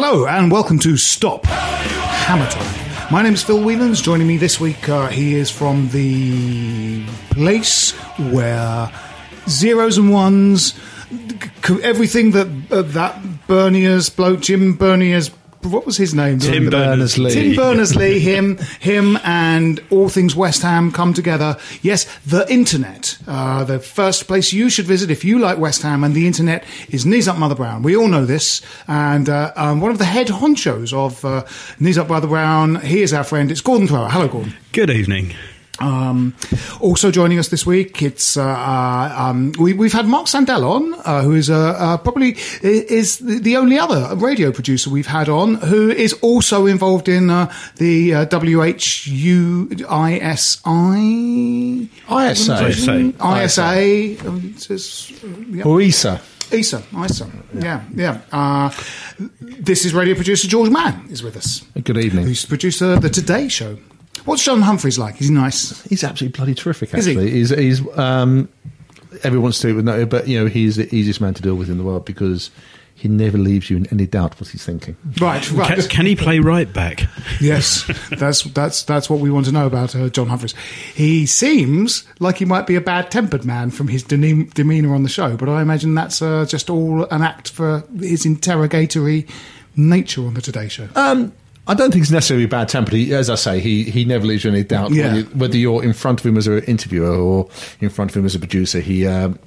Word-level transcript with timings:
Hello 0.00 0.28
and 0.28 0.48
welcome 0.48 0.78
to 0.78 0.96
Stop 0.96 1.44
Hammer 1.44 2.48
Time. 2.48 3.10
My 3.10 3.20
name 3.20 3.34
is 3.34 3.42
Phil 3.42 3.58
Whelans. 3.58 4.00
Joining 4.00 4.28
me 4.28 4.36
this 4.36 4.60
week, 4.60 4.88
uh, 4.88 5.08
he 5.08 5.34
is 5.34 5.50
from 5.50 5.88
the 5.88 7.04
place 7.30 7.90
where 8.30 8.92
zeros 9.48 9.98
and 9.98 10.12
ones, 10.12 10.78
everything 11.82 12.30
that 12.30 12.46
uh, 12.70 12.82
that 12.82 13.20
Berniers 13.48 14.08
bloke, 14.08 14.38
Jim 14.38 14.76
Berniers, 14.76 15.32
what 15.62 15.86
was 15.86 15.96
his 15.96 16.14
name? 16.14 16.38
Tim 16.38 16.70
Berners-Lee. 16.70 17.30
Tim 17.30 17.56
Berners-Lee, 17.56 18.18
him, 18.18 18.58
him, 18.80 19.18
and 19.24 19.80
all 19.90 20.08
things 20.08 20.34
West 20.34 20.62
Ham 20.62 20.90
come 20.90 21.12
together. 21.14 21.56
Yes, 21.82 22.06
the 22.26 22.50
internet, 22.52 23.18
uh, 23.26 23.64
the 23.64 23.78
first 23.78 24.26
place 24.26 24.52
you 24.52 24.70
should 24.70 24.86
visit 24.86 25.10
if 25.10 25.24
you 25.24 25.38
like 25.38 25.58
West 25.58 25.82
Ham, 25.82 26.04
and 26.04 26.14
the 26.14 26.26
internet 26.26 26.64
is 26.88 27.04
Knees 27.04 27.28
Up 27.28 27.36
Mother 27.36 27.54
Brown. 27.54 27.82
We 27.82 27.96
all 27.96 28.08
know 28.08 28.24
this, 28.24 28.62
and 28.86 29.28
uh, 29.28 29.52
um, 29.56 29.80
one 29.80 29.90
of 29.90 29.98
the 29.98 30.04
head 30.04 30.28
honchos 30.28 30.92
of 30.92 31.24
uh, 31.24 31.44
Knees 31.78 31.98
Up 31.98 32.08
Mother 32.08 32.28
Brown. 32.28 32.76
He 32.76 33.02
is 33.02 33.12
our 33.12 33.24
friend. 33.24 33.50
It's 33.50 33.60
Gordon 33.60 33.88
Thrower. 33.88 34.08
Hello, 34.08 34.28
Gordon. 34.28 34.54
Good 34.72 34.90
evening. 34.90 35.34
Um, 35.80 36.34
also 36.80 37.10
joining 37.10 37.38
us 37.38 37.48
this 37.48 37.64
week, 37.64 38.02
it's 38.02 38.36
uh, 38.36 38.42
uh, 38.42 39.14
um, 39.16 39.52
we, 39.58 39.74
we've 39.74 39.92
had 39.92 40.06
Mark 40.06 40.26
Sandell 40.26 40.64
on, 40.64 40.94
uh, 41.04 41.22
who 41.22 41.34
is 41.34 41.50
uh, 41.50 41.76
uh, 41.78 41.96
probably 41.98 42.36
is 42.62 43.18
the 43.18 43.38
the 43.38 43.56
only 43.56 43.78
other 43.78 44.14
radio 44.16 44.50
producer 44.50 44.90
we've 44.90 45.06
had 45.06 45.28
on, 45.28 45.54
who 45.56 45.90
is 45.90 46.12
also 46.14 46.66
involved 46.66 47.08
in 47.08 47.30
uh, 47.30 47.52
the 47.76 48.14
uh, 48.14 48.26
WHUISI 48.26 48.78
ISA. 52.10 53.44
ISA. 53.44 54.26
um, 54.26 54.54
it. 54.56 55.66
Or 55.66 55.80
Issa. 55.80 56.20
ISA, 56.50 56.82
ISA, 57.04 57.30
yeah, 57.54 57.82
yeah. 57.94 58.20
Uh, 58.32 58.70
this 59.40 59.84
is 59.84 59.92
radio 59.92 60.14
producer 60.14 60.48
George 60.48 60.70
Mann 60.70 61.06
is 61.10 61.22
with 61.22 61.36
us, 61.36 61.60
Good 61.84 61.98
evening. 61.98 62.24
who's 62.24 62.46
producer 62.46 62.94
of 62.94 63.02
the 63.02 63.10
Today 63.10 63.48
Show. 63.48 63.76
What's 64.28 64.44
John 64.44 64.60
Humphrys 64.60 64.98
like? 64.98 65.20
Is 65.20 65.28
he 65.28 65.34
nice? 65.34 65.82
He's 65.84 66.04
absolutely 66.04 66.36
bloody 66.36 66.54
terrific. 66.54 66.92
Is 66.94 67.06
he? 67.06 67.12
Actually, 67.12 67.30
he's 67.30 67.50
he's 67.50 67.98
um, 67.98 68.48
everyone 69.24 69.44
wants 69.44 69.60
to 69.60 69.68
do 69.68 69.72
it 69.72 69.76
with 69.76 69.84
no, 69.86 70.04
but 70.04 70.28
you 70.28 70.38
know 70.38 70.46
he's 70.46 70.76
the 70.76 70.94
easiest 70.94 71.20
man 71.20 71.34
to 71.34 71.42
deal 71.42 71.54
with 71.54 71.70
in 71.70 71.78
the 71.78 71.84
world 71.84 72.04
because 72.04 72.50
he 72.94 73.08
never 73.08 73.38
leaves 73.38 73.70
you 73.70 73.76
in 73.76 73.86
any 73.86 74.06
doubt 74.06 74.38
what 74.40 74.50
he's 74.50 74.64
thinking. 74.64 74.96
Right, 75.20 75.50
right. 75.52 75.78
Can, 75.78 75.88
can 75.88 76.06
he 76.06 76.16
play 76.16 76.40
right 76.40 76.70
back? 76.70 77.04
Yes, 77.40 77.84
that's 78.10 78.42
that's 78.42 78.82
that's 78.82 79.08
what 79.08 79.20
we 79.20 79.30
want 79.30 79.46
to 79.46 79.52
know 79.52 79.66
about 79.66 79.94
uh, 79.94 80.08
John 80.08 80.26
Humphrys. 80.26 80.54
He 80.94 81.24
seems 81.24 82.04
like 82.18 82.36
he 82.36 82.44
might 82.44 82.66
be 82.66 82.74
a 82.74 82.80
bad-tempered 82.80 83.44
man 83.44 83.70
from 83.70 83.88
his 83.88 84.02
dene- 84.02 84.50
demeanour 84.54 84.94
on 84.94 85.04
the 85.04 85.08
show, 85.08 85.36
but 85.36 85.48
I 85.48 85.62
imagine 85.62 85.94
that's 85.94 86.20
uh, 86.20 86.44
just 86.44 86.68
all 86.68 87.04
an 87.04 87.22
act 87.22 87.50
for 87.50 87.84
his 87.98 88.26
interrogatory 88.26 89.26
nature 89.76 90.26
on 90.26 90.34
the 90.34 90.42
Today 90.42 90.68
Show. 90.68 90.88
Um, 90.96 91.32
I 91.68 91.74
don't 91.74 91.90
think 91.92 92.02
he's 92.04 92.10
necessarily 92.12 92.46
bad 92.46 92.68
tempered. 92.68 92.94
He, 92.94 93.14
as 93.14 93.28
I 93.30 93.34
say, 93.34 93.60
he, 93.60 93.84
he 93.84 94.04
never 94.04 94.26
leaves 94.26 94.42
you 94.44 94.50
any 94.50 94.64
doubt 94.64 94.90
Yeah. 94.90 95.04
whether, 95.08 95.18
you- 95.18 95.24
whether 95.26 95.56
you're 95.58 95.84
in 95.84 95.92
front 95.92 96.18
of 96.20 96.26
him 96.26 96.36
as 96.38 96.46
an 96.46 96.64
interviewer 96.64 97.14
or 97.14 97.48
in 97.80 97.90
front 97.90 98.10
of 98.10 98.16
him 98.16 98.24
as 98.24 98.34
a 98.34 98.38
producer. 98.38 98.80
He 98.80 99.06
um, 99.06 99.38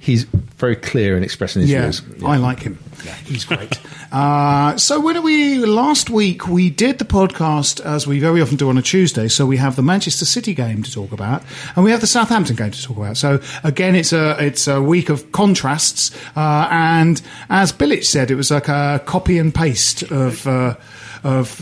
he's 0.00 0.24
very 0.24 0.74
clear 0.76 1.16
in 1.16 1.22
expressing 1.22 1.62
his 1.62 1.70
yeah, 1.70 1.82
views. 1.82 2.02
I 2.24 2.36
like 2.36 2.60
him. 2.60 2.78
He's 3.24 3.44
great. 3.44 3.78
uh, 4.12 4.76
so 4.76 4.98
when 5.00 5.16
are 5.16 5.22
we? 5.22 5.58
Last 5.64 6.10
week 6.10 6.48
we 6.48 6.68
did 6.68 6.98
the 6.98 7.04
podcast 7.04 7.80
as 7.80 8.06
we 8.06 8.18
very 8.18 8.42
often 8.42 8.56
do 8.56 8.68
on 8.68 8.76
a 8.76 8.82
Tuesday. 8.82 9.28
So 9.28 9.46
we 9.46 9.56
have 9.58 9.76
the 9.76 9.82
Manchester 9.82 10.24
City 10.24 10.52
game 10.54 10.82
to 10.82 10.92
talk 10.92 11.12
about, 11.12 11.42
and 11.76 11.84
we 11.84 11.90
have 11.92 12.00
the 12.00 12.06
Southampton 12.06 12.56
game 12.56 12.72
to 12.72 12.82
talk 12.82 12.96
about. 12.96 13.16
So 13.16 13.40
again, 13.62 13.94
it's 13.94 14.12
a 14.12 14.36
it's 14.44 14.66
a 14.66 14.82
week 14.82 15.08
of 15.10 15.30
contrasts. 15.32 16.10
Uh, 16.36 16.66
and 16.70 17.22
as 17.48 17.72
Bilic 17.72 18.04
said, 18.04 18.30
it 18.30 18.34
was 18.34 18.50
like 18.50 18.68
a 18.68 19.00
copy 19.06 19.38
and 19.38 19.54
paste 19.54 20.02
of 20.10 20.46
uh, 20.46 20.74
of 21.22 21.60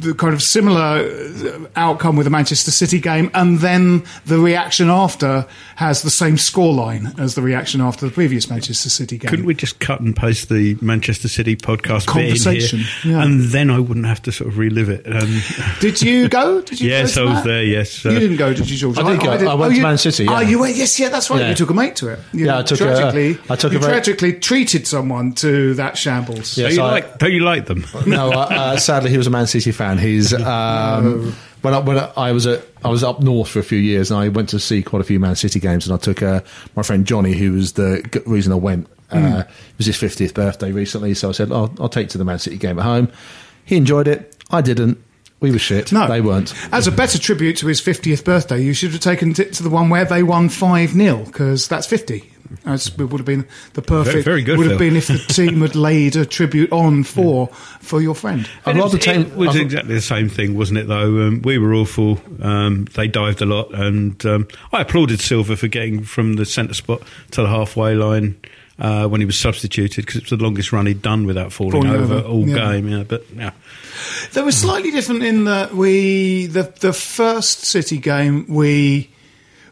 the 0.00 0.14
kind 0.14 0.34
of 0.34 0.42
similar 0.42 0.80
uh, 0.80 1.66
outcome 1.76 2.16
with 2.16 2.24
the 2.24 2.30
Manchester 2.30 2.70
City 2.70 3.00
game, 3.00 3.30
and 3.34 3.58
then 3.58 4.04
the 4.26 4.38
reaction 4.38 4.90
after 4.90 5.46
has 5.76 6.02
the 6.02 6.10
same 6.10 6.36
scoreline 6.36 7.18
as 7.18 7.34
the 7.34 7.42
reaction 7.42 7.80
after 7.80 8.06
the 8.06 8.12
previous 8.12 8.48
Manchester 8.50 8.90
City 8.90 9.18
game. 9.18 9.28
Couldn't 9.30 9.46
we 9.46 9.54
just 9.54 9.78
cut 9.80 10.00
and 10.00 10.14
paste 10.16 10.48
the 10.48 10.76
Manchester 10.80 11.28
City 11.28 11.56
podcast 11.56 12.06
Conversation, 12.06 12.78
bit 12.80 12.86
in 13.04 13.10
here, 13.10 13.18
yeah. 13.18 13.24
and 13.24 13.40
then 13.50 13.70
I 13.70 13.78
wouldn't 13.78 14.06
have 14.06 14.22
to 14.22 14.32
sort 14.32 14.48
of 14.50 14.58
relive 14.58 14.88
it? 14.88 15.06
Um, 15.06 15.40
Did 15.80 16.02
you 16.02 16.28
go? 16.28 16.60
Did 16.60 16.80
you? 16.80 16.88
Yes, 16.98 17.16
I 17.18 17.22
was 17.24 17.34
that? 17.34 17.44
there, 17.44 17.62
yes, 17.64 18.04
uh, 18.06 18.10
you 18.10 18.18
didn't 18.18 18.38
go, 18.38 18.54
did 18.54 18.68
you, 18.70 18.76
George? 18.76 18.98
I 18.98 19.12
did 19.12 19.20
go. 19.20 19.30
I 19.30 19.54
went 19.54 19.72
to 19.72 19.76
you- 19.76 19.82
Man 19.82 19.98
City, 19.98 20.24
yeah. 20.24 20.38
Oh, 20.38 20.40
you 20.40 20.58
went. 20.58 20.74
Yes, 20.74 20.98
yeah, 20.98 21.10
that's 21.10 21.28
right. 21.28 21.40
Yeah. 21.40 21.50
You 21.50 21.54
took 21.54 21.70
a 21.70 21.74
mate 21.74 21.96
to 21.96 22.08
it. 22.08 22.18
You 22.32 22.46
Yeah, 22.46 22.58
I 22.58 22.62
took 22.62 22.78
tragically. 22.78 23.38
I 23.50 23.56
took 23.56 23.72
you 23.72 23.78
a 23.78 23.80
very- 23.80 23.92
tragically 23.92 24.32
treated 24.32 24.86
someone 24.86 25.32
to 25.34 25.74
that 25.74 25.98
shambles. 25.98 26.56
Yeah. 26.56 26.68
do, 26.70 26.74
you 26.76 26.82
I- 26.82 26.90
like, 26.90 27.18
do 27.18 27.30
you 27.30 27.40
like 27.40 27.66
them? 27.66 27.84
no, 28.06 28.30
uh, 28.32 28.36
uh, 28.50 28.76
sadly, 28.78 29.10
he 29.10 29.18
was 29.18 29.26
a 29.26 29.30
Man 29.30 29.46
City 29.46 29.70
fan. 29.70 29.87
And 29.90 30.00
he's 30.00 30.32
um, 30.42 31.34
when 31.62 31.74
I, 31.74 31.78
when 31.80 31.98
I 32.16 32.32
was 32.32 32.46
at, 32.46 32.64
I 32.84 32.88
was 32.88 33.02
up 33.02 33.20
north 33.20 33.48
for 33.48 33.58
a 33.58 33.64
few 33.64 33.78
years, 33.78 34.10
and 34.10 34.20
I 34.20 34.28
went 34.28 34.48
to 34.50 34.60
see 34.60 34.82
quite 34.82 35.00
a 35.00 35.04
few 35.04 35.18
Man 35.18 35.36
City 35.36 35.60
games. 35.60 35.86
And 35.86 35.94
I 35.94 35.98
took 35.98 36.22
uh, 36.22 36.40
my 36.76 36.82
friend 36.82 37.06
Johnny, 37.06 37.32
who 37.34 37.52
was 37.52 37.72
the 37.72 38.22
reason 38.26 38.52
I 38.52 38.56
went. 38.56 38.86
Uh, 39.10 39.44
It 39.46 39.78
was 39.78 39.86
his 39.86 39.96
fiftieth 39.96 40.34
birthday 40.34 40.70
recently, 40.70 41.14
so 41.14 41.30
I 41.30 41.32
said, 41.32 41.50
"I'll, 41.50 41.72
I'll 41.80 41.88
take 41.88 42.08
to 42.10 42.18
the 42.18 42.24
Man 42.24 42.38
City 42.38 42.56
game 42.58 42.78
at 42.78 42.84
home." 42.84 43.10
He 43.64 43.76
enjoyed 43.76 44.06
it. 44.08 44.36
I 44.50 44.60
didn't. 44.60 45.02
We 45.40 45.52
were 45.52 45.58
shit. 45.58 45.92
No, 45.92 46.08
they 46.08 46.20
weren't. 46.20 46.52
As 46.72 46.86
a 46.88 46.92
better 46.92 47.18
tribute 47.18 47.56
to 47.58 47.68
his 47.68 47.80
50th 47.80 48.24
birthday, 48.24 48.60
you 48.60 48.72
should 48.74 48.90
have 48.90 49.00
taken 49.00 49.30
it 49.30 49.52
to 49.54 49.62
the 49.62 49.70
one 49.70 49.88
where 49.88 50.04
they 50.04 50.22
won 50.24 50.48
5 50.48 50.90
0, 50.90 51.24
because 51.26 51.68
that's 51.68 51.86
50. 51.86 52.28
That's, 52.64 52.88
it 52.88 52.98
would 52.98 53.18
have 53.18 53.24
been 53.26 53.46
the 53.74 53.82
perfect. 53.82 54.24
very 54.24 54.42
good, 54.42 54.58
Would 54.58 54.68
have 54.70 54.78
Phil. 54.78 54.88
been 54.88 54.96
if 54.96 55.08
the 55.08 55.18
team 55.18 55.60
had 55.60 55.74
laid 55.76 56.16
a 56.16 56.24
tribute 56.26 56.72
on 56.72 57.02
for 57.04 57.48
for 57.80 58.00
your 58.00 58.14
friend. 58.14 58.48
I'd 58.64 58.70
And 58.70 58.78
it 58.78 58.82
rather 58.82 58.96
was, 58.96 59.04
take. 59.04 59.26
it 59.26 59.34
was 59.36 59.48
I'd- 59.50 59.60
exactly 59.60 59.94
the 59.94 60.00
same 60.00 60.28
thing, 60.28 60.56
wasn't 60.56 60.78
it? 60.78 60.86
Though 60.88 61.26
um, 61.28 61.42
we 61.42 61.58
were 61.58 61.74
awful. 61.74 62.20
Um, 62.40 62.86
they 62.94 63.08
dived 63.08 63.42
a 63.42 63.46
lot, 63.46 63.72
and 63.74 64.24
um, 64.26 64.48
I 64.72 64.80
applauded 64.82 65.20
Silva 65.20 65.56
for 65.56 65.68
getting 65.68 66.02
from 66.04 66.34
the 66.34 66.44
centre 66.46 66.74
spot 66.74 67.02
to 67.32 67.42
the 67.42 67.48
halfway 67.48 67.94
line 67.94 68.40
uh, 68.78 69.06
when 69.08 69.20
he 69.20 69.24
was 69.26 69.36
substituted 69.38 70.02
because 70.06 70.16
it 70.16 70.30
was 70.30 70.38
the 70.38 70.42
longest 70.44 70.72
run 70.72 70.86
he'd 70.86 71.02
done 71.02 71.26
without 71.26 71.52
falling, 71.52 71.72
Falling 71.72 71.90
over, 71.90 72.14
over, 72.14 72.26
all 72.28 72.48
yeah. 72.48 72.54
game. 72.54 72.88
Yeah, 72.88 73.02
but 73.02 73.24
yeah, 73.34 73.50
They 74.32 74.42
were 74.42 74.52
slightly 74.52 74.90
different 74.90 75.22
in 75.24 75.44
that 75.44 75.74
we 75.74 76.46
the 76.46 76.72
the 76.80 76.92
first 76.92 77.64
City 77.64 77.98
game 77.98 78.46
we 78.48 79.10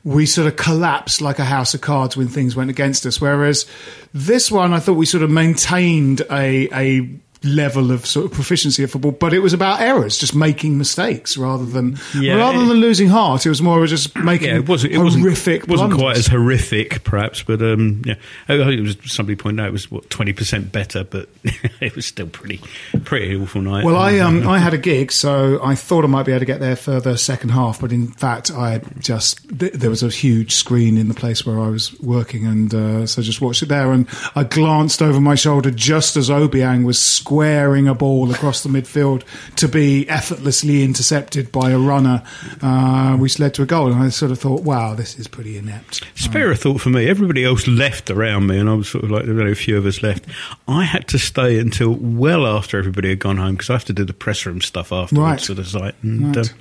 we 0.06 0.24
sort 0.24 0.46
of 0.46 0.54
collapsed 0.54 1.20
like 1.20 1.40
a 1.40 1.44
house 1.44 1.74
of 1.74 1.80
cards 1.80 2.16
when 2.16 2.28
things 2.28 2.54
went 2.54 2.70
against 2.70 3.04
us. 3.06 3.20
Whereas 3.20 3.66
this 4.14 4.52
one, 4.52 4.72
I 4.72 4.78
thought 4.78 4.92
we 4.92 5.04
sort 5.04 5.24
of 5.24 5.30
maintained 5.30 6.22
a 6.30 6.68
a 6.72 7.10
level 7.46 7.90
of 7.92 8.04
sort 8.06 8.26
of 8.26 8.32
proficiency 8.32 8.82
of 8.82 8.90
football, 8.90 9.12
but 9.12 9.32
it 9.32 9.38
was 9.40 9.52
about 9.52 9.80
errors, 9.80 10.18
just 10.18 10.34
making 10.34 10.76
mistakes 10.78 11.36
rather 11.36 11.64
than 11.64 11.98
Yeah, 12.18 12.34
rather 12.34 12.58
it- 12.62 12.66
than 12.66 12.76
losing 12.78 13.08
heart. 13.08 13.46
It 13.46 13.48
was 13.48 13.62
more 13.62 13.82
of 13.82 13.88
just 13.88 14.16
making 14.16 14.48
Yeah, 14.48 14.56
it 14.56 14.68
wasn't. 14.68 14.92
It 14.92 14.98
wasn't. 14.98 15.22
horrific. 15.22 15.62
It 15.62 15.68
wasn't 15.68 15.94
quite 15.94 16.16
as 16.18 16.26
horrific, 16.26 17.04
perhaps, 17.04 17.42
but 17.42 17.62
um, 17.62 18.02
yeah. 18.04 18.14
I 18.48 18.56
think 18.56 18.72
it 18.72 18.80
was 18.82 18.96
somebody 19.06 19.36
pointed 19.36 19.62
out 19.62 19.68
it 19.68 19.72
was 19.72 19.90
what 19.90 20.10
twenty 20.10 20.32
percent 20.32 20.72
better, 20.72 21.04
but 21.04 21.28
it 21.80 21.94
was 21.94 22.06
still 22.06 22.26
pretty, 22.26 22.60
pretty 23.04 23.36
awful 23.36 23.62
night. 23.62 23.84
Well, 23.84 23.96
I 23.96 24.18
um 24.18 24.46
I 24.56 24.58
had 24.58 24.74
a 24.74 24.78
gig, 24.78 25.12
so 25.12 25.60
I 25.62 25.74
thought 25.74 26.04
I 26.04 26.08
might 26.08 26.24
be 26.26 26.32
able 26.32 26.40
to 26.40 26.46
get 26.46 26.60
there 26.60 26.76
for 26.76 27.00
the 27.00 27.16
second 27.16 27.50
half, 27.50 27.80
but 27.80 27.92
in 27.92 28.08
fact, 28.08 28.50
I 28.50 28.80
just 28.98 29.46
th- 29.58 29.72
there 29.72 29.90
was 29.90 30.02
a 30.02 30.08
huge 30.08 30.52
screen 30.54 30.96
in 30.98 31.08
the 31.08 31.14
place 31.14 31.44
where 31.46 31.60
I 31.60 31.68
was 31.68 31.98
working, 32.00 32.46
and 32.46 32.74
uh, 32.74 33.06
so 33.06 33.22
just 33.22 33.40
watched 33.40 33.62
it 33.62 33.66
there. 33.68 33.92
And 33.92 34.06
I 34.34 34.44
glanced 34.44 35.02
over 35.02 35.20
my 35.20 35.34
shoulder 35.34 35.70
just 35.70 36.16
as 36.16 36.28
Obiang 36.30 36.84
was 36.84 36.98
squaring 37.36 37.86
a 37.86 37.94
ball 37.94 38.30
across 38.32 38.62
the 38.62 38.68
midfield 38.70 39.22
to 39.56 39.68
be 39.68 40.08
effortlessly 40.08 40.82
intercepted 40.82 41.52
by 41.52 41.70
a 41.70 41.78
runner, 41.78 42.22
uh, 42.62 43.14
which 43.18 43.38
led 43.38 43.52
to 43.52 43.62
a 43.62 43.66
goal. 43.66 43.92
And 43.92 44.02
I 44.02 44.08
sort 44.08 44.32
of 44.32 44.38
thought, 44.38 44.62
wow, 44.62 44.94
this 44.94 45.18
is 45.18 45.28
pretty 45.28 45.58
inept. 45.58 46.02
Spare 46.14 46.50
a 46.50 46.56
thought 46.56 46.80
for 46.80 46.88
me. 46.88 47.06
Everybody 47.06 47.44
else 47.44 47.68
left 47.68 48.08
around 48.10 48.46
me, 48.46 48.58
and 48.58 48.70
I 48.70 48.72
was 48.74 48.88
sort 48.88 49.04
of 49.04 49.10
like 49.10 49.26
there 49.26 49.34
were 49.34 49.40
only 49.42 49.52
a 49.52 49.54
few 49.54 49.76
of 49.76 49.84
us 49.84 50.02
left. 50.02 50.24
I 50.66 50.84
had 50.84 51.08
to 51.08 51.18
stay 51.18 51.58
until 51.58 51.90
well 52.00 52.46
after 52.46 52.78
everybody 52.78 53.10
had 53.10 53.18
gone 53.18 53.36
home 53.36 53.52
because 53.56 53.68
I 53.68 53.74
have 53.74 53.84
to 53.86 53.92
do 53.92 54.06
the 54.06 54.14
press 54.14 54.46
room 54.46 54.62
stuff 54.62 54.90
afterwards 54.90 55.12
Right. 55.12 55.40
for 55.42 55.52
the 55.54 55.64
site. 55.66 55.94
And, 56.02 56.34
Right. 56.36 56.54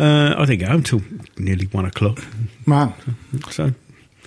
uh, 0.00 0.02
uh, 0.02 0.34
I 0.36 0.44
didn't 0.46 0.58
get 0.58 0.68
home 0.68 0.78
until 0.78 1.02
nearly 1.38 1.66
one 1.66 1.84
o'clock. 1.84 2.18
Man, 2.66 2.92
So 3.50 3.72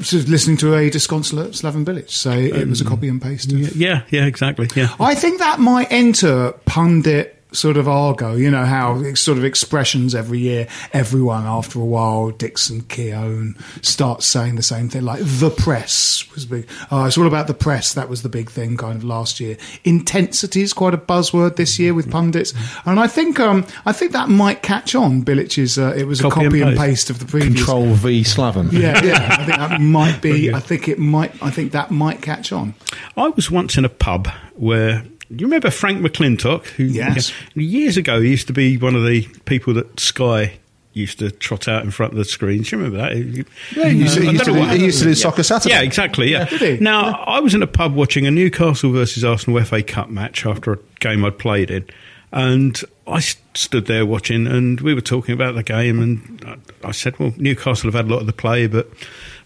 so 0.02 0.18
listening 0.18 0.58
to 0.58 0.76
a 0.76 0.90
disconsolate 0.90 1.52
Slaven 1.52 1.86
Bilic 1.86 2.10
say 2.10 2.46
it 2.46 2.68
was 2.68 2.82
a 2.82 2.86
um, 2.86 2.90
copy 2.90 3.08
and 3.08 3.22
paste 3.22 3.52
of 3.52 3.76
yeah, 3.76 4.04
yeah, 4.10 4.26
exactly. 4.26 4.68
Yeah, 4.76 4.94
I 5.00 5.16
think 5.16 5.40
that 5.40 5.60
might 5.60 5.92
enter 5.92 6.52
pundit 6.66 7.35
sort 7.56 7.78
of 7.78 7.88
argo. 7.88 8.36
You 8.36 8.52
know 8.52 8.66
how 8.66 9.00
it's 9.00 9.22
sort 9.22 9.38
of 9.38 9.44
expressions 9.44 10.14
every 10.14 10.40
year. 10.40 10.68
Everyone 10.94 11.46
after 11.46 11.80
a 11.80 11.86
while, 11.86 12.32
Dixon, 12.32 12.82
Keown 12.82 13.56
starts 13.82 14.26
saying 14.26 14.56
the 14.56 14.64
same 14.64 14.90
thing. 14.90 15.04
Like 15.04 15.22
the 15.24 15.50
press 15.50 16.26
was 16.34 16.46
big. 16.46 16.68
Oh, 16.92 17.06
it's 17.06 17.18
all 17.18 17.28
about 17.28 17.48
the 17.48 17.54
press. 17.54 17.94
That 17.94 18.10
was 18.10 18.22
the 18.22 18.30
big 18.30 18.50
thing 18.52 18.78
kind 18.78 18.96
of 18.98 19.04
last 19.04 19.40
year. 19.40 19.58
Intensity 19.84 20.62
is 20.62 20.74
quite 20.74 20.94
a 20.94 20.98
buzzword 20.98 21.56
this 21.56 21.80
year 21.80 21.94
with 21.94 22.12
pundits, 22.12 22.54
and 22.86 23.00
I 23.00 23.08
think 23.08 23.40
um 23.40 23.66
I 23.86 23.92
think 23.94 24.12
that 24.12 24.30
might 24.30 24.62
catch 24.62 24.96
on. 24.96 25.22
Bilic's 25.24 25.78
uh, 25.78 25.94
it 25.98 26.06
was 26.06 26.20
a 26.20 26.24
Copy 26.24 26.46
copy 26.46 26.62
and 26.62 26.70
and 26.72 26.78
paste. 26.78 26.90
paste 26.90 27.10
of 27.10 27.20
the 27.20 27.26
previous. 27.26 27.56
Control 27.56 27.94
V 27.94 28.22
Slaven. 28.22 28.72
Yeah, 28.72 29.04
yeah. 29.04 29.28
I 29.40 29.46
think 29.46 29.58
that 29.58 29.82
might 29.82 30.22
be. 30.22 30.54
I 30.54 30.60
think 30.60 30.88
it 30.88 31.00
might. 31.00 31.32
I 31.42 31.50
think 31.52 31.72
that 31.72 31.92
might 31.92 32.22
catch 32.22 32.52
on. 32.52 32.74
I 33.16 33.30
was 33.30 33.50
once 33.50 33.78
in 33.78 33.86
a 33.86 33.90
pub 33.90 34.28
where. 34.54 35.06
You 35.30 35.46
remember 35.48 35.72
Frank 35.72 36.00
McLintock? 36.02 36.66
Who, 36.68 36.84
Yes. 36.84 37.34
Years 37.56 37.98
ago, 37.98 38.22
he 38.22 38.30
used 38.30 38.48
to 38.48 38.54
be 38.54 38.78
one 38.78 38.96
of 38.96 39.06
the 39.06 39.24
people 39.46 39.74
that 39.76 40.00
Sky 40.00 40.60
used 40.94 41.20
to 41.20 41.30
trot 41.30 41.68
out 41.68 41.84
in 41.84 41.92
front 41.92 42.14
of 42.14 42.18
the 42.18 42.24
screens. 42.26 42.70
Do 42.70 42.78
you 42.78 42.84
remember 42.84 43.10
that? 43.10 43.18
Yeah, 43.76 43.90
he 43.90 43.98
used 43.98 44.16
to- 44.16 44.22
he 44.24 44.30
used 44.32 44.46
to 44.46 44.54
do- 44.54 44.64
he 44.64 44.86
used 44.86 45.00
to 45.00 45.06
do 45.06 45.16
Soccer 45.16 45.44
Saturday. 45.44 45.76
Yeah, 45.76 45.82
exactly. 45.82 46.32
Yeah. 46.32 46.46
Did 46.46 46.62
he? 46.62 46.78
Now, 46.84 47.22
I 47.28 47.40
was 47.42 47.54
in 47.54 47.62
a 47.62 47.68
pub 47.68 47.94
watching 47.96 48.26
a 48.26 48.32
Newcastle 48.32 48.92
versus 48.92 49.24
Arsenal 49.24 49.60
FA 49.60 49.84
Cup 49.84 50.10
match 50.10 50.46
after 50.46 50.74
a 50.74 50.78
game 51.02 51.26
I'd 51.26 51.38
played 51.38 51.70
in. 51.72 51.86
And 52.32 52.80
I 53.08 53.20
stood 53.20 53.88
there 53.88 54.06
watching, 54.06 54.46
and 54.48 54.80
we 54.82 54.94
were 54.94 55.02
talking 55.02 55.34
about 55.34 55.56
the 55.56 55.64
game. 55.64 56.02
And 56.02 56.44
I, 56.84 56.88
I 56.90 56.92
said, 56.92 57.18
"Well, 57.20 57.34
Newcastle 57.38 57.88
have 57.90 57.94
had 57.94 58.06
a 58.06 58.14
lot 58.14 58.22
of 58.22 58.28
the 58.28 58.34
play, 58.34 58.68
but 58.68 58.90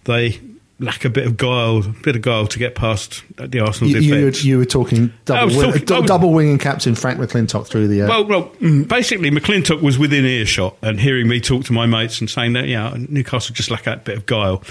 they 0.05 0.39
lack 0.81 1.03
a 1.03 1.09
bit 1.09 1.25
of 1.27 1.35
guile, 1.35 1.81
bit 2.03 2.15
of 2.15 2.21
guile 2.21 2.47
to 2.47 2.57
get 2.57 2.73
past 2.73 3.21
the 3.35 3.59
Arsenal 3.59 3.89
You, 3.91 3.99
you, 3.99 4.23
were, 4.25 4.31
you 4.31 4.57
were 4.59 4.65
talking 4.65 5.11
double, 5.25 5.47
wing, 5.47 5.71
talking- 5.73 5.81
was- 5.99 6.07
double 6.07 6.31
winging 6.33 6.57
captain 6.57 6.95
Frank 6.95 7.19
McLintock 7.19 7.67
through 7.67 7.87
the. 7.89 8.03
Uh, 8.03 8.07
Well, 8.07 8.25
well, 8.25 8.51
basically, 8.85 9.29
McLintock 9.29 9.81
was 9.81 9.97
within 9.99 10.25
earshot 10.25 10.77
and 10.81 10.99
hearing 10.99 11.27
me 11.27 11.41
talk 11.41 11.65
to 11.65 11.73
my 11.73 11.85
mates 11.85 12.21
and 12.21 12.29
saying 12.29 12.53
that, 12.53 12.67
yeah, 12.67 12.95
Newcastle 13.09 13.53
just 13.53 13.69
lack 13.69 13.83
that 13.83 14.05
bit 14.05 14.17
of 14.17 14.25
guile. 14.25 14.63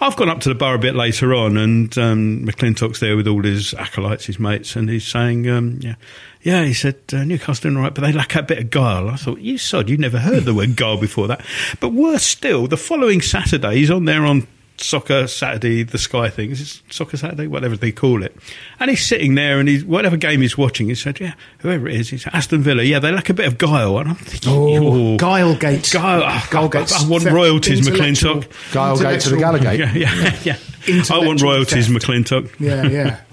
I've 0.00 0.14
gone 0.16 0.28
up 0.28 0.40
to 0.40 0.48
the 0.48 0.54
bar 0.54 0.74
a 0.74 0.78
bit 0.78 0.94
later 0.94 1.34
on, 1.34 1.56
and 1.56 1.96
um, 1.98 2.44
McLintock's 2.46 3.00
there 3.00 3.16
with 3.16 3.26
all 3.26 3.42
his 3.42 3.74
acolytes, 3.74 4.26
his 4.26 4.38
mates, 4.38 4.76
and 4.76 4.88
he's 4.88 5.06
saying, 5.06 5.48
um, 5.50 5.78
yeah, 5.82 5.94
yeah, 6.42 6.64
he 6.64 6.74
said, 6.74 6.96
uh, 7.12 7.24
Newcastle 7.24 7.62
doing 7.70 7.76
all 7.76 7.82
right, 7.82 7.92
but 7.94 8.02
they 8.02 8.12
lack 8.12 8.36
a 8.36 8.42
bit 8.44 8.58
of 8.58 8.70
guile. 8.70 9.08
I 9.08 9.16
thought, 9.16 9.40
you 9.40 9.58
sod, 9.58 9.88
you'd 9.88 9.98
never 9.98 10.18
heard 10.20 10.44
the 10.44 10.54
word 10.54 10.76
guile 10.76 10.96
before 11.00 11.26
that. 11.26 11.44
But 11.80 11.88
worse 11.88 12.22
still, 12.22 12.68
the 12.68 12.76
following 12.76 13.20
Saturday, 13.20 13.74
he's 13.78 13.90
on 13.90 14.04
there 14.04 14.24
on 14.24 14.46
Soccer 14.78 15.26
Saturday, 15.26 15.82
the 15.82 15.98
Sky 15.98 16.28
thing. 16.28 16.50
Is 16.50 16.60
it 16.60 16.82
Soccer 16.92 17.16
Saturday? 17.16 17.46
Whatever 17.46 17.76
they 17.76 17.92
call 17.92 18.22
it. 18.22 18.36
And 18.78 18.90
he's 18.90 19.04
sitting 19.06 19.34
there 19.34 19.58
and 19.58 19.68
he's, 19.68 19.84
whatever 19.84 20.16
game 20.16 20.40
he's 20.42 20.58
watching, 20.58 20.88
he 20.88 20.94
said, 20.94 21.18
yeah, 21.20 21.34
whoever 21.60 21.88
it 21.88 21.94
is, 21.94 22.10
he's 22.10 22.26
Aston 22.28 22.62
Villa. 22.62 22.82
Yeah, 22.82 22.98
they 22.98 23.10
lack 23.12 23.30
a 23.30 23.34
bit 23.34 23.46
of 23.46 23.58
guile. 23.58 23.98
And 23.98 24.10
I'm 24.10 24.14
thinking, 24.16 24.52
Oh, 24.52 24.76
oh, 24.76 25.16
Guilegate. 25.16 25.92
Guile. 25.92 26.22
oh, 26.22 26.48
Guilegate's 26.50 26.92
I, 27.02 27.06
I 27.06 27.08
want 27.08 27.24
fe- 27.24 27.30
royalties, 27.32 27.86
intellectual- 27.86 28.34
McLintock. 28.42 28.72
Guile 28.72 28.98
Gate 28.98 29.20
to 29.22 29.28
the 29.30 29.36
intellectual- 29.36 29.62
Gallagher. 29.64 29.98
Yeah, 29.98 30.36
yeah, 30.44 30.58
yeah. 30.86 31.02
I 31.10 31.18
want 31.26 31.40
royalties, 31.42 31.88
theft. 31.88 32.04
McLintock. 32.06 32.60
Yeah, 32.60 32.86
yeah. 32.86 33.20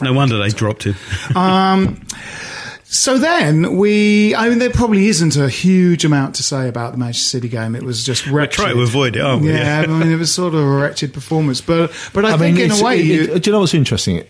No 0.00 0.12
wonder 0.14 0.38
they 0.38 0.48
dropped 0.48 0.84
him. 0.84 0.94
Um, 1.36 2.00
So 2.94 3.16
then 3.18 3.76
we, 3.78 4.34
I 4.34 4.50
mean, 4.50 4.58
there 4.58 4.68
probably 4.68 5.08
isn't 5.08 5.34
a 5.36 5.48
huge 5.48 6.04
amount 6.04 6.34
to 6.34 6.42
say 6.42 6.68
about 6.68 6.92
the 6.92 6.98
Manchester 6.98 7.26
City 7.26 7.48
game. 7.48 7.74
It 7.74 7.84
was 7.84 8.04
just 8.04 8.26
wretched. 8.26 8.60
try 8.60 8.72
to 8.72 8.80
avoid 8.82 9.16
it, 9.16 9.22
aren't 9.22 9.42
we? 9.44 9.50
Yeah, 9.50 9.80
I 9.80 9.86
mean, 9.86 10.10
it 10.12 10.16
was 10.16 10.30
sort 10.32 10.52
of 10.52 10.60
a 10.60 10.66
wretched 10.66 11.14
performance, 11.14 11.62
but 11.62 11.90
but 12.12 12.26
I, 12.26 12.34
I 12.34 12.36
think 12.36 12.58
mean, 12.58 12.70
in 12.70 12.78
a 12.78 12.84
way, 12.84 13.00
it- 13.00 13.06
you, 13.06 13.22
it- 13.34 13.42
do 13.42 13.48
you 13.48 13.52
know 13.54 13.60
what's 13.60 13.72
interesting? 13.72 14.24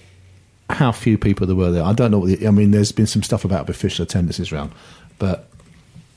How 0.70 0.92
few 0.92 1.18
people 1.18 1.44
there 1.48 1.56
were 1.56 1.72
there. 1.72 1.82
I 1.82 1.92
don't 1.92 2.12
know. 2.12 2.20
What 2.20 2.38
the, 2.38 2.46
I 2.46 2.52
mean, 2.52 2.70
there's 2.70 2.92
been 2.92 3.08
some 3.08 3.24
stuff 3.24 3.44
about 3.44 3.68
official 3.68 4.04
attendances 4.04 4.52
round, 4.52 4.70
but 5.18 5.48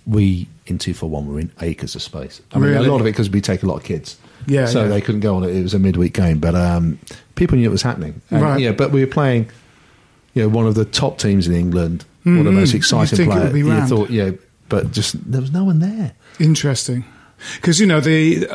we 0.06 0.48
in 0.68 0.78
two 0.78 0.94
for 0.94 1.10
one 1.10 1.28
were 1.28 1.40
in 1.40 1.52
acres 1.62 1.96
of 1.96 2.04
space. 2.04 2.42
I 2.54 2.60
mean, 2.60 2.70
Really? 2.70 2.88
a 2.88 2.92
lot 2.92 3.02
of 3.02 3.08
it 3.08 3.12
because 3.12 3.30
we 3.30 3.42
take 3.42 3.64
a 3.64 3.66
lot 3.66 3.78
of 3.78 3.84
kids. 3.84 4.18
Yeah, 4.46 4.68
so 4.68 4.84
yeah. 4.84 4.90
they 4.90 5.02
couldn't 5.02 5.22
go 5.22 5.36
on 5.36 5.44
it. 5.44 5.50
It 5.56 5.64
was 5.64 5.74
a 5.74 5.80
midweek 5.80 6.14
game, 6.14 6.38
but 6.38 6.54
um, 6.54 7.00
people 7.34 7.58
knew 7.58 7.68
it 7.68 7.72
was 7.72 7.82
happening. 7.82 8.22
And, 8.30 8.42
Right. 8.44 8.60
Yeah, 8.62 8.72
but 8.72 8.92
we 8.92 9.02
were 9.02 9.10
playing. 9.12 9.50
You 10.36 10.44
know, 10.44 10.50
one 10.50 10.68
of 10.68 10.76
the 10.76 10.86
top 10.86 11.18
teams 11.18 11.48
in 11.48 11.56
England, 11.56 12.06
one 12.26 12.40
of 12.40 12.46
the 12.46 12.52
most 12.52 12.70
Mm-hmm. 12.70 12.78
exciting 12.78 13.20
You'd 13.20 13.28
it 13.28 13.52
players. 13.52 13.56
You 13.56 13.88
thought, 13.88 14.10
yeah, 14.10 14.32
but 14.68 14.92
just 14.92 15.32
there 15.32 15.42
was 15.42 15.52
no 15.52 15.64
one 15.64 15.80
there. 15.80 16.14
Interesting, 16.40 17.06
because 17.56 17.80
you 17.80 17.86
know 17.86 18.00
the 18.02 18.46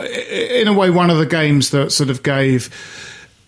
in 0.60 0.68
a 0.68 0.72
way 0.72 0.90
one 0.90 1.08
of 1.08 1.18
the 1.18 1.26
games 1.26 1.70
that 1.70 1.92
sort 1.92 2.10
of 2.10 2.22
gave 2.22 2.68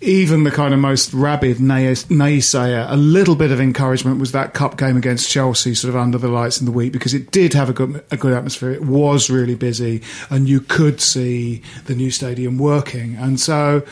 even 0.00 0.42
the 0.42 0.50
kind 0.50 0.74
of 0.74 0.80
most 0.80 1.14
rabid 1.14 1.58
naysayer 1.58 2.90
a 2.90 2.96
little 2.96 3.36
bit 3.36 3.52
of 3.52 3.60
encouragement 3.60 4.18
was 4.18 4.32
that 4.32 4.52
cup 4.52 4.76
game 4.76 4.96
against 4.96 5.30
Chelsea, 5.30 5.76
sort 5.76 5.90
of 5.94 6.00
under 6.00 6.18
the 6.18 6.26
lights 6.28 6.58
in 6.58 6.66
the 6.66 6.72
week, 6.72 6.92
because 6.92 7.14
it 7.14 7.30
did 7.30 7.52
have 7.52 7.68
a 7.68 7.72
good 7.72 8.04
a 8.10 8.16
good 8.16 8.32
atmosphere. 8.32 8.72
It 8.72 8.84
was 8.84 9.28
really 9.30 9.54
busy, 9.54 10.02
and 10.30 10.48
you 10.48 10.60
could 10.60 11.00
see 11.00 11.62
the 11.86 11.94
new 11.94 12.10
stadium 12.10 12.58
working, 12.58 13.16
and 13.16 13.38
so. 13.40 13.82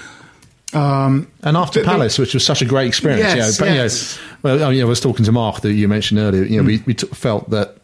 Um, 0.73 1.27
And 1.43 1.57
after 1.57 1.81
The- 1.81 1.85
the- 1.85 1.91
Palace, 1.91 2.19
which 2.19 2.35
was 2.35 2.45
such 2.45 2.63
a 2.63 2.65
great 2.65 2.87
experience, 2.87 3.23
Yes, 3.23 3.37
you 3.37 3.41
know, 3.43 3.53
but, 3.59 3.75
you 3.75 3.83
know, 3.83 3.89
well, 4.59 4.65
I, 4.69 4.71
mean, 4.73 4.81
I 4.83 4.85
was 4.85 5.01
talking 5.01 5.25
to 5.25 5.33
Mark 5.33 5.61
that 5.63 5.73
you 5.73 5.89
mentioned 5.89 6.21
earlier. 6.21 6.45
You 6.45 6.59
know, 6.59 6.67
we, 6.67 6.83
we 6.87 6.95
took, 6.95 7.15
felt 7.15 7.51
that 7.51 7.77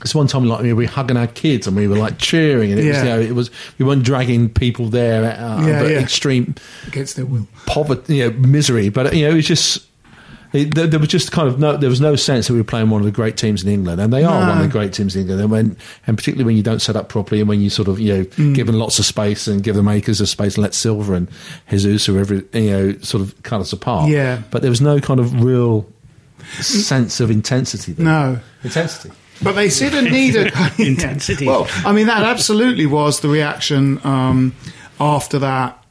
it's 0.00 0.14
one 0.14 0.26
time 0.28 0.44
like 0.46 0.62
we 0.62 0.72
were 0.72 0.86
hugging 0.86 1.16
our 1.16 1.26
kids 1.26 1.66
and 1.66 1.76
we 1.76 1.88
were 1.88 1.96
like 1.96 2.18
cheering, 2.18 2.70
and 2.70 2.80
it 2.80 2.86
was 2.88 2.96
you 2.98 3.04
know, 3.04 3.20
it 3.20 3.34
was 3.34 3.50
we 3.78 3.84
weren't 3.84 4.04
dragging 4.04 4.48
people 4.48 4.88
there 4.88 5.24
uh, 5.24 5.66
Yeah, 5.66 5.82
but 5.82 5.90
yeah. 5.90 5.98
extreme 5.98 6.54
against 6.86 7.16
their 7.16 7.26
will. 7.26 7.46
poverty, 7.66 8.16
you 8.18 8.30
know, 8.30 8.36
misery. 8.38 8.88
But 8.90 9.14
you 9.14 9.24
know, 9.26 9.32
it 9.32 9.36
was 9.36 9.46
just. 9.46 9.86
It, 10.52 10.74
there, 10.74 10.86
there 10.86 11.00
was 11.00 11.08
just 11.08 11.32
kind 11.32 11.48
of 11.48 11.58
no. 11.58 11.76
There 11.76 11.88
was 11.88 12.00
no 12.00 12.14
sense 12.16 12.46
that 12.46 12.52
we 12.52 12.60
were 12.60 12.64
playing 12.64 12.90
one 12.90 13.00
of 13.00 13.04
the 13.06 13.10
great 13.12 13.36
teams 13.36 13.62
in 13.62 13.68
England, 13.70 14.00
and 14.00 14.12
they 14.12 14.22
are 14.24 14.40
No. 14.40 14.48
one 14.48 14.58
of 14.58 14.62
the 14.62 14.68
great 14.70 14.92
teams 14.92 15.14
in 15.16 15.22
England. 15.22 15.40
And 15.40 15.50
when, 15.50 15.76
and 16.06 16.16
particularly 16.18 16.44
when 16.44 16.56
you 16.56 16.62
don't 16.62 16.80
set 16.82 16.94
up 16.96 17.08
properly, 17.08 17.40
and 17.40 17.48
when 17.48 17.60
you 17.60 17.70
sort 17.70 17.88
of 17.88 17.98
you 17.98 18.12
know 18.18 18.24
Mm. 18.24 18.54
give 18.54 18.66
them 18.66 18.76
lots 18.76 18.98
of 18.98 19.04
space 19.06 19.46
and 19.46 19.62
give 19.62 19.76
the 19.76 19.82
makers 19.82 20.20
of 20.20 20.28
space, 20.28 20.56
and 20.56 20.62
let 20.62 20.74
Silva 20.74 21.14
and 21.14 21.28
Jesus 21.70 22.08
or 22.08 22.18
every 22.18 22.42
you 22.52 22.70
know 22.70 22.98
sort 23.00 23.22
of 23.22 23.42
cut 23.42 23.60
us 23.60 23.72
apart. 23.72 24.10
Yeah. 24.10 24.42
but 24.50 24.62
there 24.62 24.70
was 24.70 24.80
no 24.82 25.00
kind 25.00 25.20
of 25.20 25.42
real 25.42 25.86
sense 26.60 27.20
of 27.20 27.30
intensity. 27.30 27.92
There. 27.92 28.04
No. 28.04 28.40
intensity. 28.64 29.10
But 29.42 29.52
they 29.52 29.68
didn't 29.70 30.12
need 30.12 30.36
a 30.36 30.50
Intensity. 30.78 31.46
Well, 31.46 31.66
I 31.84 31.92
mean, 31.92 32.06
that 32.06 32.22
absolutely 32.22 32.86
was 32.86 33.20
the 33.20 33.28
reaction 33.28 34.00
um, 34.04 34.54
after 35.00 35.40
that 35.40 35.81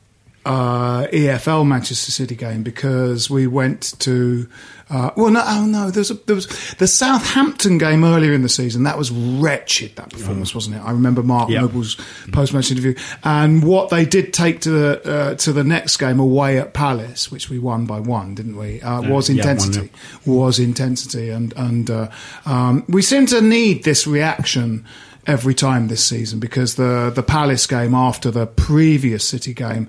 uh, 0.46 1.08
EFL 1.08 1.68
Manchester 1.68 2.12
City 2.12 2.36
game 2.36 2.64
because 2.64 3.30
we 3.30 3.48
went 3.48 3.94
to. 4.00 4.48
Uh, 4.90 5.10
well, 5.16 5.32
no, 5.32 5.42
oh 5.46 5.66
no, 5.66 5.90
there 5.90 6.02
was, 6.02 6.12
a, 6.12 6.16
there 6.16 6.36
was 6.36 6.48
the 6.78 6.86
Southampton 6.88 7.78
game 7.78 8.04
earlier 8.04 8.34
in 8.34 8.42
the 8.42 8.50
season. 8.50 8.84
That 8.84 8.98
was 8.98 9.10
wretched. 9.10 9.96
That 9.96 10.10
performance, 10.10 10.54
wasn't 10.54 10.76
it? 10.76 10.80
I 10.80 10.92
remember 10.92 11.24
Mark 11.24 11.50
Yeah. 11.50 11.62
Noble's 11.62 11.96
post-match 12.34 12.72
interview, 12.72 12.96
and 13.24 13.64
what 13.64 13.90
they 13.90 14.04
did 14.04 14.34
take 14.34 14.60
to 14.62 14.70
the 14.70 15.02
uh, 15.10 15.36
to 15.36 15.54
the 15.54 15.64
next 15.64 15.96
game 15.96 16.20
away 16.20 16.58
at 16.58 16.74
Palace, 16.74 17.32
which 17.32 17.50
we 17.50 17.58
won 17.58 17.86
by 17.86 18.02
one, 18.02 18.36
didn't 18.36 18.58
we? 18.58 18.82
Uh, 18.82 19.02
was 19.04 19.30
yeah, 19.30 19.36
one 19.36 19.50
intensity 19.50 19.92
was 20.26 20.60
intensity, 20.60 21.30
and 21.30 21.54
and 21.56 21.90
uh, 21.90 22.10
um, 22.46 22.84
we 22.90 23.02
seem 23.02 23.26
to 23.28 23.42
need 23.42 23.86
this 23.86 24.06
reaction 24.06 24.84
every 25.28 25.54
time 25.54 25.88
this 25.88 26.04
season 26.04 26.40
because 26.40 26.76
the 26.76 27.12
the 27.16 27.24
Palace 27.24 27.66
game 27.66 27.94
after 27.96 28.30
the 28.30 28.46
previous 28.46 29.26
City 29.26 29.54
game. 29.54 29.88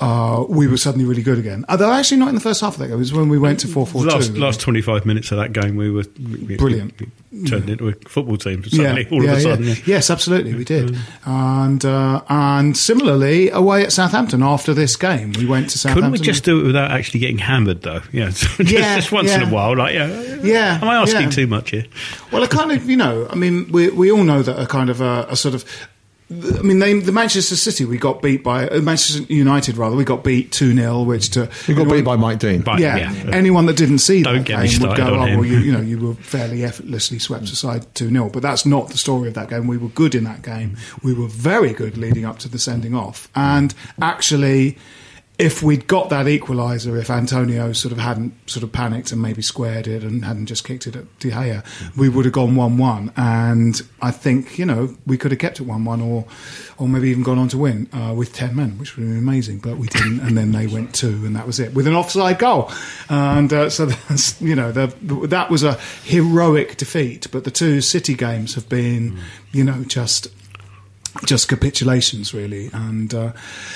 Uh, 0.00 0.44
we 0.48 0.66
were 0.66 0.78
suddenly 0.78 1.04
really 1.04 1.22
good 1.22 1.38
again. 1.38 1.64
Although 1.68 1.92
actually 1.92 2.16
not 2.16 2.30
in 2.30 2.34
the 2.34 2.40
first 2.40 2.60
half 2.62 2.74
of 2.74 2.80
that 2.80 2.86
game. 2.86 2.96
It 2.96 2.98
was 2.98 3.12
when 3.12 3.28
we 3.28 3.38
went 3.38 3.60
to 3.60 3.68
four 3.68 3.86
four 3.86 4.02
two. 4.02 4.08
Last, 4.08 4.32
last 4.32 4.60
25 4.60 5.04
minutes 5.04 5.30
of 5.30 5.38
that 5.38 5.52
game, 5.52 5.76
we 5.76 5.90
were 5.90 6.04
we, 6.18 6.56
Brilliant. 6.56 6.98
We, 6.98 7.10
we 7.32 7.44
turned 7.44 7.68
into 7.68 7.88
a 7.88 7.92
football 8.08 8.38
team 8.38 8.64
suddenly, 8.64 9.06
all 9.10 9.22
yeah, 9.22 9.32
of 9.32 9.38
a 9.38 9.40
sudden. 9.40 9.64
yeah. 9.66 9.74
yeah. 9.74 9.82
Yes, 9.86 10.10
absolutely, 10.10 10.54
we 10.54 10.64
did. 10.64 10.96
And 11.24 11.84
uh, 11.84 12.22
and 12.28 12.76
similarly, 12.76 13.50
away 13.50 13.82
at 13.82 13.92
Southampton 13.92 14.42
after 14.42 14.72
this 14.72 14.96
game, 14.96 15.32
we 15.32 15.46
went 15.46 15.70
to 15.70 15.78
Southampton. 15.78 16.12
Couldn't 16.12 16.20
we 16.20 16.26
just 16.26 16.44
do 16.44 16.60
it 16.60 16.64
without 16.64 16.90
actually 16.90 17.20
getting 17.20 17.38
hammered, 17.38 17.82
though? 17.82 18.02
Yeah, 18.12 18.30
just, 18.30 18.58
Yeah, 18.58 18.96
just 18.96 19.12
once 19.12 19.30
in 19.30 19.42
a 19.42 19.48
while. 19.48 19.76
Like, 19.76 19.94
yeah, 19.94 20.08
Yeah, 20.42 20.78
Am 20.82 20.88
I 20.88 20.96
asking 20.96 21.22
yeah. 21.22 21.30
too 21.30 21.46
much 21.46 21.70
here? 21.70 21.84
Well, 22.32 22.42
I 22.42 22.46
kind 22.46 22.72
of, 22.72 22.88
you 22.88 22.96
know, 22.96 23.28
I 23.30 23.34
mean, 23.36 23.70
we 23.70 23.88
we 23.90 24.10
all 24.10 24.24
know 24.24 24.42
that 24.42 24.58
a 24.60 24.66
kind 24.66 24.90
of 24.90 25.00
a, 25.00 25.26
a 25.28 25.36
sort 25.36 25.54
of. 25.54 25.64
I 26.30 26.62
mean, 26.62 26.78
they, 26.78 26.98
the 26.98 27.10
Manchester 27.10 27.56
City, 27.56 27.84
we 27.84 27.98
got 27.98 28.22
beat 28.22 28.44
by 28.44 28.68
uh, 28.68 28.80
Manchester 28.80 29.22
United. 29.32 29.76
Rather, 29.76 29.96
we 29.96 30.04
got 30.04 30.22
beat 30.22 30.52
two 30.52 30.72
0 30.72 31.02
which 31.02 31.30
to 31.30 31.50
We 31.66 31.74
got 31.74 31.90
beat 31.90 32.04
by 32.04 32.14
Mike 32.14 32.38
Dean. 32.38 32.62
By- 32.62 32.78
yeah, 32.78 33.12
yeah. 33.12 33.30
anyone 33.34 33.66
that 33.66 33.76
didn't 33.76 33.98
see 33.98 34.22
Don't 34.22 34.46
that 34.46 34.46
game 34.46 34.80
would 34.80 34.96
go, 34.96 35.18
on 35.18 35.30
"Oh, 35.30 35.36
well, 35.38 35.44
you, 35.44 35.58
you 35.58 35.72
know, 35.72 35.80
you 35.90 35.98
were 35.98 36.14
fairly 36.14 36.62
effortlessly 36.62 37.18
swept 37.18 37.44
aside 37.44 37.92
two 37.96 38.10
0 38.10 38.30
But 38.30 38.42
that's 38.42 38.64
not 38.64 38.90
the 38.90 38.98
story 38.98 39.26
of 39.26 39.34
that 39.34 39.48
game. 39.50 39.66
We 39.66 39.76
were 39.76 39.88
good 39.88 40.14
in 40.14 40.22
that 40.24 40.42
game. 40.42 40.76
We 41.02 41.14
were 41.14 41.26
very 41.26 41.72
good 41.72 41.98
leading 41.98 42.24
up 42.24 42.38
to 42.40 42.48
the 42.48 42.58
sending 42.58 42.94
off, 42.94 43.28
and 43.34 43.74
actually. 44.00 44.78
If 45.40 45.62
we'd 45.62 45.86
got 45.86 46.10
that 46.10 46.26
equaliser, 46.26 47.00
if 47.00 47.08
Antonio 47.08 47.72
sort 47.72 47.92
of 47.92 47.98
hadn't 47.98 48.34
sort 48.44 48.62
of 48.62 48.72
panicked 48.72 49.10
and 49.10 49.22
maybe 49.22 49.40
squared 49.40 49.86
it 49.86 50.04
and 50.04 50.22
hadn't 50.22 50.46
just 50.46 50.64
kicked 50.64 50.86
it 50.86 50.94
at 50.96 51.18
De 51.18 51.30
Gea, 51.30 51.64
we 51.96 52.10
would 52.10 52.26
have 52.26 52.34
gone 52.34 52.56
one-one. 52.56 53.10
And 53.16 53.80
I 54.02 54.10
think 54.10 54.58
you 54.58 54.66
know 54.66 54.94
we 55.06 55.16
could 55.16 55.30
have 55.30 55.40
kept 55.40 55.58
it 55.58 55.62
one-one, 55.62 56.02
or 56.02 56.26
or 56.76 56.88
maybe 56.88 57.08
even 57.08 57.22
gone 57.22 57.38
on 57.38 57.48
to 57.48 57.58
win 57.58 57.88
uh, 57.94 58.12
with 58.14 58.34
ten 58.34 58.54
men, 58.54 58.76
which 58.78 58.96
would 58.96 59.02
have 59.02 59.14
been 59.14 59.18
amazing. 59.18 59.60
But 59.60 59.78
we 59.78 59.86
didn't, 59.86 60.20
and 60.20 60.36
then 60.36 60.52
they 60.52 60.66
went 60.66 60.94
two, 60.94 61.24
and 61.24 61.34
that 61.36 61.46
was 61.46 61.58
it 61.58 61.72
with 61.72 61.86
an 61.86 61.94
offside 61.94 62.38
goal. 62.38 62.70
And 63.08 63.50
uh, 63.50 63.70
so 63.70 63.86
that's 64.08 64.38
you 64.42 64.54
know 64.54 64.72
the, 64.72 64.88
that 65.28 65.50
was 65.50 65.62
a 65.62 65.74
heroic 66.04 66.76
defeat. 66.76 67.28
But 67.32 67.44
the 67.44 67.50
two 67.50 67.80
City 67.80 68.12
games 68.12 68.56
have 68.56 68.68
been 68.68 69.18
you 69.52 69.64
know 69.64 69.84
just 69.84 70.28
just 71.24 71.48
capitulations 71.48 72.32
really. 72.34 72.70
And 72.72 73.12
uh, 73.14 73.32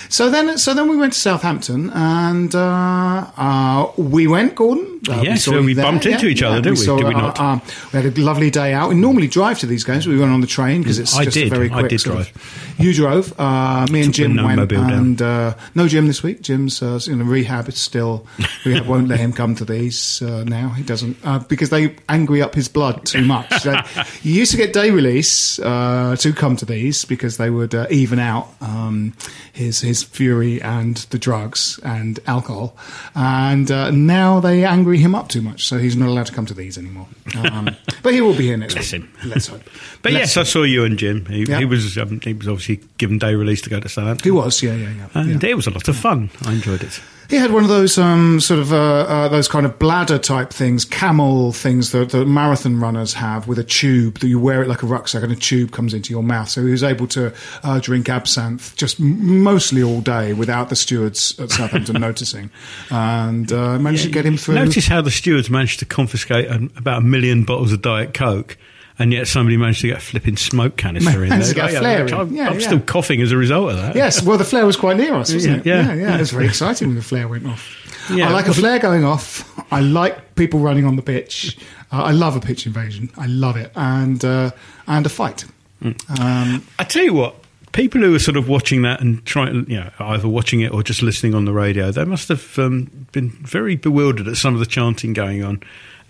so 0.08 0.30
then 0.30 0.58
so 0.58 0.74
then 0.74 0.88
we 0.88 0.96
went 0.96 1.12
to 1.14 1.18
Southampton 1.18 1.90
and 1.90 2.54
uh, 2.54 3.26
uh, 3.36 3.92
we 3.96 4.26
went 4.26 4.54
Gordon 4.54 4.93
uh, 5.08 5.20
Yes, 5.22 5.44
saw 5.44 5.52
so 5.52 5.62
we 5.62 5.74
bumped 5.74 6.06
into 6.06 6.26
each 6.26 6.42
other, 6.42 6.60
didn't 6.60 6.78
we? 6.78 6.84
saw, 6.84 6.96
Did 6.96 7.08
we 7.08 7.14
uh, 7.14 7.20
not? 7.20 7.40
um, 7.40 7.62
we 7.92 8.00
had 8.02 8.16
a 8.18 8.20
lovely 8.20 8.50
day 8.50 8.72
out 8.72 8.88
we 8.88 8.94
normally 8.94 9.26
drive 9.28 9.58
to 9.60 9.66
these 9.66 9.84
games 9.84 10.06
we 10.06 10.18
went 10.18 10.32
on 10.32 10.40
the 10.40 10.46
train 10.46 10.82
because 10.82 10.98
it's 10.98 11.14
I 11.16 11.24
just 11.24 11.36
a 11.36 11.40
did. 11.40 11.50
very 11.50 11.70
I 11.70 11.80
quick 11.80 11.90
did 11.90 12.00
sort 12.00 12.20
of- 12.20 12.32
drive. 12.32 12.76
you 12.78 12.92
drove 12.94 13.38
uh, 13.38 13.86
me 13.90 14.02
and 14.02 14.14
Jim 14.14 14.36
went 14.42 14.72
and 14.72 15.20
uh, 15.22 15.54
no 15.74 15.88
Jim 15.88 16.06
this 16.06 16.22
week 16.22 16.42
Jim's 16.42 16.82
uh, 16.82 16.98
in 17.08 17.26
rehab 17.26 17.68
it's 17.68 17.80
still 17.80 18.26
rehab 18.64 18.86
won't 18.86 19.08
let 19.08 19.20
him 19.20 19.32
come 19.32 19.54
to 19.56 19.64
these 19.64 20.22
uh, 20.22 20.44
now 20.44 20.68
he 20.70 20.82
doesn't 20.82 21.16
uh, 21.24 21.38
because 21.40 21.70
they 21.70 21.94
angry 22.08 22.42
up 22.42 22.54
his 22.54 22.68
blood 22.68 23.04
too 23.06 23.22
much 23.24 23.52
so 23.60 23.74
you 24.22 24.32
used 24.34 24.50
to 24.50 24.56
get 24.56 24.72
day 24.72 24.90
release 24.90 25.58
uh, 25.60 26.16
to 26.18 26.32
come 26.32 26.56
to 26.56 26.64
these 26.64 27.04
because 27.04 27.36
they 27.36 27.50
would 27.50 27.74
uh, 27.74 27.86
even 27.90 28.18
out 28.18 28.48
um, 28.60 29.12
his 29.52 29.80
his 29.80 30.02
fury 30.02 30.60
and 30.62 30.96
the 31.10 31.18
drugs 31.18 31.78
and 31.84 32.18
alcohol 32.26 32.76
and 33.14 33.70
uh, 33.70 33.90
now 33.90 34.40
they 34.40 34.64
angry 34.64 34.93
him 34.98 35.14
up 35.14 35.28
too 35.28 35.42
much 35.42 35.66
so 35.66 35.78
he's 35.78 35.96
not 35.96 36.08
allowed 36.08 36.26
to 36.26 36.32
come 36.32 36.46
to 36.46 36.54
these 36.54 36.76
anymore 36.78 37.06
um, 37.52 37.68
but 38.02 38.12
he 38.14 38.20
will 38.20 38.34
be 38.36 38.44
here 38.46 38.56
next 38.56 38.74
Bless 38.74 38.92
week 38.92 39.02
him. 39.02 39.12
let's 39.26 39.46
hope 39.48 39.62
But 40.02 40.12
Let's 40.12 40.36
yes, 40.36 40.36
I 40.36 40.42
saw 40.42 40.62
you 40.64 40.84
and 40.84 40.98
Jim. 40.98 41.24
He, 41.26 41.44
Yeah. 41.44 41.58
he 41.58 41.64
was 41.64 41.96
um, 41.96 42.20
he 42.22 42.34
was 42.34 42.46
obviously 42.48 42.80
given 42.98 43.18
day 43.18 43.34
release 43.34 43.62
to 43.62 43.70
go 43.70 43.80
to 43.80 43.88
Southampton. 43.88 44.24
he 44.24 44.30
was 44.30 44.62
yeah 44.62 44.74
yeah 44.74 44.90
yeah, 44.90 45.08
And 45.14 45.42
yeah. 45.42 45.48
it 45.50 45.54
was 45.56 45.66
a 45.66 45.70
lot 45.70 45.88
of 45.88 45.96
fun. 45.96 46.28
I 46.44 46.52
enjoyed 46.52 46.82
it. 46.82 47.00
He 47.30 47.36
had 47.36 47.52
one 47.52 47.62
of 47.62 47.70
those 47.70 47.96
um, 47.96 48.38
sort 48.38 48.60
of 48.60 48.70
uh, 48.70 48.76
uh, 48.76 49.28
those 49.28 49.48
kind 49.48 49.64
of 49.64 49.78
bladder 49.78 50.18
type 50.18 50.50
things, 50.50 50.84
camel 50.84 51.52
things 51.52 51.90
that, 51.92 52.10
that 52.10 52.26
marathon 52.26 52.78
runners 52.78 53.14
have 53.14 53.48
with 53.48 53.58
a 53.58 53.64
tube 53.64 54.18
that 54.18 54.28
you 54.28 54.38
wear 54.38 54.62
it 54.62 54.68
like 54.68 54.82
a 54.82 54.86
rucksack 54.86 55.22
and 55.22 55.32
a 55.32 55.36
tube 55.36 55.72
comes 55.72 55.94
into 55.94 56.10
your 56.12 56.22
mouth. 56.22 56.50
So 56.50 56.62
he 56.62 56.70
was 56.70 56.82
able 56.82 57.06
to 57.08 57.32
uh, 57.62 57.80
drink 57.80 58.10
absinthe 58.10 58.76
just 58.76 59.00
m- 59.00 59.42
mostly 59.42 59.82
all 59.82 60.02
day 60.02 60.34
without 60.34 60.68
the 60.68 60.76
stewards 60.76 61.34
at 61.40 61.50
Southampton 61.50 61.98
noticing, 62.00 62.50
and 62.90 63.50
uh, 63.50 63.78
managed 63.78 64.04
to 64.04 64.10
get 64.10 64.26
him 64.26 64.36
through. 64.36 64.56
Notice 64.84 64.92
how 64.96 65.00
the 65.00 65.10
stewards 65.10 65.48
managed 65.48 65.78
to 65.78 65.86
confiscate 65.86 66.50
about 66.76 66.98
a 66.98 67.04
million 67.04 67.44
bottles 67.44 67.72
of 67.72 67.80
Diet 67.80 68.12
Coke. 68.12 68.58
And 68.98 69.12
yet 69.12 69.26
somebody 69.26 69.56
managed 69.56 69.80
to 69.80 69.88
get 69.88 69.96
a 69.96 70.00
flipping 70.00 70.36
smoke 70.36 70.76
canister 70.76 71.24
in 71.24 71.30
there. 71.30 71.42
to 71.42 71.54
get 71.54 71.70
a 71.70 71.72
Yeah, 71.72 72.00
in. 72.06 72.14
I'm, 72.14 72.34
Yeah, 72.34 72.48
I'm 72.50 72.60
yeah. 72.60 72.66
still 72.66 72.80
coughing 72.80 73.20
as 73.22 73.32
a 73.32 73.36
result 73.36 73.70
of 73.70 73.76
that. 73.78 73.96
Yes, 73.96 74.22
well, 74.22 74.36
the 74.38 74.44
flare 74.44 74.64
was 74.66 74.76
quite 74.76 74.96
near 74.98 75.14
us, 75.14 75.32
wasn't 75.34 75.64
Yeah, 75.66 75.80
it? 75.80 75.86
yeah. 75.86 76.08
yeah, 76.08 76.14
It 76.16 76.20
was 76.20 76.30
very 76.30 76.46
exciting 76.46 76.88
when 76.88 76.96
the 76.96 77.02
flare 77.02 77.26
went 77.26 77.46
off. 77.46 78.10
Yeah. 78.12 78.28
I 78.28 78.32
like 78.32 78.46
a 78.46 78.54
flare 78.54 78.78
going 78.78 79.04
off. 79.04 79.50
I 79.72 79.80
like 79.80 80.34
people 80.36 80.60
running 80.60 80.84
on 80.84 80.94
the 80.96 81.02
pitch. 81.02 81.56
Uh, 81.90 82.02
I 82.04 82.10
love 82.12 82.36
a 82.36 82.40
pitch 82.40 82.66
invasion. 82.66 83.10
I 83.16 83.26
love 83.26 83.56
it, 83.56 83.72
and 83.74 84.22
uh, 84.24 84.50
and 84.86 85.06
a 85.06 85.08
fight. 85.08 85.44
Mm. 85.82 86.20
Um, 86.20 86.64
I 86.78 86.84
tell 86.84 87.02
you 87.02 87.14
what, 87.14 87.34
people 87.74 88.00
who 88.00 88.14
are 88.14 88.20
sort 88.20 88.36
of 88.36 88.48
watching 88.48 88.82
that 88.82 89.00
and 89.00 89.24
trying, 89.26 89.68
you 89.68 89.78
know, 89.78 89.90
either 89.98 90.28
watching 90.28 90.60
it 90.60 90.72
or 90.72 90.82
just 90.82 91.02
listening 91.02 91.34
on 91.34 91.44
the 91.44 91.52
radio, 91.52 91.90
they 91.90 92.04
must 92.04 92.28
have 92.28 92.58
um, 92.58 93.06
been 93.12 93.28
very 93.30 93.76
bewildered 93.76 94.28
at 94.28 94.36
some 94.36 94.54
of 94.54 94.60
the 94.60 94.66
chanting 94.66 95.12
going 95.12 95.44
on. 95.44 95.60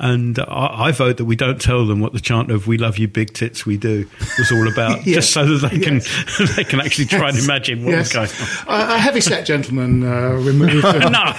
And 0.01 0.39
I, 0.41 0.87
I 0.87 0.93
vote 0.93 1.19
that 1.19 1.25
we 1.25 1.37
don't 1.37 1.61
tell 1.61 1.87
them 1.87 2.01
what 2.01 2.13
the 2.13 2.21
chant 2.21 2.51
of 2.51 2.67
"We 2.67 2.79
love 2.79 2.99
you, 2.99 3.07
big 3.07 3.33
tits, 3.33 3.65
we 3.65 3.77
do" 3.77 4.09
was 4.39 4.51
all 4.51 4.67
about, 4.67 5.07
Yes. 5.07 5.15
just 5.17 5.31
so 5.33 5.47
that 5.47 5.71
they 5.71 5.79
can 5.79 5.95
Yes. 5.95 6.57
they 6.57 6.65
can 6.65 6.81
actually 6.81 7.05
try 7.07 7.29
and 7.29 7.39
imagine 7.39 7.85
what 7.85 7.93
yes. 7.93 8.15
was 8.15 8.67
going 8.67 8.79
on. 8.81 8.91
A, 8.91 8.95
a 8.95 8.99
heavy-set 8.99 9.47
gentleman 9.47 10.03
uh, 10.03 10.31
removed. 10.33 10.85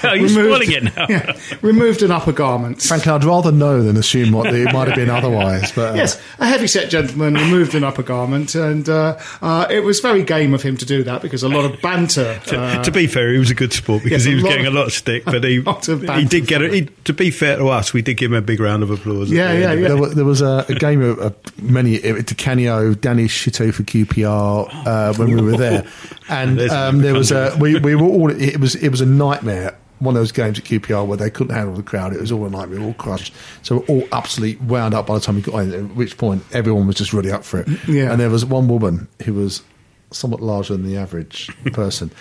No, 0.06 0.14
you're 0.14 0.30
spoiling 0.30 0.72
it 0.72 0.84
now. 0.96 1.06
Yeah, 1.10 1.38
removed 1.62 2.02
an 2.02 2.12
upper 2.12 2.32
garment. 2.32 2.82
Frankly, 2.82 3.12
I'd 3.12 3.24
rather 3.26 3.52
know 3.52 3.82
than 3.84 3.98
assume 3.98 4.32
what 4.32 4.54
it 4.54 4.72
might 4.74 4.88
have 4.88 4.96
been 4.96 5.10
otherwise. 5.10 5.72
But 5.74 5.94
uh, 5.94 5.96
Yes, 5.98 6.22
a 6.40 6.46
heavy-set 6.48 6.90
gentleman 6.90 7.34
removed 7.34 7.76
an 7.76 7.84
upper 7.84 8.04
garment, 8.04 8.56
and 8.56 8.88
uh, 8.88 9.18
uh, 9.42 9.68
it 9.70 9.82
was 9.82 10.00
very 10.00 10.24
game 10.24 10.54
of 10.54 10.62
him 10.62 10.78
to 10.78 10.86
do 10.86 11.04
that 11.04 11.22
because 11.22 11.44
a 11.44 11.50
lot 11.50 11.66
of 11.66 11.82
banter. 11.82 12.40
Uh, 12.50 12.82
to 12.84 12.92
be 12.92 13.08
fair, 13.08 13.34
he 13.34 13.40
was 13.40 13.52
a 13.52 13.56
good 13.56 13.74
sport 13.74 14.04
because 14.04 14.26
yes, 14.26 14.30
he 14.30 14.36
was 14.36 14.44
getting 14.44 14.66
of- 14.66 14.74
a 14.74 14.76
lot 14.78 14.88
of 14.88 14.94
stick, 14.94 15.26
but 15.26 15.44
he 15.44 15.62
he 15.62 16.26
did 16.26 16.48
get 16.48 16.62
it. 16.62 17.06
To 17.06 17.14
be 17.14 17.32
fair 17.32 17.58
to 17.58 17.68
us, 17.68 17.92
we 17.94 18.02
did 18.02 18.16
give 18.18 18.32
him 18.32 18.38
a 18.38 18.42
big 18.56 18.60
round 18.66 18.84
of 18.84 18.92
applause. 18.92 19.30
Yeah, 19.32 19.54
the 19.54 19.60
yeah, 19.60 19.74
yeah. 19.74 19.88
There, 19.90 19.98
wa- 19.98 20.08
there 20.10 20.26
was 20.26 20.42
a, 20.42 20.66
a 20.70 20.76
game 20.76 21.02
of, 21.02 21.20
of 21.20 21.62
many 21.62 22.00
Di 22.00 22.24
Canio, 22.36 22.94
Danny 22.94 23.26
Shittu 23.26 23.74
for 23.74 23.84
QPR 23.84 24.70
uh, 24.86 25.14
when 25.16 25.36
we 25.36 25.42
were 25.42 25.58
there, 25.58 25.88
and 26.30 26.60
um, 26.72 27.00
there 27.00 27.14
was 27.14 27.32
a 27.32 27.56
we, 27.60 27.78
we 27.80 27.96
were 27.96 28.04
all 28.08 28.32
it 28.32 28.60
was 28.60 28.76
it 28.76 28.90
was 28.90 29.02
a 29.02 29.06
nightmare. 29.06 29.78
One 30.00 30.16
of 30.16 30.22
those 30.22 30.34
games 30.34 30.60
at 30.60 30.66
QPR 30.66 31.08
where 31.08 31.16
they 31.18 31.30
couldn't 31.30 31.56
handle 31.56 31.74
the 31.74 31.82
crowd. 31.82 32.14
It 32.14 32.20
was 32.20 32.30
all 32.32 32.46
a 32.46 32.50
nightmare, 32.50 32.82
all 32.82 32.94
crushed. 32.96 33.34
So 33.62 33.78
we're 33.78 33.86
all 33.86 34.08
absolutely 34.12 34.64
wound 34.66 34.94
up 34.94 35.08
by 35.08 35.14
the 35.16 35.22
time 35.22 35.36
we 35.36 35.42
got 35.42 35.60
in. 35.60 35.74
At 35.74 35.96
which 35.96 36.18
point, 36.18 36.44
everyone 36.52 36.86
was 36.86 36.98
just 36.98 37.14
really 37.14 37.32
up 37.32 37.46
for 37.46 37.62
it. 37.62 37.68
Yeah. 37.88 38.12
And 38.12 38.20
there 38.20 38.30
was 38.30 38.44
one 38.46 38.68
woman 38.68 39.08
who 39.24 39.34
was 39.34 39.64
somewhat 40.12 40.42
larger 40.42 40.74
than 40.76 40.86
the 40.86 40.98
average 40.98 41.50
person, 41.72 42.12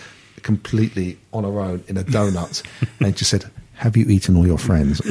completely 0.42 1.18
on 1.32 1.42
her 1.44 1.60
own 1.60 1.82
in 1.88 1.96
a 1.96 2.04
donut, 2.04 2.62
and 3.00 3.18
she 3.18 3.24
said, 3.24 3.44
"Have 3.74 3.96
you 3.96 4.06
eaten 4.06 4.36
all 4.36 4.46
your 4.46 4.58
friends?" 4.58 5.00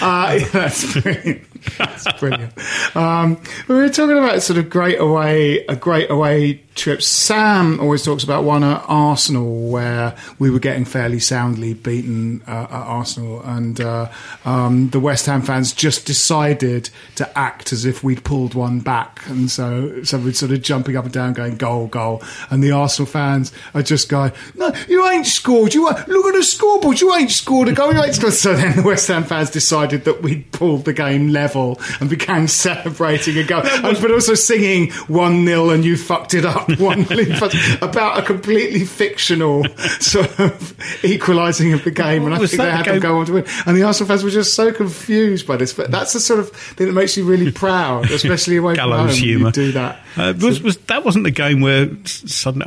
Uh, 0.00 0.38
yeah, 0.38 0.48
that's 0.48 1.00
brilliant. 1.00 1.42
That's 1.78 2.12
brilliant. 2.20 2.52
Um, 2.94 3.40
we 3.68 3.74
were 3.74 3.88
talking 3.88 4.18
about 4.18 4.42
sort 4.42 4.58
of 4.58 4.68
great 4.68 5.00
away, 5.00 5.64
a 5.66 5.76
great 5.76 6.10
away 6.10 6.54
trip. 6.74 7.02
Sam 7.02 7.80
always 7.80 8.04
talks 8.04 8.24
about 8.24 8.44
one 8.44 8.64
at 8.64 8.84
Arsenal 8.86 9.68
where 9.68 10.14
we 10.38 10.50
were 10.50 10.58
getting 10.58 10.84
fairly 10.84 11.18
soundly 11.18 11.74
beaten 11.74 12.42
uh, 12.46 12.66
at 12.70 12.70
Arsenal, 12.70 13.42
and 13.42 13.80
uh, 13.80 14.10
um, 14.44 14.90
the 14.90 15.00
West 15.00 15.26
Ham 15.26 15.42
fans 15.42 15.72
just 15.72 16.06
decided 16.06 16.90
to 17.16 17.38
act 17.38 17.72
as 17.72 17.84
if 17.84 18.02
we'd 18.02 18.24
pulled 18.24 18.54
one 18.54 18.80
back, 18.80 19.20
and 19.28 19.50
so 19.50 20.02
so 20.02 20.18
we're 20.18 20.32
sort 20.32 20.52
of 20.52 20.62
jumping 20.62 20.96
up 20.96 21.04
and 21.04 21.12
down, 21.12 21.32
going 21.32 21.56
goal, 21.56 21.86
goal, 21.86 22.22
and 22.50 22.62
the 22.62 22.72
Arsenal 22.72 23.06
fans 23.06 23.52
are 23.74 23.82
just 23.82 24.08
going, 24.08 24.32
"No, 24.54 24.72
you 24.88 25.06
ain't 25.08 25.26
scored. 25.26 25.74
You 25.74 25.88
ain't, 25.88 26.08
look 26.08 26.26
at 26.26 26.34
the 26.34 26.42
scoreboard. 26.42 27.00
You 27.00 27.14
ain't 27.14 27.30
scored 27.30 27.68
a 27.68 27.72
goal. 27.72 27.92
You 27.92 28.02
ain't 28.02 28.14
scored." 28.14 28.24
So 28.44 28.54
then 28.54 28.76
the 28.76 28.82
West 28.82 29.08
Ham 29.08 29.24
fans 29.24 29.48
decided 29.48 30.04
that 30.04 30.22
we'd 30.22 30.50
pulled 30.52 30.84
the 30.84 30.92
game 30.92 31.28
level 31.28 31.80
and 32.00 32.10
began 32.10 32.46
celebrating 32.64 33.38
a 33.38 33.44
goal, 33.44 33.62
and, 33.64 33.98
but 34.00 34.10
also 34.10 34.34
singing 34.34 34.90
one 35.08 35.46
0 35.46 35.70
and 35.70 35.84
you 35.84 35.96
fucked 35.96 36.34
it 36.34 36.44
up 36.44 36.63
one 36.78 37.04
0 37.04 37.48
about 37.82 38.18
a 38.18 38.22
completely 38.22 38.84
fictional 38.84 39.64
sort 40.00 40.38
of 40.38 41.04
equalising 41.04 41.72
of 41.72 41.84
the 41.84 41.90
game, 41.90 42.24
and 42.24 42.34
I 42.34 42.38
Was 42.38 42.50
think 42.50 42.62
they 42.62 42.70
had 42.70 42.84
to 42.84 43.00
go 43.00 43.18
on 43.18 43.26
to 43.26 43.32
win. 43.34 43.46
And 43.66 43.76
the 43.76 43.82
Arsenal 43.82 44.08
fans 44.08 44.24
were 44.24 44.30
just 44.30 44.54
so 44.54 44.72
confused 44.72 45.46
by 45.46 45.56
this, 45.56 45.72
but 45.72 45.90
that's 45.90 46.12
the 46.12 46.20
sort 46.20 46.40
of 46.40 46.50
thing 46.50 46.86
that 46.86 46.92
makes 46.92 47.16
you 47.16 47.24
really 47.24 47.50
proud, 47.50 48.10
especially 48.10 48.56
away 48.56 48.74
from 48.74 48.90
home. 48.90 48.98
gallows 49.06 49.20
you 49.20 49.38
humour. 49.38 49.50
do 49.50 49.72
that. 49.72 50.00
Uh, 50.16 50.34
was, 50.40 50.62
was 50.62 50.76
that 50.78 51.04
wasn't 51.04 51.24
the 51.24 51.30
game 51.30 51.60
where 51.60 51.88
suddenly 52.04 52.66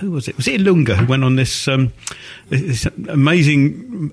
who 0.00 0.10
was 0.10 0.28
it? 0.28 0.36
Was 0.36 0.48
it 0.48 0.60
Ilunga 0.60 0.96
who 0.96 1.06
went 1.06 1.24
on 1.24 1.36
this 1.36 1.68
um, 1.68 1.92
this 2.48 2.86
amazing 3.08 4.12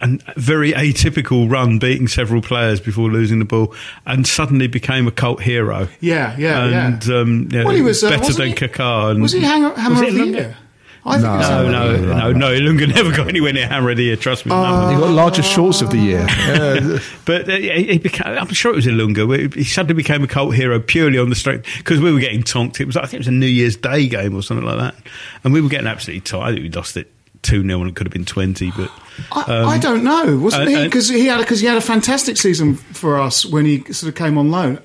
and 0.00 0.22
very 0.36 0.72
atypical 0.72 1.50
run, 1.50 1.78
beating 1.78 2.08
several 2.08 2.40
players 2.42 2.80
before 2.80 3.08
losing 3.10 3.38
the 3.38 3.44
ball, 3.44 3.74
and 4.06 4.26
suddenly 4.26 4.66
became 4.68 5.06
a 5.08 5.10
cult 5.10 5.42
hero. 5.42 5.88
Yeah, 6.00 6.36
yeah, 6.38 6.64
and 6.64 7.04
yeah. 7.06 7.14
Um, 7.16 7.48
yeah, 7.50 7.64
Well, 7.64 7.74
he 7.74 7.82
was, 7.82 8.02
uh, 8.04 8.10
better 8.10 8.20
wasn't 8.22 8.38
than 8.38 8.48
he- 8.48 8.54
Kaká. 8.54 9.10
And 9.10 9.22
was 9.22 9.32
he 9.32 9.40
Hammer, 9.40 9.74
Hammer 9.74 10.00
was 10.00 10.02
of 10.02 10.08
it 10.08 10.12
the 10.12 10.18
Ilunga? 10.20 10.34
Year? 10.34 10.56
I 11.06 11.12
think 11.12 11.22
No. 11.24 11.38
No, 11.38 11.40
Hammer. 11.40 11.70
no, 12.06 12.32
no, 12.32 12.32
no. 12.32 12.46
Ilunga 12.52 12.94
never 12.94 13.16
got 13.16 13.28
anywhere 13.28 13.52
near 13.52 13.66
Hammered 13.66 13.96
here. 13.98 14.16
Trust 14.16 14.44
me. 14.44 14.50
no. 14.50 14.88
He 14.90 14.96
got 15.00 15.10
largest 15.10 15.50
shorts 15.50 15.80
of 15.80 15.90
the 15.90 15.96
year. 15.96 16.26
Uh, 16.28 16.98
But 17.24 17.48
uh, 17.48 17.56
he 17.56 17.84
he 17.84 17.98
became, 17.98 18.26
I'm 18.26 18.48
sure 18.52 18.72
it 18.72 18.76
was 18.76 18.86
Ilunga. 18.86 19.54
He 19.54 19.64
suddenly 19.64 19.94
became 19.94 20.22
a 20.22 20.26
cult 20.26 20.54
hero 20.54 20.78
purely 20.80 21.16
on 21.18 21.28
the 21.30 21.34
strength 21.34 21.66
because 21.78 22.00
we 22.00 22.12
were 22.12 22.20
getting 22.20 22.42
tonked. 22.42 22.80
It 22.80 22.86
was, 22.86 22.96
I 22.96 23.02
think, 23.02 23.14
it 23.14 23.18
was 23.20 23.28
a 23.28 23.32
New 23.32 23.46
Year's 23.46 23.76
Day 23.76 24.06
game 24.08 24.34
or 24.34 24.42
something 24.42 24.66
like 24.66 24.78
that, 24.78 24.94
and 25.44 25.54
we 25.54 25.60
were 25.62 25.68
getting 25.70 25.86
absolutely 25.86 26.20
tired. 26.22 26.42
I 26.42 26.52
think 26.52 26.62
we 26.62 26.70
lost 26.70 26.96
it 26.96 27.10
two 27.48 27.62
0 27.62 27.80
and 27.80 27.90
it 27.90 27.96
could 27.96 28.06
have 28.06 28.12
been 28.12 28.24
twenty. 28.24 28.70
But 28.76 28.90
I, 29.32 29.44
I 29.48 29.74
um, 29.74 29.80
don't 29.80 30.04
know. 30.04 30.38
Wasn't 30.38 30.68
and- 30.68 30.70
he? 30.70 30.84
Because 30.84 31.08
he 31.08 31.26
had 31.26 31.38
because 31.38 31.60
he 31.60 31.66
had 31.66 31.76
a 31.76 31.82
fantastic 31.82 32.36
season 32.36 32.74
for 32.74 33.18
us 33.18 33.44
when 33.46 33.64
he 33.64 33.84
sort 33.92 34.08
of 34.10 34.14
came 34.14 34.36
on 34.38 34.50
loan. 34.50 34.78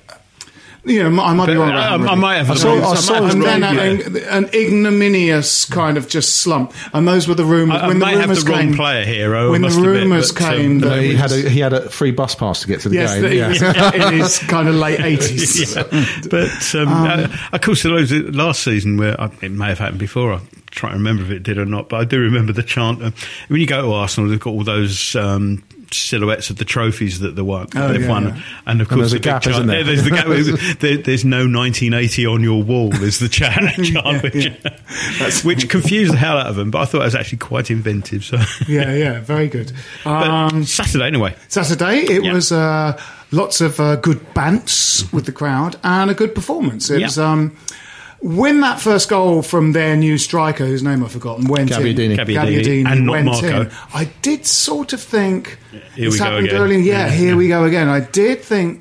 You 0.86 1.08
know, 1.08 1.22
I 1.22 1.32
might 1.32 1.46
be 1.46 1.54
wrong. 1.54 1.70
I- 1.70 1.94
about 1.94 2.00
him, 2.00 2.08
I 2.10 2.14
might 2.14 2.36
have- 2.36 2.50
I 2.50 2.54
I 2.54 2.56
saw, 2.56 2.80
saw- 2.80 2.92
I 2.92 2.94
saw 2.96 3.22
his 3.24 3.34
and 3.34 3.42
then 3.42 3.62
role, 3.62 3.70
an, 3.78 4.16
an 4.44 4.50
ignominious 4.54 5.64
kind 5.64 5.96
of 5.96 6.08
just 6.08 6.36
slump, 6.36 6.72
and 6.92 7.08
those 7.08 7.26
were 7.26 7.34
the 7.34 7.44
rumours. 7.44 7.80
I, 7.80 7.84
I 7.84 7.88
when 7.88 7.98
the 8.00 8.04
may 8.06 8.12
have 8.12 8.20
rumours 8.22 8.44
the 8.44 8.50
wrong 8.50 8.60
came, 8.60 8.74
player 8.74 9.04
here. 9.04 9.34
I 9.34 9.46
when 9.48 9.62
the 9.62 9.68
must 9.68 9.78
admit, 9.78 9.90
rumours 10.02 10.32
but, 10.32 10.42
um, 10.42 10.50
came 10.50 10.78
no, 10.78 10.88
that 10.90 11.02
he 11.02 11.08
he 11.10 11.16
had 11.16 11.32
a 11.32 11.48
he 11.48 11.60
had 11.60 11.72
a 11.72 11.88
free 11.90 12.10
bus 12.10 12.34
pass 12.34 12.60
to 12.62 12.66
get 12.66 12.80
to 12.80 12.88
the 12.90 12.96
yes, 12.96 13.14
game. 13.14 13.22
that 13.22 13.32
he 13.32 13.38
yeah. 13.38 14.08
in 14.08 14.14
his 14.18 14.38
kind 14.40 14.68
of 14.68 14.74
late 14.74 15.00
eighties. 15.00 15.74
yeah. 15.74 15.82
But 16.30 16.74
um, 16.74 16.88
uh, 16.88 17.28
of 17.52 17.60
course, 17.60 17.82
there 17.82 17.92
was 17.92 18.12
last 18.12 18.62
season 18.62 18.96
where 18.98 19.18
I, 19.20 19.30
it 19.42 19.52
may 19.52 19.68
have 19.68 19.78
happened 19.78 20.00
before. 20.00 20.34
I 20.34 20.40
try 20.70 20.90
to 20.90 20.96
remember 20.96 21.22
if 21.22 21.30
it 21.30 21.42
did 21.44 21.56
or 21.58 21.64
not, 21.66 21.88
but 21.88 22.00
I 22.00 22.04
do 22.04 22.20
remember 22.20 22.52
the 22.52 22.62
chant. 22.62 23.02
Uh, 23.02 23.10
when 23.48 23.60
you 23.60 23.66
go 23.66 23.80
to 23.82 23.92
Arsenal, 23.92 24.28
they've 24.28 24.40
got 24.40 24.50
all 24.50 24.64
those. 24.64 25.16
Um, 25.16 25.62
Silhouettes 25.94 26.50
of 26.50 26.56
the 26.56 26.64
trophies 26.64 27.20
that 27.20 27.36
they 27.36 27.42
won, 27.42 27.68
Oh, 27.76 27.88
they've 27.88 28.02
yeah, 28.02 28.08
won, 28.08 28.24
yeah. 28.24 28.42
and 28.66 28.80
of 28.80 28.88
And 28.90 29.00
course 29.00 29.10
there's 29.10 29.12
the 29.12 29.18
gap, 29.20 29.46
isn't 29.46 29.66
there? 29.66 29.78
yeah, 29.78 29.82
there's 29.84 30.04
the 30.04 30.10
gap. 30.10 30.26
there, 30.80 30.96
there's 30.98 31.24
no 31.24 31.38
1980 31.46 32.26
on 32.26 32.42
your 32.42 32.62
wall. 32.62 32.92
Is 33.02 33.18
the 33.18 33.28
chant 33.28 33.76
which, 34.22 35.44
which 35.44 35.68
confused 35.70 36.12
the 36.12 36.16
hell 36.16 36.38
out 36.38 36.46
of 36.48 36.56
them. 36.56 36.70
But 36.70 36.82
I 36.82 36.84
thought 36.86 37.02
it 37.02 37.04
was 37.04 37.14
actually 37.14 37.38
quite 37.38 37.70
inventive. 37.70 38.24
So, 38.24 38.36
yeah, 38.68 38.92
yeah, 38.94 39.20
very 39.20 39.48
good. 39.48 39.72
Um, 40.04 40.64
Saturday 40.64 41.06
anyway. 41.06 41.34
Saturday, 41.48 42.00
it 42.00 42.32
was 42.32 42.52
uh, 42.52 43.00
lots 43.30 43.60
of 43.60 43.78
uh, 43.80 43.96
good 43.96 44.18
bants 44.34 45.12
with 45.12 45.26
the 45.26 45.32
crowd 45.32 45.76
and 45.84 46.10
a 46.10 46.14
good 46.14 46.34
performance. 46.34 46.90
It 46.90 47.02
was 47.02 47.18
um, 47.18 47.56
when 48.24 48.62
that 48.62 48.80
first 48.80 49.10
goal 49.10 49.42
from 49.42 49.72
their 49.72 49.96
new 49.96 50.16
striker, 50.16 50.64
whose 50.64 50.82
name 50.82 51.04
I've 51.04 51.12
forgotten, 51.12 51.46
went 51.46 51.68
Gabbiadini. 51.68 52.18
in. 52.18 52.26
Gabbiadini, 52.26 52.86
and 52.86 53.04
not 53.04 53.12
went 53.12 53.26
Marco. 53.26 53.60
in. 53.62 53.70
I 53.92 54.06
did 54.22 54.46
sort 54.46 54.94
of 54.94 55.02
think 55.02 55.58
Here 55.94 56.06
this 56.10 56.14
we 56.14 56.18
go 56.26 56.36
again. 56.38 56.56
early. 56.56 56.80
Yeah, 56.80 57.04
Yeah, 57.04 57.10
here 57.10 57.28
yeah. 57.28 57.36
we 57.36 57.48
go 57.48 57.64
again. 57.64 57.88
I 57.88 58.00
did 58.00 58.40
think. 58.40 58.80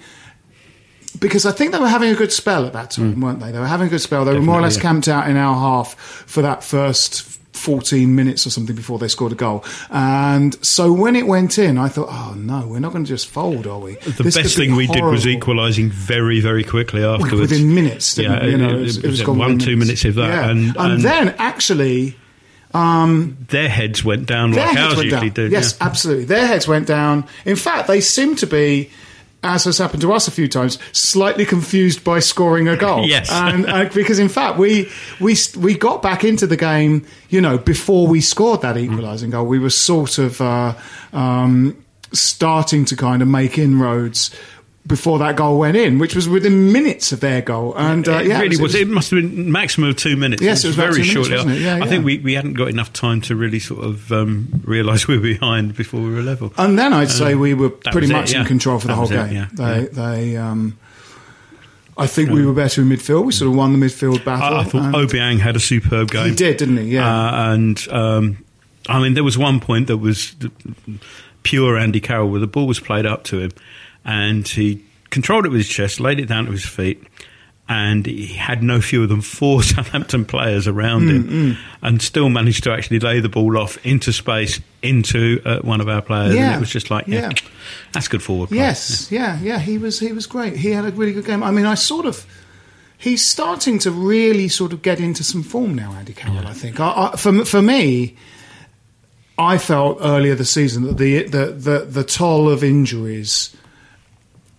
Because 1.19 1.45
I 1.45 1.51
think 1.51 1.73
they 1.73 1.79
were 1.79 1.89
having 1.89 2.09
a 2.09 2.15
good 2.15 2.31
spell 2.31 2.65
at 2.65 2.73
that 2.73 2.91
time, 2.91 3.13
hmm. 3.13 3.21
weren't 3.21 3.39
they? 3.41 3.51
They 3.51 3.59
were 3.59 3.67
having 3.67 3.87
a 3.87 3.89
good 3.89 4.01
spell. 4.01 4.23
They 4.23 4.33
were 4.33 4.41
more 4.41 4.59
or 4.59 4.61
less. 4.61 4.75
Definitely, 4.77 4.89
camped 4.95 5.07
out 5.09 5.29
in 5.29 5.35
our 5.35 5.55
half 5.55 5.93
for 5.95 6.41
that 6.41 6.63
first 6.63 7.39
14 7.53 8.13
minutes 8.15 8.45
or 8.45 8.49
something 8.49 8.75
before 8.75 8.99
they 8.99 9.07
scored 9.07 9.31
a 9.31 9.35
goal. 9.35 9.63
And 9.89 10.53
so 10.65 10.91
when 10.91 11.15
it 11.15 11.27
went 11.27 11.57
in, 11.57 11.77
I 11.77 11.87
thought, 11.87 12.09
oh 12.09 12.33
no, 12.37 12.67
we're 12.67 12.79
not 12.79 12.91
going 12.91 13.03
to 13.05 13.07
just 13.09 13.27
fold, 13.27 13.67
are 13.67 13.79
we? 13.79 13.93
The 13.95 14.23
This 14.23 14.35
best 14.35 14.55
could 14.55 14.61
be 14.61 14.67
thing 14.67 14.75
we 14.75 14.87
did 14.87 15.03
was 15.03 15.25
equalising 15.27 15.89
very, 15.89 16.39
very 16.39 16.63
quickly 16.63 17.03
afterwards. 17.03 17.39
Within 17.39 17.73
minutes, 17.73 18.17
Yeah, 18.17 18.43
it? 18.43 18.51
You 18.51 18.57
know, 18.57 18.69
it- 18.69 18.73
it 18.75 18.79
was, 18.81 18.97
it 18.97 19.03
it 19.05 19.07
was 19.07 19.19
was 19.19 19.25
gone 19.27 19.37
one, 19.37 19.59
two 19.59 19.77
minutes 19.77 20.03
of 20.05 20.15
that, 20.15 20.27
Yeah. 20.27 20.49
and- 20.49 20.75
and- 20.77 21.01
then 21.03 21.35
actually, 21.37 22.17
um, 22.73 23.37
Their 23.49 23.69
heads 23.69 24.03
went 24.03 24.25
down 24.25 24.53
like 24.53 24.75
ours 24.75 25.03
usually 25.03 25.29
do. 25.29 25.47
Yes, 25.47 25.77
yeah. 25.79 25.85
absolutely. 25.87 26.25
Their 26.25 26.47
heads 26.47 26.67
went 26.67 26.87
down. 26.87 27.25
In 27.45 27.55
fact, 27.55 27.87
they 27.87 28.01
seem 28.01 28.35
to 28.37 28.47
be. 28.47 28.89
As 29.43 29.65
has 29.65 29.77
happened 29.77 30.01
to 30.01 30.13
us 30.13 30.27
a 30.27 30.31
few 30.31 30.47
times, 30.47 30.79
slightly 30.93 31.45
confused 31.45 32.03
by 32.03 32.19
scoring 32.19 32.67
a 32.67 32.77
goal. 32.77 33.07
Yes. 33.13 33.29
and 33.31 33.65
uh, 33.67 33.89
because 33.93 34.17
in 34.17 34.29
fact 34.29 34.57
we 34.57 34.89
we 35.19 35.35
we 35.57 35.77
got 35.77 36.01
back 36.01 36.23
into 36.23 36.47
the 36.47 36.57
game, 36.57 37.05
you 37.29 37.41
know, 37.41 37.57
before 37.57 38.07
we 38.07 38.21
scored 38.21 38.61
that 38.61 38.77
equalising 38.77 39.31
goal, 39.31 39.45
we 39.45 39.59
were 39.59 39.69
sort 39.69 40.17
of 40.17 40.39
uh, 40.41 40.73
um, 41.11 41.83
starting 42.13 42.85
to 42.85 42.95
kind 42.95 43.21
of 43.21 43.27
make 43.27 43.57
inroads 43.57 44.33
before 44.85 45.19
that 45.19 45.35
goal 45.37 45.59
went 45.59 45.77
in, 45.77 45.97
which 45.97 46.15
was 46.15 46.27
within 46.27 46.71
minutes 46.71 47.11
of 47.11 47.21
their 47.21 47.41
goal. 47.41 47.73
And 47.77 48.07
uh, 48.07 48.13
it 48.17 48.27
yeah, 48.27 48.41
really 48.41 48.57
was, 48.57 48.75
It 48.75 48.87
must 48.87 49.11
have 49.11 49.21
been 49.21 49.51
maximum 49.51 49.89
of 49.89 49.95
two 49.95 50.17
minutes. 50.17 50.41
Yes, 50.41 50.63
it 50.63 50.67
was 50.67 50.77
about 50.77 50.93
very 50.93 51.05
two 51.05 51.21
minutes, 51.21 51.29
wasn't 51.29 51.51
it? 51.55 51.61
Yeah, 51.61 51.75
I 51.75 51.77
yeah. 51.79 51.85
think 51.85 52.05
we, 52.05 52.17
we 52.19 52.33
hadn't 52.33 52.53
got 52.53 52.67
enough 52.67 52.91
time 52.91 53.21
to 53.21 53.35
really 53.35 53.59
sort 53.59 53.83
of 53.83 54.11
um, 54.11 54.61
realise 54.65 55.07
we 55.07 55.17
were 55.17 55.23
behind 55.23 55.75
before 55.75 56.01
we 56.01 56.13
were 56.13 56.21
level. 56.21 56.53
And 56.57 56.77
then 56.77 56.91
I'd 56.91 57.11
say 57.11 57.35
we 57.35 57.53
were 57.53 57.69
pretty 57.69 58.01
was 58.01 58.09
it, 58.09 58.13
much 58.13 58.33
in 58.33 58.45
control 58.45 58.79
for 58.79 58.87
the 58.87 58.95
whole 58.95 59.03
was 59.03 59.11
it, 59.11 59.15
game. 59.29 59.33
yeah, 59.33 59.47
They, 59.53 59.81
yeah. 59.81 59.87
they, 59.89 60.37
um, 60.37 60.77
I 61.97 62.07
think 62.07 62.31
we 62.31 62.45
were 62.45 62.53
better 62.53 62.81
in 62.81 62.89
midfield. 62.89 63.25
We 63.25 63.31
sort 63.31 63.51
of 63.51 63.55
won 63.55 63.77
the 63.79 63.85
midfield 63.85 64.25
battle. 64.25 64.57
I, 64.57 64.61
I 64.61 64.63
thought 64.63 64.95
Obiang 64.95 65.39
had 65.39 65.55
a 65.55 65.59
superb 65.59 66.09
game. 66.11 66.29
he 66.29 66.35
did, 66.35 66.57
didn't 66.57 66.77
he? 66.77 66.83
Yeah. 66.85 67.07
Uh, 67.07 67.53
and 67.53 67.87
um, 67.89 68.45
I 68.89 68.99
mean, 68.99 69.13
there 69.13 69.23
was 69.23 69.37
one 69.37 69.59
point 69.59 69.87
that 69.87 69.97
was 69.97 70.35
pure 71.43 71.77
Andy 71.77 71.99
Carroll 71.99 72.29
where 72.29 72.39
the 72.39 72.47
ball 72.47 72.67
was 72.67 72.79
played 72.79 73.05
up 73.05 73.23
to 73.25 73.39
him, 73.39 73.51
and 74.05 74.47
he 74.47 74.83
controlled 75.09 75.45
it 75.45 75.49
with 75.49 75.59
his 75.59 75.69
chest, 75.69 75.99
laid 75.99 76.19
it 76.19 76.25
down 76.27 76.45
to 76.45 76.51
his 76.51 76.65
feet, 76.65 77.03
and 77.69 78.05
he 78.05 78.25
had 78.27 78.61
no 78.63 78.81
fewer 78.81 79.07
than 79.07 79.21
four 79.21 79.63
Southampton 79.63 80.25
players 80.25 80.67
around 80.67 81.03
Mm, 81.03 81.29
him, 81.29 81.57
and 81.81 82.01
still 82.01 82.29
managed 82.29 82.63
to 82.65 82.71
actually 82.71 82.99
lay 82.99 83.19
the 83.19 83.29
ball 83.29 83.57
off 83.57 83.77
into 83.85 84.11
space 84.11 84.59
into 84.81 85.41
uh, 85.45 85.59
one 85.59 85.79
of 85.81 85.87
our 85.87 86.01
players. 86.01 86.35
Yeah. 86.35 86.47
And 86.47 86.55
it 86.55 86.59
was 86.59 86.69
just 86.69 86.89
like, 86.91 87.07
yeah, 87.07 87.29
Yeah. 87.29 87.49
that's 87.93 88.07
good 88.07 88.21
forward 88.21 88.49
play. 88.49 88.57
Yes, 88.57 89.11
yeah, 89.11 89.39
yeah. 89.41 89.59
He 89.59 89.77
was 89.77 89.99
he 89.99 90.11
was 90.11 90.27
great. 90.27 90.57
He 90.57 90.71
had 90.71 90.85
a 90.85 90.91
really 90.91 91.13
good 91.13 91.25
game. 91.25 91.41
I 91.43 91.51
mean, 91.51 91.65
I 91.65 91.75
sort 91.75 92.05
of 92.05 92.25
he's 92.97 93.25
starting 93.27 93.79
to 93.79 93.91
really 93.91 94.47
sort 94.49 94.73
of 94.73 94.81
get 94.81 94.99
into 94.99 95.23
some 95.23 95.43
form 95.43 95.73
now, 95.75 95.93
Andy 95.93 96.13
Carroll. 96.13 96.45
I 96.47 96.53
think. 96.53 96.79
I, 96.79 97.11
I, 97.13 97.15
for 97.17 97.45
for 97.45 97.61
me, 97.61 98.15
I 99.37 99.57
felt 99.57 99.97
earlier 100.01 100.35
this 100.35 100.51
season 100.51 100.83
that 100.83 100.97
the 100.97 101.23
the 101.23 101.45
the, 101.51 101.79
the 101.89 102.03
toll 102.03 102.49
of 102.49 102.63
injuries. 102.63 103.55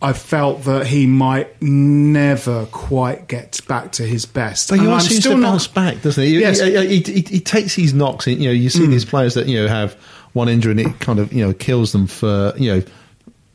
I 0.04 0.12
felt 0.12 0.64
that 0.64 0.86
he 0.86 1.06
might 1.06 1.60
never 1.62 2.66
quite 2.66 3.26
get 3.26 3.58
back 3.66 3.92
to 3.92 4.02
his 4.02 4.26
best. 4.26 4.68
But 4.68 4.80
he 4.80 4.86
always 4.86 5.08
seems 5.08 5.20
still 5.20 5.32
to 5.32 5.38
not- 5.38 5.52
bounce 5.52 5.66
back, 5.66 6.02
doesn't 6.02 6.22
he? 6.22 6.38
Yes. 6.40 6.60
Mm. 6.60 6.82
He, 6.82 7.00
he, 7.00 7.12
he, 7.12 7.20
he 7.22 7.40
takes 7.40 7.74
these 7.76 7.94
knocks. 7.94 8.26
You 8.26 8.36
know, 8.36 8.50
you 8.50 8.68
see 8.68 8.86
these 8.86 9.04
players 9.06 9.34
that 9.34 9.46
you 9.46 9.62
know 9.62 9.68
have 9.68 9.94
one 10.34 10.48
injury 10.48 10.72
and 10.72 10.80
it 10.80 11.00
kind 11.00 11.18
of 11.18 11.32
you 11.32 11.46
know 11.46 11.52
kills 11.54 11.92
them 11.92 12.06
for 12.06 12.52
you 12.56 12.74
know. 12.74 12.82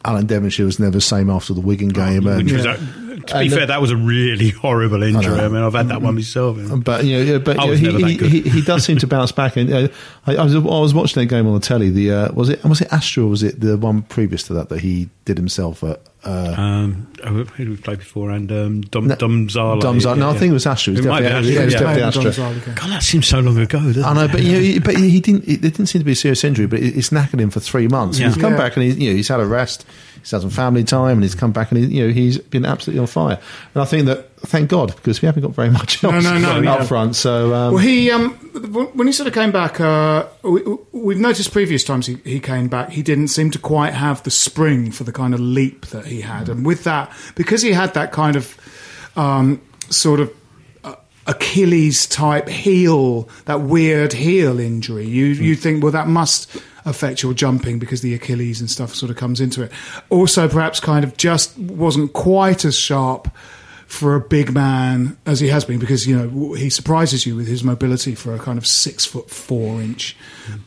Alan 0.06 0.26
Devonshire 0.28 0.66
was 0.66 0.80
never 0.80 0.92
the 0.92 1.02
same 1.02 1.30
after 1.30 1.54
the 1.54 1.60
Wigan 1.60 1.90
game, 1.90 2.26
and, 2.26 2.46
Which 2.46 2.54
was 2.54 2.64
Yeah. 2.64 2.78
A, 3.24 3.26
to 3.26 3.34
be 3.34 3.40
And 3.42 3.52
the- 3.52 3.56
fair, 3.58 3.66
that 3.68 3.82
was 3.82 3.92
a 3.92 3.98
really 3.98 4.50
horrible 4.64 5.04
injury. 5.04 5.36
know. 5.36 5.46
I, 5.46 5.48
mean, 5.50 5.62
I've 5.64 5.74
had 5.74 5.90
that 5.90 6.02
one 6.02 6.16
myself. 6.16 6.58
But 6.84 7.04
you 7.06 7.18
know, 7.18 7.24
yeah, 7.34 7.38
but 7.38 7.58
you 7.66 7.92
know, 7.92 7.98
he, 7.98 8.18
he, 8.18 8.28
he, 8.42 8.50
he 8.50 8.62
does 8.62 8.84
seem 8.86 8.98
to 9.00 9.08
bounce 9.08 9.32
back. 9.32 9.56
And 9.58 9.72
uh, 9.72 9.88
I, 10.28 10.36
I 10.36 10.44
was 10.44 10.56
I 10.56 10.60
was 10.60 10.94
watching 10.94 11.22
that 11.22 11.28
game 11.28 11.48
on 11.48 11.54
the 11.54 11.60
telly. 11.60 11.90
The 11.90 12.12
uh, 12.12 12.32
was 12.34 12.50
it 12.50 12.64
was 12.64 12.82
it 12.82 12.92
Astra? 12.92 13.24
or 13.24 13.28
Was 13.28 13.44
it 13.44 13.60
the 13.60 13.78
one 13.78 14.02
previous 14.04 14.44
to 14.44 14.54
that 14.54 14.70
that 14.70 14.80
he 14.82 15.10
did 15.26 15.38
himself 15.38 15.84
at? 15.84 16.02
Uh, 16.22 16.54
Um, 16.58 17.08
who 17.24 17.46
did 17.46 17.70
we 17.70 17.78
play 17.78 17.96
before? 17.96 18.30
And 18.32 18.52
um, 18.52 18.82
Dom, 18.82 19.08
No, 19.08 19.16
Domzale. 19.16 19.80
Dom 19.80 20.02
Zala. 20.02 20.18
No, 20.18 20.30
I 20.32 20.38
think 20.38 20.50
it 20.50 20.54
was 20.54 20.66
Astra. 20.68 20.92
It 20.94 20.98
was 20.98 21.06
might 21.06 21.20
be 21.22 21.24
definitely- 21.28 21.50
Astra, 21.52 21.54
yeah, 21.56 21.62
it 21.62 21.66
was 21.66 21.74
yeah. 21.74 21.80
definitely 21.80 22.12
Played 22.12 22.26
with 22.26 22.28
Astra. 22.38 22.44
Domzale, 22.44 22.62
okay. 22.62 22.72
God, 22.82 22.90
that 22.92 23.04
seems 23.04 23.28
so 23.28 23.40
long 23.40 23.58
ago, 23.58 23.80
doesn't 23.80 24.04
I 24.04 24.14
know, 24.14 24.24
it? 24.26 24.32
but 24.34 24.44
you 24.44 24.74
know, 24.80 24.80
but 24.86 24.96
he 24.98 25.22
didn't. 25.22 25.48
It 25.48 25.62
didn't 25.62 25.86
seem 25.86 26.02
to 26.02 26.06
be 26.06 26.12
a 26.12 26.16
serious 26.16 26.44
injury, 26.44 26.66
but 26.68 26.80
it- 26.80 26.98
it's 26.98 27.10
knackered 27.12 27.40
him 27.40 27.50
for 27.50 27.62
three 27.62 27.88
months. 27.88 28.20
Yeah. 28.20 28.28
He's 28.28 28.36
come 28.38 28.52
Yeah. 28.52 28.58
back 28.58 28.76
and 28.76 28.84
he's 28.84 28.98
you 28.98 29.12
know 29.12 29.16
he's 29.16 29.30
had 29.30 29.40
a 29.40 29.46
rest. 29.46 29.86
He's 30.20 30.32
had 30.32 30.42
some 30.42 30.50
family 30.50 30.84
time, 30.84 31.14
and 31.14 31.24
he's 31.24 31.36
come 31.36 31.52
back 31.52 31.72
and 31.72 31.80
he, 31.80 31.98
you 31.98 32.08
know 32.08 32.14
he's 32.14 32.38
been 32.38 32.66
absolutely 32.66 33.00
on 33.00 33.08
fire. 33.08 33.40
And 33.74 33.82
I 33.82 33.86
think 33.86 34.06
that 34.08 34.30
thank 34.42 34.70
God 34.70 34.96
because 34.96 35.22
we 35.22 35.26
haven't 35.26 35.44
got 35.44 35.52
very 35.52 35.70
much 35.70 36.04
else 36.04 36.24
no, 36.24 36.38
no, 36.38 36.58
up 36.72 36.80
yeah. 36.80 36.84
front. 36.86 37.16
So 37.16 37.54
um, 37.54 37.74
Well, 37.74 37.84
he 37.84 38.12
um, 38.12 38.32
when 38.94 39.08
he 39.08 39.14
sort 39.14 39.28
of 39.28 39.34
came 39.34 39.52
back, 39.52 39.80
uh, 39.80 40.26
we, 40.44 40.62
we've 40.92 41.20
noticed 41.20 41.52
previous 41.52 41.84
times 41.84 42.08
he, 42.08 42.16
he 42.24 42.40
came 42.40 42.68
back, 42.68 42.92
he 42.92 43.02
didn't 43.02 43.30
seem 43.30 43.52
to 43.52 43.60
quite 43.60 43.94
have 43.94 44.24
the 44.24 44.32
spring 44.32 44.92
for 44.92 45.04
the 45.04 45.12
kind 45.12 45.34
of 45.34 45.40
leap 45.40 45.88
that 45.88 46.06
he 46.06 46.22
had, 46.22 46.50
and 46.50 46.66
with 46.66 46.84
that, 46.84 47.12
because 47.36 47.62
he 47.62 47.72
had 47.72 47.94
that 47.94 48.12
kind 48.12 48.36
of 48.36 48.58
um, 49.16 49.62
sort 49.90 50.20
of 50.20 50.32
Achilles 51.30 52.08
type 52.08 52.50
heel, 52.50 53.30
that 53.46 53.62
weird 53.62 54.14
heel 54.14 54.60
injury, 54.60 55.06
you 55.06 55.36
hmm. 55.36 55.44
you 55.44 55.56
think, 55.56 55.84
well, 55.84 55.92
that 55.92 56.08
must 56.08 56.50
affect 56.86 57.22
your 57.22 57.34
jumping 57.34 57.78
because 57.78 58.02
the 58.02 58.14
Achilles 58.14 58.60
and 58.60 58.70
stuff 58.70 58.96
sort 58.96 59.12
of 59.12 59.18
comes 59.18 59.40
into 59.40 59.62
it. 59.62 59.72
Also, 60.10 60.48
perhaps 60.50 60.80
kind 60.80 61.04
of 61.06 61.16
just 61.18 61.58
wasn't 61.58 62.14
quite 62.14 62.66
as 62.66 62.76
sharp 62.76 63.30
for 63.90 64.14
a 64.14 64.22
big 64.22 64.54
man 64.54 65.18
as 65.26 65.40
he 65.40 65.48
has 65.48 65.66
been 65.66 65.80
because 65.80 66.06
you 66.08 66.16
know 66.16 66.54
he 66.54 66.70
surprises 66.70 67.26
you 67.26 67.36
with 67.36 67.48
his 67.48 67.64
mobility 67.64 68.14
for 68.14 68.36
a 68.36 68.38
kind 68.40 68.58
of 68.60 68.66
six 68.68 69.04
foot 69.04 69.30
four 69.32 69.82
inch 69.82 70.16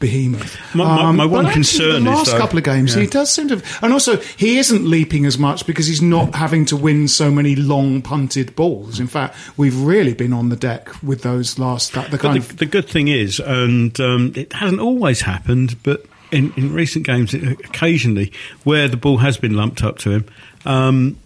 behemoth. 0.00 0.56
Um, 0.74 0.78
My- 0.78 1.02
my- 1.02 1.12
my 1.12 1.24
one 1.26 1.46
actually 1.46 1.54
concern 1.62 2.04
the 2.04 2.10
is, 2.10 2.16
last 2.16 2.30
though- 2.32 2.38
couple 2.38 2.58
of 2.58 2.64
games 2.64 2.94
he 2.94 3.06
does 3.06 3.30
seem 3.32 3.46
to, 3.48 3.54
have, 3.56 3.78
and 3.80 3.92
also 3.92 4.16
he 4.36 4.58
isn't 4.58 4.84
leaping 4.84 5.24
as 5.24 5.38
much 5.38 5.66
because 5.66 5.86
he's 5.86 6.02
not 6.02 6.34
having 6.34 6.64
to 6.66 6.76
win 6.76 7.06
so 7.08 7.30
many 7.30 7.54
long 7.54 8.02
punted 8.02 8.56
balls. 8.56 8.98
In 8.98 9.06
fact, 9.06 9.36
we've 9.56 9.80
really 9.80 10.14
been 10.14 10.32
on 10.32 10.48
the 10.48 10.56
deck 10.56 10.88
with 11.02 11.22
those 11.22 11.58
last 11.60 11.92
that 11.92 12.10
the 12.10 12.18
kind 12.18 12.34
But 12.34 12.42
of 12.42 12.48
the, 12.48 12.64
the 12.64 12.66
good 12.66 12.88
thing 12.88 13.06
is, 13.08 13.38
and 13.40 13.98
um, 14.00 14.32
it 14.34 14.52
hasn't 14.52 14.80
always 14.80 15.20
happened, 15.22 15.76
but 15.84 16.04
in, 16.32 16.52
in 16.56 16.72
recent 16.72 17.06
games, 17.06 17.34
occasionally, 17.34 18.32
where 18.64 18.88
the 18.88 18.96
ball 18.96 19.18
has 19.18 19.36
been 19.36 19.54
lumped 19.54 19.82
up 19.84 19.98
to 19.98 20.10
him, 20.10 20.24
um, 20.64 21.16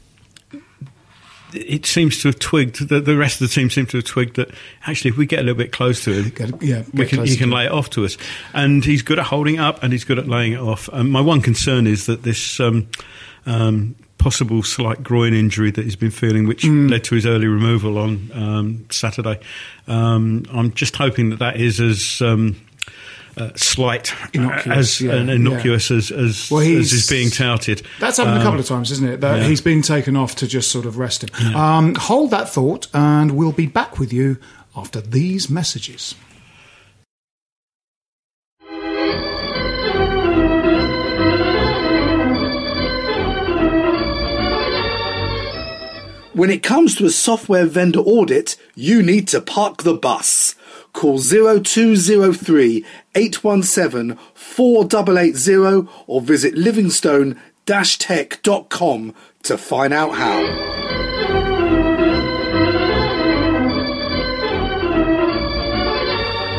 it 1.52 1.86
seems 1.86 2.20
to 2.22 2.28
have 2.28 2.38
twigged. 2.38 2.88
The, 2.88 3.00
the 3.00 3.16
rest 3.16 3.40
of 3.40 3.48
the 3.48 3.54
team 3.54 3.70
seem 3.70 3.86
to 3.86 3.98
have 3.98 4.04
twigged 4.04 4.36
that 4.36 4.50
actually, 4.86 5.10
if 5.10 5.16
we 5.16 5.26
get 5.26 5.38
a 5.38 5.42
little 5.42 5.56
bit 5.58 5.72
close 5.72 6.02
to 6.04 6.12
him, 6.12 6.30
Get- 6.30 6.62
yeah, 6.62 6.82
we 6.92 7.06
can, 7.06 7.24
he 7.24 7.36
can 7.36 7.50
lay 7.50 7.66
it 7.66 7.72
off 7.72 7.90
to 7.90 8.04
us. 8.04 8.16
And 8.52 8.84
he's 8.84 9.02
good 9.02 9.18
at 9.18 9.26
holding 9.26 9.56
it 9.56 9.60
up, 9.60 9.82
and 9.82 9.92
he's 9.92 10.04
good 10.04 10.18
at 10.18 10.28
laying 10.28 10.52
it 10.52 10.60
off. 10.60 10.88
Um, 10.92 11.10
my 11.10 11.20
one 11.20 11.40
concern 11.40 11.86
is 11.86 12.06
that 12.06 12.22
this. 12.22 12.60
Um, 12.60 12.88
um, 13.46 13.94
Possible 14.18 14.62
slight 14.64 15.04
groin 15.04 15.34
injury 15.34 15.70
that 15.70 15.84
he's 15.84 15.94
been 15.94 16.10
feeling, 16.10 16.48
which 16.48 16.64
Mm. 16.64 16.90
led 16.90 17.04
to 17.04 17.14
his 17.14 17.26
early 17.26 17.46
removal 17.46 17.96
on 17.96 18.30
um, 18.34 18.86
Saturday. 18.90 19.38
Um, 19.86 20.44
I'm 20.52 20.72
just 20.72 20.96
hoping 20.96 21.30
that 21.30 21.38
that 21.38 21.60
is 21.60 21.80
as 21.80 22.20
um, 22.22 22.56
uh, 23.36 23.50
slight 23.54 24.12
Innocuous, 24.32 24.78
as 24.78 25.00
yeah, 25.00 25.14
and 25.14 25.30
innocuous 25.30 25.90
as 25.90 26.10
as, 26.10 26.50
Well, 26.50 26.62
as 26.62 26.92
is 26.92 27.06
being 27.08 27.30
touted. 27.30 27.82
That's 28.00 28.16
happened 28.16 28.36
a 28.36 28.40
Um, 28.40 28.44
couple 28.44 28.60
of 28.60 28.66
times, 28.66 28.90
isn't 28.92 29.06
it? 29.08 29.20
That 29.20 29.40
yeah. 29.42 29.48
he's 29.48 29.60
been 29.60 29.82
taken 29.82 30.16
off 30.16 30.36
to 30.36 30.46
just 30.46 30.70
sort 30.70 30.86
of 30.86 30.96
rest 30.98 31.22
him. 31.22 31.54
Um, 31.56 31.94
hold 31.96 32.30
that 32.30 32.48
thought, 32.48 32.86
and 32.94 33.32
we'll 33.32 33.52
be 33.52 33.66
back 33.66 33.98
with 33.98 34.12
you 34.12 34.38
after 34.76 35.00
these 35.00 35.50
messages. 35.50 36.14
When 46.32 46.50
it 46.50 46.62
comes 46.62 46.94
to 46.96 47.06
a 47.06 47.10
software 47.10 47.64
vendor 47.64 48.00
audit, 48.00 48.56
you 48.74 49.02
need 49.02 49.26
to 49.28 49.40
park 49.40 49.84
the 49.84 49.94
bus. 49.94 50.54
Call 50.96 51.18
0203 51.18 52.84
817 53.14 54.18
4880 54.32 55.88
or 56.06 56.22
visit 56.22 56.54
livingstone-tech.com 56.54 59.14
to 59.42 59.58
find 59.58 59.92
out 59.92 60.14
how. 60.14 60.40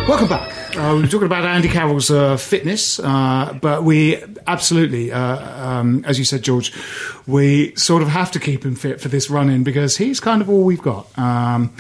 Welcome 0.08 0.30
back. 0.30 0.78
Uh, 0.78 0.94
we 0.94 1.02
were 1.02 1.08
talking 1.08 1.26
about 1.26 1.44
Andy 1.44 1.68
Carroll's 1.68 2.12
uh, 2.12 2.38
fitness, 2.38 3.00
uh, 3.00 3.58
but 3.60 3.84
we 3.84 4.24
absolutely, 4.46 5.12
uh, 5.12 5.68
um, 5.68 6.06
as 6.06 6.20
you 6.20 6.26
said, 6.26 6.44
George, 6.44 6.72
we 7.26 7.76
sort 7.76 8.04
of 8.04 8.10
have 8.10 8.30
to 8.34 8.40
keep 8.40 8.64
him 8.64 8.76
fit 8.76 9.02
for 9.02 9.08
this 9.08 9.32
run 9.32 9.50
in 9.50 9.64
because 9.64 9.98
he's 9.98 10.20
kind 10.20 10.44
of 10.44 10.50
all 10.52 10.64
we've 10.64 10.84
got. 10.84 11.08
Um, 11.18 11.74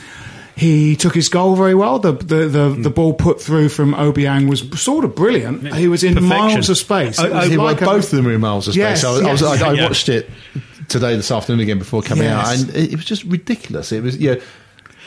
he 0.58 0.96
took 0.96 1.13
his 1.13 1.30
goal 1.30 1.56
very 1.56 1.76
well. 1.76 2.00
The 2.00 2.13
the, 2.13 2.48
the, 2.48 2.70
hmm. 2.70 2.82
the 2.82 2.89
ball 2.89 3.13
put 3.13 3.39
through 3.39 3.70
from 3.70 3.93
Obiang 3.93 4.50
was 4.50 4.67
sort 4.82 5.06
of 5.06 5.15
brilliant. 5.15 5.74
He 5.76 5.88
was 5.88 6.04
in 6.04 6.15
Perfection. 6.15 6.38
miles 6.38 6.70
of 6.70 6.78
space. 6.78 7.20
Oh, 7.20 7.32
I, 7.32 7.46
was 7.46 7.56
oh, 7.56 7.62
I, 7.62 7.63
like 7.63 7.82
a- 7.82 7.86
both 7.86 8.06
of 8.06 8.17
them 8.17 8.26
were 8.26 8.34
in 8.34 8.41
miles 8.41 8.67
of 8.67 8.74
space. 8.74 8.82
Yes, 8.82 9.04
I, 9.04 9.12
was, 9.12 9.22
I, 9.22 9.32
was, 9.32 9.41
yes. 9.41 9.62
I, 9.62 9.70
I 9.70 9.84
watched 9.84 10.10
it 10.10 10.30
today, 10.88 11.15
this 11.15 11.30
afternoon 11.30 11.60
again 11.60 11.78
before 11.78 12.02
coming 12.02 12.28
out, 12.28 12.48
and 12.48 12.70
it, 12.72 12.93
it 12.93 12.96
was 12.96 13.06
just 13.06 13.24
ridiculous. 13.26 13.91
It 13.91 14.02
was, 14.02 14.17
yeah. 14.17 14.36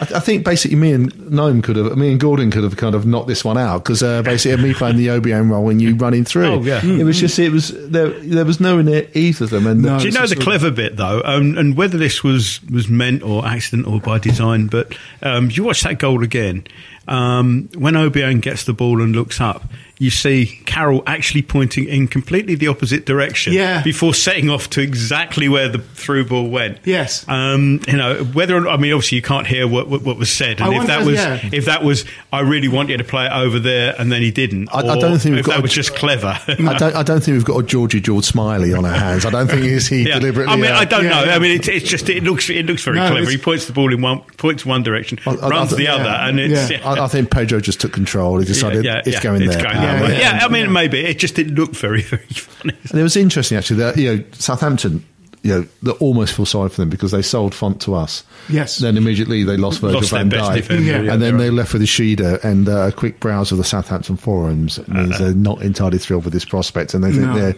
I, 0.01 0.05
th- 0.07 0.17
I 0.17 0.21
think 0.21 0.45
basically 0.45 0.77
me 0.79 0.93
and 0.93 1.13
Noam 1.15 1.63
could 1.63 1.77
have, 1.77 1.95
me 1.97 2.11
and 2.11 2.19
Gordon 2.19 2.51
could 2.51 2.65
have 2.65 2.77
kind 2.79 2.95
of 2.95 3.05
knocked 3.07 3.29
this 3.29 3.45
one 3.45 3.59
out 3.59 3.85
because 3.85 4.03
uh, 4.03 4.23
basically 4.23 4.63
me 4.63 4.73
playing 4.75 4.97
the 4.97 5.09
Obiang 5.09 5.51
role 5.51 5.69
and 5.69 5.81
you 5.81 5.95
running 5.95 6.25
through. 6.25 6.47
Oh, 6.47 6.63
yeah. 6.63 6.81
It 6.83 7.05
was 7.05 7.21
just, 7.21 7.39
it 7.39 7.51
was 7.53 7.69
there. 7.91 8.09
There 8.09 8.45
was 8.47 8.61
no 8.61 8.79
in 8.79 8.89
it, 8.89 9.15
either 9.15 9.45
of 9.45 9.51
them. 9.51 9.67
And 9.67 9.83
No. 9.83 9.99
Do 9.99 10.07
you 10.07 10.13
know 10.13 10.23
the 10.23 10.29
Sort 10.29 10.39
of- 10.39 10.45
clever 10.45 10.71
bit 10.71 10.97
though, 10.97 11.21
um, 11.25 11.59
and 11.59 11.77
whether 11.77 11.99
this 11.99 12.25
was 12.25 12.61
was 12.71 12.89
meant 12.89 13.23
or 13.23 13.47
accident 13.47 13.87
or 13.87 14.01
by 14.01 14.19
design? 14.19 14.69
But 14.69 14.97
um, 15.23 15.51
you 15.51 15.65
watch 15.65 15.83
that 15.83 15.99
goal 15.99 16.23
again. 16.25 16.65
Um, 17.09 17.69
when 17.77 17.95
Obiang 17.95 18.41
gets 18.41 18.65
the 18.65 18.73
ball 18.73 19.03
and 19.03 19.15
looks 19.15 19.41
up, 19.41 19.65
you 20.01 20.09
see 20.11 20.47
Carroll 20.65 21.03
actually 21.07 21.43
pointing 21.43 21.85
in 21.87 22.09
completely 22.09 22.55
the 22.55 22.69
opposite 22.69 23.05
direction. 23.05 23.53
Yeah. 23.53 23.83
Before 23.83 24.15
setting 24.15 24.49
off 24.49 24.71
to 24.71 24.81
exactly 24.81 25.47
where 25.47 25.69
the 25.69 25.79
through 25.79 26.25
ball 26.25 26.49
went. 26.49 26.79
Yes. 26.85 27.29
Um, 27.29 27.81
you 27.87 27.99
know 27.99 28.25
whether 28.33 28.57
or 28.57 28.63
not, 28.63 28.71
I 28.73 28.77
mean 28.79 28.93
obviously 28.95 29.17
you 29.17 29.23
can't 29.23 29.47
hear 29.47 29.69
what 29.69 29.89
what, 29.89 30.01
what 30.03 30.17
was 30.17 30.33
said, 30.33 30.61
I 30.63 30.65
and 30.67 30.73
if 30.75 30.79
wonder- 30.79 30.93
that 30.95 31.05
was 31.07 31.15
yeah. 31.17 31.49
if 31.53 31.67
that 31.67 31.85
was 31.85 32.07
I 32.33 32.41
really 32.41 32.69
want 32.69 32.89
you 32.89 32.97
to 32.97 33.05
play 33.05 33.27
it 33.27 33.33
over 33.33 33.59
there, 33.59 33.95
and 33.99 34.11
then 34.11 34.23
he 34.23 34.31
didn't. 34.31 34.71
I- 34.73 34.79
I 34.79 34.99
don't 34.99 35.19
think 35.19 35.35
we've 35.35 35.41
if 35.41 35.47
got 35.47 35.53
that 35.53 35.59
a- 35.61 35.63
was 35.63 35.73
just 35.73 35.95
clever. 35.95 36.39
I 36.49 36.55
don't, 36.79 36.95
I 36.97 37.03
don't 37.03 37.23
think 37.23 37.35
we've 37.37 37.45
got 37.45 37.59
a 37.59 37.63
Georgie 37.63 38.01
George 38.01 38.25
Smiley 38.25 38.73
on 38.73 38.87
our 38.87 38.97
hands. 38.97 39.27
I 39.27 39.31
don't 39.31 39.49
think 39.49 39.65
is 39.67 39.87
he 39.87 40.03
Yeah. 40.09 40.19
deliberately. 40.19 40.53
I 40.53 40.57
mean, 40.57 40.71
uh, 40.73 40.77
I 40.77 40.85
don't 40.87 41.05
Yeah, 41.05 41.11
know. 41.11 41.25
yeah. 41.25 41.35
I 41.37 41.39
mean, 41.39 41.51
it's, 41.59 41.69
it's 41.69 41.87
just 41.89 42.09
it 42.09 42.23
looks 42.25 42.49
it 42.49 42.65
looks 42.65 42.83
very 42.85 42.97
No, 42.97 43.11
clever. 43.11 43.31
He 43.31 43.37
points 43.37 43.67
the 43.67 43.75
ball 43.75 43.93
in 43.93 44.01
one 44.01 44.21
points 44.39 44.65
one 44.65 44.83
direction, 44.83 45.19
I- 45.27 45.33
I- 45.33 45.49
runs 45.51 45.75
I- 45.75 45.77
the 45.77 45.83
yeah. 45.85 45.95
other, 45.97 46.09
and 46.09 46.41
it's 46.41 46.71
Yeah. 46.71 46.89
I, 46.89 47.05
I 47.05 47.09
think 47.09 47.31
Pedro 47.31 47.61
just 47.61 47.81
took 47.83 47.93
control. 47.93 48.39
He 48.39 48.47
decided 48.47 48.87
it's 49.07 49.21
going 49.21 49.43
it's 49.43 49.55
there. 49.57 49.65
Going 49.65 49.77
That 49.92 50.03
way. 50.03 50.18
yeah. 50.18 50.37
yeah, 50.37 50.44
I 50.44 50.48
mean, 50.48 50.72
maybe 50.72 51.00
it 51.00 51.18
just 51.18 51.35
didn't 51.35 51.55
look 51.55 51.74
very 51.74 52.03
very 52.03 52.22
funny. 52.26 52.76
And 52.90 53.00
it 53.00 53.03
was 53.03 53.16
interesting 53.16 53.59
actually 53.59 53.79
that 53.79 53.96
you 53.96 54.16
know 54.16 54.24
Southampton, 54.33 55.05
you 55.42 55.50
know, 55.55 55.66
they 55.83 55.92
almost 55.92 56.35
feel 56.35 56.44
sorry 56.44 56.68
for 56.68 56.83
them 56.83 56.90
because 56.90 57.12
they 57.12 57.22
sold 57.22 57.55
Fonte 57.55 57.81
to 57.81 57.94
us. 57.94 58.24
Yes. 58.50 58.76
Then 58.79 58.98
immediately 58.98 59.42
they 59.42 59.57
lost 59.57 59.81
Virgil 59.81 60.00
Lost 60.00 60.11
van 60.11 60.29
Dijk, 60.31 60.68
Yeah. 60.68 61.00
yeah, 61.00 61.12
and 61.12 61.22
then 61.22 61.31
you're 61.31 61.38
they 61.38 61.50
left 61.50 61.72
with 61.72 61.81
Yoshida 61.81 62.38
and 62.46 62.68
uh, 62.68 62.88
a 62.88 62.92
quick 62.92 63.20
browse 63.20 63.50
of 63.50 63.57
the 63.59 63.64
Southampton 63.64 64.16
forums 64.16 64.87
means 64.87 65.18
they're 65.18 65.33
not 65.35 65.62
entirely 65.62 65.96
thrilled 65.98 66.24
with 66.24 66.35
this 66.35 66.44
prospect, 66.44 66.92
and 66.92 67.03
they 67.03 67.11
think 67.12 67.22
No. 67.24 67.35
they're 67.35 67.55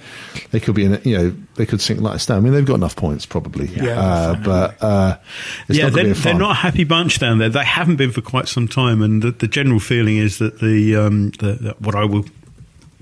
they 0.53 0.61
could 0.61 0.77
be 0.77 0.85
in 0.85 0.95
a, 0.95 1.01
you 1.01 1.19
know 1.19 1.35
they 1.57 1.67
could 1.67 1.81
sink 1.81 2.01
like 2.01 2.15
a 2.15 2.19
stone. 2.21 2.37
I 2.37 2.41
mean 2.41 2.53
they've 2.53 2.65
got 2.65 2.75
enough 2.77 2.95
points 2.95 3.27
probably, 3.27 3.67
Yeah. 3.67 3.99
uh, 4.01 4.35
but 4.45 4.83
uh, 4.83 5.19
it's 5.69 5.79
yeah, 5.79 5.85
not 5.85 5.93
they're, 5.95 6.05
going 6.05 6.15
to 6.15 6.21
they're 6.23 6.35
not 6.35 6.51
a 6.53 6.55
happy 6.55 6.85
bunch 6.85 7.19
down 7.19 7.39
there. 7.39 7.49
They 7.49 7.65
haven't 7.65 7.97
been 7.97 8.13
for 8.13 8.21
quite 8.21 8.47
some 8.47 8.69
time, 8.69 9.03
and 9.03 9.23
the, 9.23 9.33
the 9.33 9.49
general 9.49 9.81
feeling 9.81 10.19
is 10.19 10.39
that 10.39 10.61
the, 10.61 10.95
um, 10.97 11.31
the, 11.41 11.53
the 11.55 11.77
what 11.81 11.97
I 11.97 12.05
will 12.05 12.25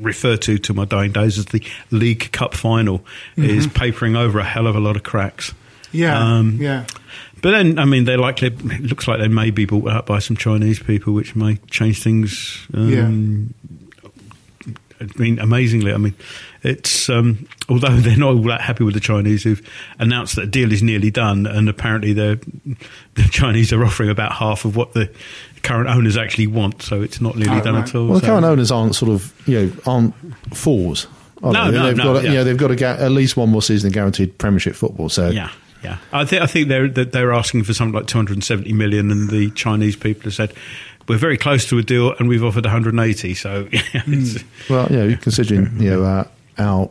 refer 0.01 0.37
to 0.37 0.59
to 0.59 0.75
my 0.75 0.85
dying 0.85 1.13
days 1.13 1.39
as 1.39 1.47
the 1.47 1.63
League 1.91 2.33
Cup 2.33 2.55
final 2.55 3.05
is 3.37 3.67
papering 3.67 4.17
over 4.17 4.39
a 4.39 4.45
hell 4.45 4.67
of 4.67 4.77
a 4.77 4.81
lot 4.81 4.97
of 4.97 5.03
cracks. 5.03 5.53
yeah, 5.93 6.19
Um, 6.19 6.59
yeah. 6.61 6.87
But 7.43 7.53
then, 7.53 7.79
I 7.79 7.87
mean, 7.87 8.05
they're 8.05 8.19
likely. 8.19 8.49
It 8.49 8.83
looks 8.83 9.09
like 9.09 9.19
they 9.19 9.29
may 9.29 9.51
be 9.51 9.65
bought 9.65 9.89
out 9.89 10.05
by 10.07 10.19
some 10.19 10.37
Chinese 10.37 10.79
people, 10.79 11.15
which 11.15 11.35
may 11.35 11.57
change 11.71 12.03
things. 12.03 12.67
Um, 12.75 13.55
I 15.01 15.07
mean, 15.17 15.39
amazingly, 15.39 15.95
I 15.95 15.97
mean, 15.97 16.15
it's 16.63 17.09
um, 17.09 17.47
although 17.69 17.97
they're 17.97 18.17
not 18.19 18.35
all 18.35 18.43
that 18.43 18.61
happy 18.61 18.85
with 18.85 18.93
the 18.95 19.01
Chinese 19.01 19.43
who've 19.43 19.67
announced 19.99 20.37
that 20.37 20.43
a 20.43 20.47
deal 20.47 20.71
is 20.73 20.83
nearly 20.83 21.11
done, 21.11 21.47
and 21.47 21.69
apparently 21.69 22.13
the 22.13 22.39
Chinese 23.31 23.73
are 23.73 23.83
offering 23.85 24.11
about 24.11 24.33
half 24.33 24.65
of 24.67 24.77
what 24.77 24.93
the 24.93 25.11
current 25.63 25.89
owners 25.89 26.17
actually 26.17 26.47
want, 26.47 26.83
so 26.83 27.03
it's 27.03 27.21
not 27.21 27.37
nearly 27.37 27.61
Oh, 27.61 27.65
done 27.65 27.75
right. 27.75 27.89
at 27.89 27.95
all. 27.95 28.07
Well, 28.07 28.15
the 28.15 28.21
so- 28.21 28.27
current 28.33 28.45
owners 28.45 28.71
aren't 28.71 28.95
sort 28.95 29.11
of 29.13 29.33
you 29.47 29.61
know 29.67 29.73
aren't 29.87 30.15
fours. 30.55 31.07
are 31.43 31.53
No, 31.53 31.71
they? 31.71 31.79
no, 31.79 31.87
they've 31.87 31.97
no, 31.97 32.05
got 32.15 32.21
to, 32.21 32.25
yeah. 32.25 32.31
you 32.31 32.37
know, 32.39 32.45
they've 32.45 32.57
got 32.57 32.69
to 32.69 32.77
get 32.77 33.01
at 33.01 33.11
least 33.13 33.37
one 33.37 33.49
more 33.51 33.63
season 33.63 33.89
of 33.89 33.95
guaranteed 33.95 34.37
Premiership 34.39 34.75
football. 34.75 35.09
So 35.09 35.31
Yeah, 35.31 35.51
yeah. 35.83 35.99
I 36.13 36.25
think 36.25 36.43
I 36.43 36.47
think 36.47 36.69
they're 36.69 36.89
they're 36.89 37.33
asking 37.33 37.65
for 37.65 37.73
something 37.75 37.95
like 37.95 38.07
270 38.07 38.73
million, 38.73 39.11
and 39.11 39.29
the 39.31 39.51
Chinese 39.53 39.97
people 39.97 40.25
have 40.25 40.35
said 40.35 40.53
we're 41.09 41.17
very 41.19 41.37
close 41.39 41.67
to 41.69 41.79
a 41.79 41.83
deal, 41.83 42.15
and 42.19 42.29
we've 42.29 42.45
offered 42.45 42.65
180. 42.65 43.35
So 43.35 43.69
it's, 43.73 44.45
Well, 44.69 44.87
yeah, 44.91 45.17
considering 45.17 45.81
you 45.81 45.91
know 45.91 46.05
uh, 46.05 46.25
our 46.59 46.91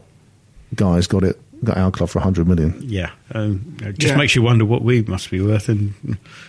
guys 0.75 1.07
got 1.07 1.23
it, 1.23 1.39
got 1.63 1.77
our 1.77 1.91
club 1.91 2.09
for 2.09 2.19
hundred 2.19 2.47
million. 2.47 2.75
yeah, 2.81 3.11
um, 3.33 3.75
it 3.81 3.97
just 3.99 4.11
Yeah. 4.13 4.17
makes 4.17 4.35
you 4.35 4.41
wonder 4.41 4.65
what 4.65 4.81
we 4.83 5.01
must 5.03 5.29
be 5.31 5.41
worth 5.41 5.69
and 5.69 5.93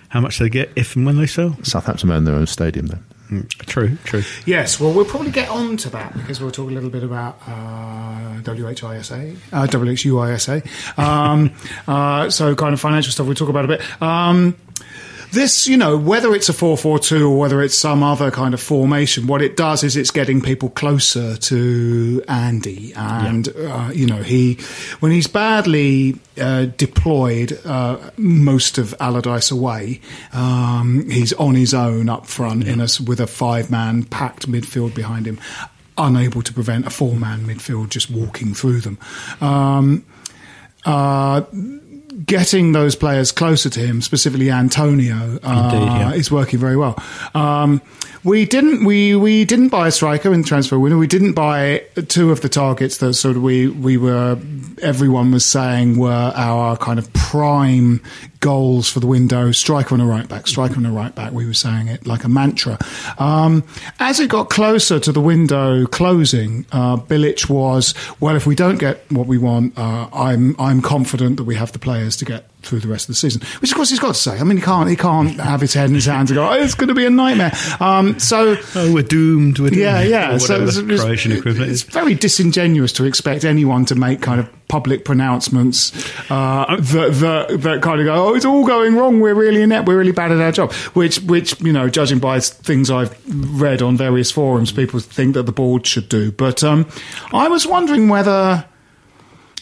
how 0.08 0.20
much 0.20 0.38
they 0.38 0.48
get 0.48 0.70
if 0.76 0.96
and 0.96 1.04
when 1.06 1.16
they 1.16 1.26
sell. 1.26 1.56
Southampton 1.62 2.10
own 2.10 2.24
their 2.24 2.34
own 2.34 2.46
stadium 2.46 2.86
then. 2.86 3.04
True, 3.66 3.96
true. 4.02 4.24
Yes, 4.44 4.80
well, 4.80 4.92
we'll 4.92 5.04
probably 5.04 5.30
get 5.30 5.48
on 5.50 5.76
to 5.76 5.90
that 5.90 6.14
because 6.14 6.40
we'll 6.40 6.50
talk 6.50 6.68
a 6.68 6.72
little 6.72 6.90
bit 6.90 7.04
about 7.04 7.38
uh, 7.46 8.40
WHISA, 8.42 9.36
uh, 9.52 9.66
WHUISA. 9.68 10.98
Um, 10.98 11.52
uh, 11.86 12.28
so, 12.28 12.56
kind 12.56 12.72
of 12.74 12.80
financial 12.80 13.12
stuff 13.12 13.26
we'll 13.26 13.36
talk 13.36 13.48
about 13.48 13.66
a 13.66 13.68
bit. 13.68 14.02
Um, 14.02 14.56
this, 15.32 15.66
you 15.66 15.76
know, 15.76 15.96
whether 15.96 16.34
it's 16.34 16.48
a 16.48 16.52
4-4-2 16.52 17.22
or 17.30 17.38
whether 17.38 17.62
it's 17.62 17.76
some 17.78 18.02
other 18.02 18.30
kind 18.30 18.52
of 18.54 18.60
formation, 18.60 19.26
what 19.26 19.42
it 19.42 19.56
does 19.56 19.84
is 19.84 19.96
it's 19.96 20.10
getting 20.10 20.40
people 20.40 20.70
closer 20.70 21.36
to 21.36 22.22
Andy. 22.28 22.92
And, 22.94 23.48
uh, 23.56 23.90
you 23.94 24.06
know, 24.06 24.22
he, 24.22 24.54
when 25.00 25.12
he's 25.12 25.26
badly 25.26 26.16
uh, 26.40 26.66
deployed 26.76 27.58
uh, 27.64 28.10
most 28.16 28.78
of 28.78 28.94
Allardyce 29.00 29.50
away, 29.50 30.00
um, 30.32 31.08
he's 31.10 31.32
on 31.34 31.54
his 31.54 31.74
own 31.74 32.08
up 32.08 32.26
front 32.26 32.66
in 32.66 32.80
a, 32.80 32.84
s- 32.84 33.00
with 33.00 33.20
a 33.20 33.26
five-man 33.26 34.04
packed 34.04 34.50
midfield 34.50 34.94
behind 34.94 35.26
him, 35.26 35.38
unable 35.96 36.42
to 36.42 36.52
prevent 36.52 36.86
a 36.86 36.90
four-man 36.90 37.46
midfield 37.46 37.90
just 37.90 38.10
walking 38.10 38.52
through 38.54 38.80
them. 38.80 38.98
Um, 39.40 40.04
uh, 40.86 41.42
getting 42.24 42.72
those 42.72 42.96
players 42.96 43.32
closer 43.32 43.70
to 43.70 43.80
him, 43.80 44.02
specifically 44.02 44.50
Antonio, 44.50 45.38
uh, 45.42 45.70
Indeed, 45.72 45.86
yeah. 45.86 46.12
is 46.12 46.30
working 46.30 46.58
very 46.58 46.76
well. 46.76 47.02
Um, 47.34 47.80
we 48.22 48.44
didn't 48.44 48.84
we 48.84 49.14
we 49.16 49.44
didn't 49.44 49.68
buy 49.68 49.88
a 49.88 49.90
striker 49.90 50.32
in 50.32 50.42
the 50.42 50.46
transfer 50.46 50.78
window. 50.78 50.98
We 50.98 51.06
didn't 51.06 51.32
buy 51.32 51.84
two 52.08 52.30
of 52.30 52.42
the 52.42 52.48
targets 52.48 52.98
that 52.98 53.14
sort 53.14 53.36
of 53.36 53.42
we 53.42 53.68
we 53.68 53.96
were 53.96 54.38
everyone 54.82 55.30
was 55.30 55.44
saying 55.46 55.98
were 55.98 56.32
our 56.34 56.76
kind 56.76 56.98
of 56.98 57.10
prime 57.12 58.02
goals 58.40 58.90
for 58.90 59.00
the 59.00 59.06
window. 59.06 59.52
Striker 59.52 59.94
and 59.94 60.02
a 60.02 60.06
right 60.06 60.28
back, 60.28 60.46
striker 60.46 60.74
and 60.74 60.86
a 60.86 60.90
right 60.90 61.14
back. 61.14 61.32
We 61.32 61.46
were 61.46 61.54
saying 61.54 61.88
it 61.88 62.06
like 62.06 62.24
a 62.24 62.28
mantra. 62.28 62.78
Um, 63.18 63.64
as 63.98 64.20
it 64.20 64.28
got 64.28 64.50
closer 64.50 64.98
to 65.00 65.12
the 65.12 65.20
window 65.20 65.86
closing, 65.86 66.66
uh, 66.72 66.96
Bilic 66.96 67.48
was 67.48 67.94
well. 68.20 68.36
If 68.36 68.46
we 68.46 68.54
don't 68.54 68.78
get 68.78 69.10
what 69.10 69.26
we 69.26 69.38
want, 69.38 69.78
uh, 69.78 70.08
I'm 70.12 70.56
I'm 70.58 70.82
confident 70.82 71.38
that 71.38 71.44
we 71.44 71.54
have 71.54 71.72
the 71.72 71.78
players 71.78 72.09
to 72.16 72.24
get 72.24 72.50
through 72.62 72.80
the 72.80 72.88
rest 72.88 73.04
of 73.04 73.14
the 73.14 73.18
season. 73.18 73.42
Which, 73.60 73.70
of 73.70 73.76
course, 73.76 73.90
he's 73.90 73.98
got 73.98 74.08
to 74.08 74.20
say. 74.20 74.38
I 74.38 74.44
mean, 74.44 74.58
he 74.58 74.62
can't 74.62 74.88
he 74.88 74.96
can't 74.96 75.38
have 75.40 75.60
his 75.60 75.74
head 75.74 75.88
in 75.88 75.94
his 75.94 76.06
hands 76.06 76.30
and 76.30 76.36
go, 76.36 76.48
oh, 76.48 76.52
"It's 76.52 76.74
going 76.74 76.88
to 76.88 76.94
be 76.94 77.06
a 77.06 77.10
nightmare." 77.10 77.52
Um, 77.80 78.18
so. 78.18 78.56
Oh, 78.74 78.92
we're 78.92 79.02
doomed. 79.02 79.58
We're 79.58 79.70
doomed. 79.70 79.80
Yeah, 79.80 80.02
yeah. 80.02 80.38
So 80.38 80.62
it's, 80.62 80.80
Croatian 80.80 81.32
equivalent 81.32 81.70
it's 81.70 81.82
very 81.82 82.14
disingenuous 82.14 82.92
to 82.94 83.04
expect 83.04 83.44
anyone 83.44 83.84
to 83.86 83.94
make 83.94 84.20
kind 84.20 84.40
of 84.40 84.48
public 84.68 85.04
pronouncements 85.04 85.92
uh, 86.30 86.76
that, 86.76 87.12
that 87.14 87.60
that 87.62 87.82
kind 87.82 88.00
of 88.00 88.06
go, 88.06 88.28
"Oh, 88.28 88.34
it's 88.34 88.44
all 88.44 88.66
going 88.66 88.96
wrong. 88.96 89.20
We're 89.20 89.34
really 89.34 89.62
inept. 89.62 89.88
We're 89.88 89.98
really 89.98 90.12
bad 90.12 90.32
at 90.32 90.40
our 90.40 90.52
job." 90.52 90.72
Which, 90.72 91.20
which 91.22 91.60
you 91.60 91.72
know, 91.72 91.88
judging 91.88 92.18
by 92.18 92.40
things 92.40 92.90
I've 92.90 93.14
read 93.60 93.82
on 93.82 93.96
various 93.96 94.30
forums, 94.30 94.72
people 94.72 95.00
think 95.00 95.34
that 95.34 95.44
the 95.44 95.52
board 95.52 95.86
should 95.86 96.08
do. 96.08 96.32
But 96.32 96.64
um, 96.64 96.86
I 97.32 97.48
was 97.48 97.66
wondering 97.66 98.08
whether 98.08 98.64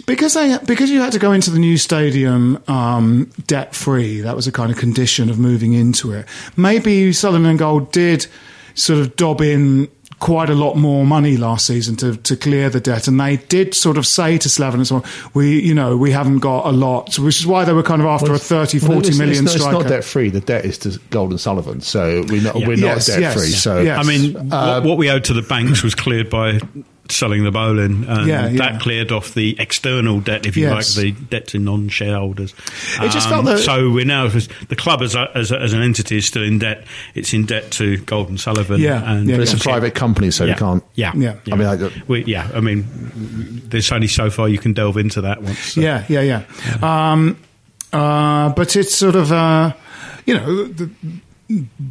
because 0.07 0.35
they 0.35 0.59
because 0.67 0.91
you 0.91 1.01
had 1.01 1.13
to 1.13 1.19
go 1.19 1.33
into 1.33 1.51
the 1.51 1.59
new 1.59 1.77
stadium 1.77 2.63
um, 2.69 3.31
debt 3.47 3.75
free. 3.75 4.21
That 4.21 4.37
was 4.37 4.47
a 4.47 4.53
kind 4.53 4.71
of 4.71 4.79
condition 4.79 5.31
of 5.31 5.39
moving 5.39 5.73
into 5.73 6.13
it. 6.13 6.27
Maybe 6.57 7.13
Sullivan 7.13 7.47
and 7.47 7.59
Gold 7.59 7.93
did 7.93 8.27
sort 8.75 9.01
of 9.01 9.17
dob 9.17 9.41
in 9.41 9.89
quite 10.21 10.51
a 10.51 10.55
lot 10.55 10.75
more 10.75 11.07
money 11.07 11.37
last 11.37 11.65
season 11.67 11.95
to, 11.95 12.17
to 12.17 12.37
clear 12.37 12.69
the 12.69 12.81
debt, 12.81 13.07
and 13.07 13.21
they 13.21 13.37
did 13.37 13.73
sort 13.73 13.97
of 13.97 14.05
say 14.07 14.37
to 14.37 14.49
Slaven 14.49 14.75
and 14.75 14.87
so 14.87 14.97
on, 14.97 15.05
we 15.35 15.61
you 15.61 15.75
know 15.75 15.97
we 15.97 16.11
haven't 16.11 16.39
got 16.41 16.67
a 16.67 16.73
lot, 16.73 17.19
which 17.19 17.39
is 17.39 17.47
why 17.47 17.65
they 17.65 17.73
were 17.73 17.83
kind 17.85 18.03
of 18.03 18.09
after 18.09 18.33
a 18.33 18.39
30, 18.39 18.79
40 18.81 18.89
Well, 18.89 18.99
it's, 19.07 19.19
million 19.19 19.31
it's, 19.33 19.43
not, 19.43 19.55
it's 19.55 19.63
striker. 19.63 19.83
not 19.85 19.89
debt 19.89 20.05
free. 20.05 20.31
The 20.31 20.41
debt 20.41 20.65
is 20.65 20.79
to 20.79 20.99
Golden 21.11 21.39
Sullivan, 21.39 21.81
so 21.81 22.25
we're 22.29 22.43
not 22.43 22.55
we're 22.57 22.75
Yes, 22.75 23.09
not 23.09 23.15
debt 23.15 23.21
yes, 23.21 23.35
free. 23.35 23.51
So 23.51 23.81
yes. 23.81 24.05
I 24.05 24.09
mean, 24.09 24.49
what, 24.49 24.85
what 24.85 24.99
we 24.99 25.11
owed 25.11 25.25
to 25.25 25.35
the 25.35 25.43
banks 25.43 25.83
was 25.83 25.95
cleared 25.95 26.31
by 26.31 26.61
selling 27.11 27.45
the 27.45 27.51
Boleyn, 27.51 28.05
and 28.05 28.27
Yeah, 28.29 28.49
yeah. 28.49 28.59
that 28.59 28.81
cleared 28.81 29.11
off 29.13 29.35
the 29.35 29.57
external 29.59 30.21
debt, 30.21 30.47
if 30.47 30.57
you 30.57 30.67
Yes. 30.67 30.97
like, 30.97 31.05
the 31.05 31.13
debt 31.27 31.47
to 31.49 31.59
non-shareholders. 31.59 32.55
It 33.01 33.11
just 33.11 33.29
felt 33.29 33.45
that- 33.47 33.59
so 33.61 33.91
we're 33.91 34.05
now 34.05 34.29
the 34.29 34.77
club 34.77 35.03
as 35.03 35.15
a, 35.15 35.31
as, 35.35 35.51
a, 35.53 35.59
as 35.61 35.73
an 35.73 35.83
entity 35.83 36.19
is 36.19 36.27
still 36.27 36.43
in 36.43 36.59
debt. 36.59 36.85
It's 37.15 37.33
in 37.33 37.47
debt 37.47 37.71
to 37.73 37.97
Golden 37.99 38.37
Sullivan. 38.39 38.81
Yeah, 38.81 39.03
and 39.11 39.29
yeah, 39.29 39.37
but 39.37 39.43
it's 39.43 39.55
a 39.55 39.59
private 39.59 39.95
company, 39.95 40.31
so 40.31 40.45
yeah, 40.45 40.55
we 40.55 40.59
can't. 40.59 40.85
Yeah, 40.95 41.13
Yeah. 41.15 41.35
I 41.51 41.57
mean, 41.57 41.67
I, 41.67 41.91
we, 42.07 42.25
yeah. 42.25 42.49
I 42.55 42.61
mean, 42.61 42.87
there's 43.69 43.91
only 43.93 44.09
so 44.09 44.31
far 44.31 44.49
you 44.49 44.59
can 44.59 44.73
delve 44.73 44.97
into 44.97 45.21
that 45.23 45.43
once. 45.43 45.59
so- 45.59 45.81
Yeah, 45.81 46.05
yeah, 46.09 46.21
yeah. 46.23 46.43
Um, 47.13 47.37
uh, 47.93 48.51
but 48.51 48.77
it's 48.77 48.95
sort 48.95 49.17
of, 49.17 49.33
uh, 49.33 49.73
you 50.27 50.35
know, 50.35 50.65
the, 50.65 50.91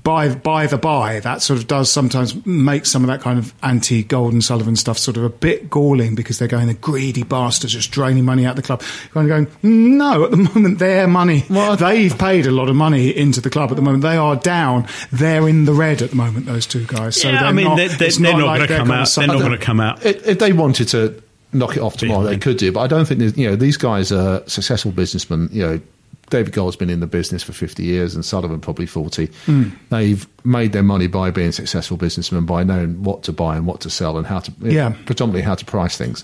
by 0.04 0.36
by 0.36 0.68
the 0.68 0.78
by, 0.78 1.20
that 1.22 1.42
sort 1.42 1.58
of 1.60 1.66
does 1.66 1.92
sometimes 1.92 2.46
make 2.46 2.86
some 2.86 3.04
of 3.04 3.08
that 3.08 3.22
kind 3.22 3.40
of 3.40 3.54
anti 3.64 4.04
Golden 4.04 4.42
Sullivan 4.42 4.76
stuff 4.76 5.00
sort 5.00 5.18
of 5.18 5.24
a 5.24 5.30
bit 5.30 5.70
galling 5.70 6.14
because 6.14 6.38
they're 6.38 6.48
going 6.48 6.68
the 6.68 6.76
greedy 6.76 7.24
bastards 7.24 7.74
just 7.74 7.92
draining 7.92 8.24
money 8.24 8.46
out 8.46 8.52
of 8.52 8.56
the 8.58 8.62
club. 8.62 8.82
Kind 9.14 9.32
of 9.32 9.50
going, 9.62 9.98
no, 9.98 10.26
at 10.26 10.32
the 10.32 10.38
moment 10.38 10.78
their 10.78 11.08
money, 11.08 11.44
well, 11.50 11.76
they've 11.76 12.16
paid 12.16 12.46
a 12.46 12.52
lot 12.52 12.70
of 12.70 12.76
money 12.76 13.10
into 13.10 13.42
the 13.42 13.50
club 13.50 13.72
at 13.72 13.76
the 13.76 13.82
moment. 13.82 14.04
They 14.04 14.18
are 14.18 14.36
down. 14.36 14.88
They're 15.12 15.48
in 15.50 15.66
the 15.66 15.74
red 15.74 16.04
at 16.04 16.12
the 16.12 16.16
moment. 16.16 16.46
Those 16.46 16.68
two 16.68 16.86
guys. 16.86 17.20
So 17.20 17.30
yeah, 17.30 17.40
they're 17.40 17.50
I 17.50 17.52
mean, 17.52 17.66
not, 17.66 17.78
they're, 17.78 17.90
they're, 17.90 18.12
they're 18.12 18.34
not, 18.34 18.46
like 18.46 18.58
going 18.58 18.70
to 18.70 18.78
come 18.78 18.92
out. 18.92 19.10
They're 19.10 19.28
not 19.28 19.40
going 19.40 19.52
to 19.52 19.58
come 19.58 19.80
out. 19.80 20.06
if, 20.06 20.28
if 20.28 20.40
they 20.40 20.54
wanted 20.54 20.90
to 20.90 21.24
knock 21.52 21.76
it 21.78 21.82
off 21.82 21.98
tomorrow, 21.98 22.24
they 22.24 22.38
could 22.38 22.58
do. 22.58 22.72
But 22.72 22.82
I 22.82 22.88
don't 22.88 23.06
think 23.06 23.38
you 23.38 23.50
know 23.50 23.56
these 23.56 23.78
guys 23.78 24.12
are 24.12 24.48
successful 24.48 24.92
businessmen. 24.92 25.50
You 25.52 25.62
know, 25.64 25.82
David 26.30 26.54
Gold's 26.54 26.76
been 26.76 26.90
in 26.90 27.00
the 27.00 27.08
business 27.08 27.42
for 27.42 27.54
50 27.54 27.84
years, 27.84 28.14
and 28.14 28.26
Sullivan 28.26 28.60
probably 28.60 28.86
40. 28.86 29.28
Hmm. 29.46 29.70
They've 29.90 30.28
made 30.44 30.74
their 30.74 30.84
money 30.84 31.08
by 31.08 31.32
being 31.32 31.52
successful 31.54 31.96
businessmen, 31.96 32.46
by 32.46 32.64
knowing 32.64 33.02
what 33.04 33.24
to 33.24 33.32
buy 33.32 33.56
and 33.56 33.66
what 33.66 33.80
to 33.82 33.90
sell, 33.90 34.18
and 34.18 34.28
how 34.28 34.40
to 34.40 34.52
Yeah. 34.62 34.94
predominantly 35.06 35.42
how 35.44 35.56
to 35.56 35.64
price 35.66 35.96
things. 35.98 36.24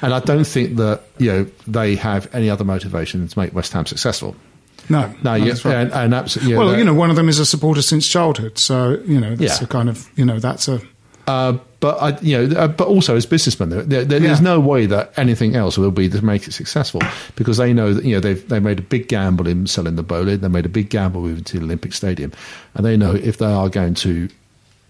And 0.00 0.14
I 0.14 0.20
don't 0.20 0.46
think 0.46 0.76
that 0.76 1.02
you 1.18 1.30
know 1.32 1.46
they 1.66 1.96
have 1.96 2.28
any 2.34 2.48
other 2.48 2.64
motivation 2.64 3.28
to 3.28 3.38
make 3.38 3.54
West 3.54 3.72
Ham 3.74 3.84
successful. 3.86 4.34
No, 4.88 5.14
No, 5.22 5.34
yeah, 5.34 5.52
right. 5.64 5.74
and, 5.76 5.92
and 5.92 6.12
absolutely. 6.14 6.56
well, 6.56 6.76
you 6.76 6.84
know, 6.84 6.94
one 6.94 7.08
of 7.10 7.16
them 7.16 7.28
is 7.28 7.38
a 7.38 7.46
supporter 7.46 7.82
since 7.82 8.06
childhood, 8.08 8.58
so 8.58 8.98
you 9.06 9.20
know 9.20 9.36
that's 9.36 9.60
Yeah. 9.60 9.64
a 9.64 9.68
kind 9.68 9.88
of 9.88 10.08
you 10.16 10.24
know 10.24 10.38
that's 10.40 10.66
a 10.68 10.80
Uh, 11.28 11.58
but 11.82 12.00
I, 12.00 12.18
you 12.22 12.38
know, 12.48 12.56
uh, 12.58 12.68
but 12.68 12.86
also 12.88 13.16
as 13.16 13.26
businessmen, 13.26 13.68
there, 13.68 13.82
there, 13.82 14.04
there's 14.04 14.22
Yeah. 14.40 14.54
no 14.54 14.60
way 14.60 14.86
that 14.86 15.12
anything 15.18 15.54
else 15.56 15.76
will 15.76 15.90
be 15.90 16.08
to 16.08 16.24
make 16.24 16.46
it 16.48 16.52
successful 16.52 17.02
because 17.36 17.58
they 17.58 17.74
know 17.74 17.92
that 17.92 18.04
you 18.04 18.14
know 18.14 18.20
they've 18.20 18.48
they 18.48 18.60
made 18.60 18.78
a 18.78 18.82
big 18.82 19.08
gamble 19.08 19.46
in 19.48 19.66
selling 19.66 19.96
the 19.96 20.02
Boleyn, 20.02 20.40
they 20.40 20.48
made 20.48 20.64
a 20.64 20.70
big 20.70 20.88
gamble 20.88 21.20
moving 21.20 21.44
to 21.44 21.58
the 21.58 21.64
Olympic 21.64 21.92
Stadium, 21.92 22.32
and 22.74 22.86
they 22.86 22.96
know 22.96 23.12
if 23.14 23.36
they 23.36 23.52
are 23.52 23.68
going 23.68 23.94
to, 23.94 24.28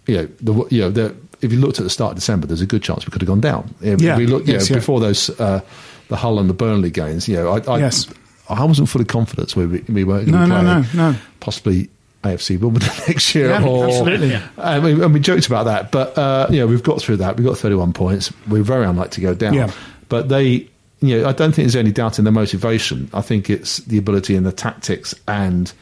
you 0.07 0.16
know, 0.16 0.28
the 0.40 0.52
you 0.70 0.81
know, 0.83 0.90
the, 0.90 1.14
if 1.40 1.50
you 1.50 1.59
looked 1.59 1.78
at 1.78 1.85
the 1.85 1.90
start 1.90 2.12
of 2.12 2.16
December, 2.18 2.46
there's 2.46 2.61
a 2.61 2.66
good 2.66 2.83
chance 2.85 3.05
we 3.07 3.11
could 3.11 3.22
have 3.22 3.28
gone 3.28 3.40
down. 3.40 3.74
If 3.81 4.00
Yeah. 4.00 4.16
we 4.16 4.26
look, 4.26 4.46
you 4.46 4.52
Yes, 4.52 4.68
know, 4.70 4.74
yeah. 4.74 4.81
before 4.81 5.00
those 5.00 5.31
uh, 5.40 5.61
the 6.09 6.16
Hull 6.16 6.38
and 6.38 6.48
the 6.48 6.55
Burnley 6.55 6.90
games, 6.90 7.26
you 7.26 7.37
know, 7.37 7.48
I, 7.57 7.59
I, 7.72 7.78
Yes. 7.78 8.07
I 8.48 8.62
wasn't 8.64 8.88
fully 8.88 9.07
confident 9.07 9.57
we, 9.57 9.66
we 9.66 10.05
were 10.05 10.20
going 10.24 10.26
to 10.26 10.33
No, 10.33 10.44
be 10.44 10.50
no, 10.50 10.62
no, 10.62 10.85
no. 11.12 11.16
possibly. 11.40 11.88
AFC 12.22 12.58
Wimbledon 12.58 12.88
next 13.08 13.35
year, 13.35 13.48
Yeah, 13.48 13.64
or 13.64 13.87
absolutely. 13.87 14.38
I 14.58 14.80
mean, 14.80 15.02
and 15.02 15.12
we 15.12 15.20
joked 15.20 15.46
about 15.46 15.64
that, 15.64 15.90
but 15.90 16.16
uh, 16.16 16.46
you 16.50 16.58
know, 16.58 16.66
we've 16.66 16.82
got 16.82 17.00
through 17.00 17.18
that. 17.18 17.37
We've 17.37 17.46
got 17.46 17.58
31 17.58 17.92
points. 17.92 18.32
We're 18.48 18.62
very 18.62 18.87
unlikely 18.87 19.11
to 19.16 19.20
go 19.20 19.35
down. 19.35 19.54
Yeah. 19.54 19.72
But 20.08 20.28
they, 20.28 20.68
you 21.00 21.20
know, 21.20 21.28
I 21.28 21.32
don't 21.32 21.52
think 21.52 21.66
there's 21.66 21.76
any 21.76 21.92
doubt 21.92 22.18
in 22.18 22.24
their 22.24 22.32
motivation. 22.32 23.11
I 23.12 23.22
think 23.22 23.50
it's 23.50 23.78
the 23.78 23.98
ability 23.98 24.37
and 24.37 24.46
the 24.46 24.52
tactics 24.52 25.14
and 25.26 25.72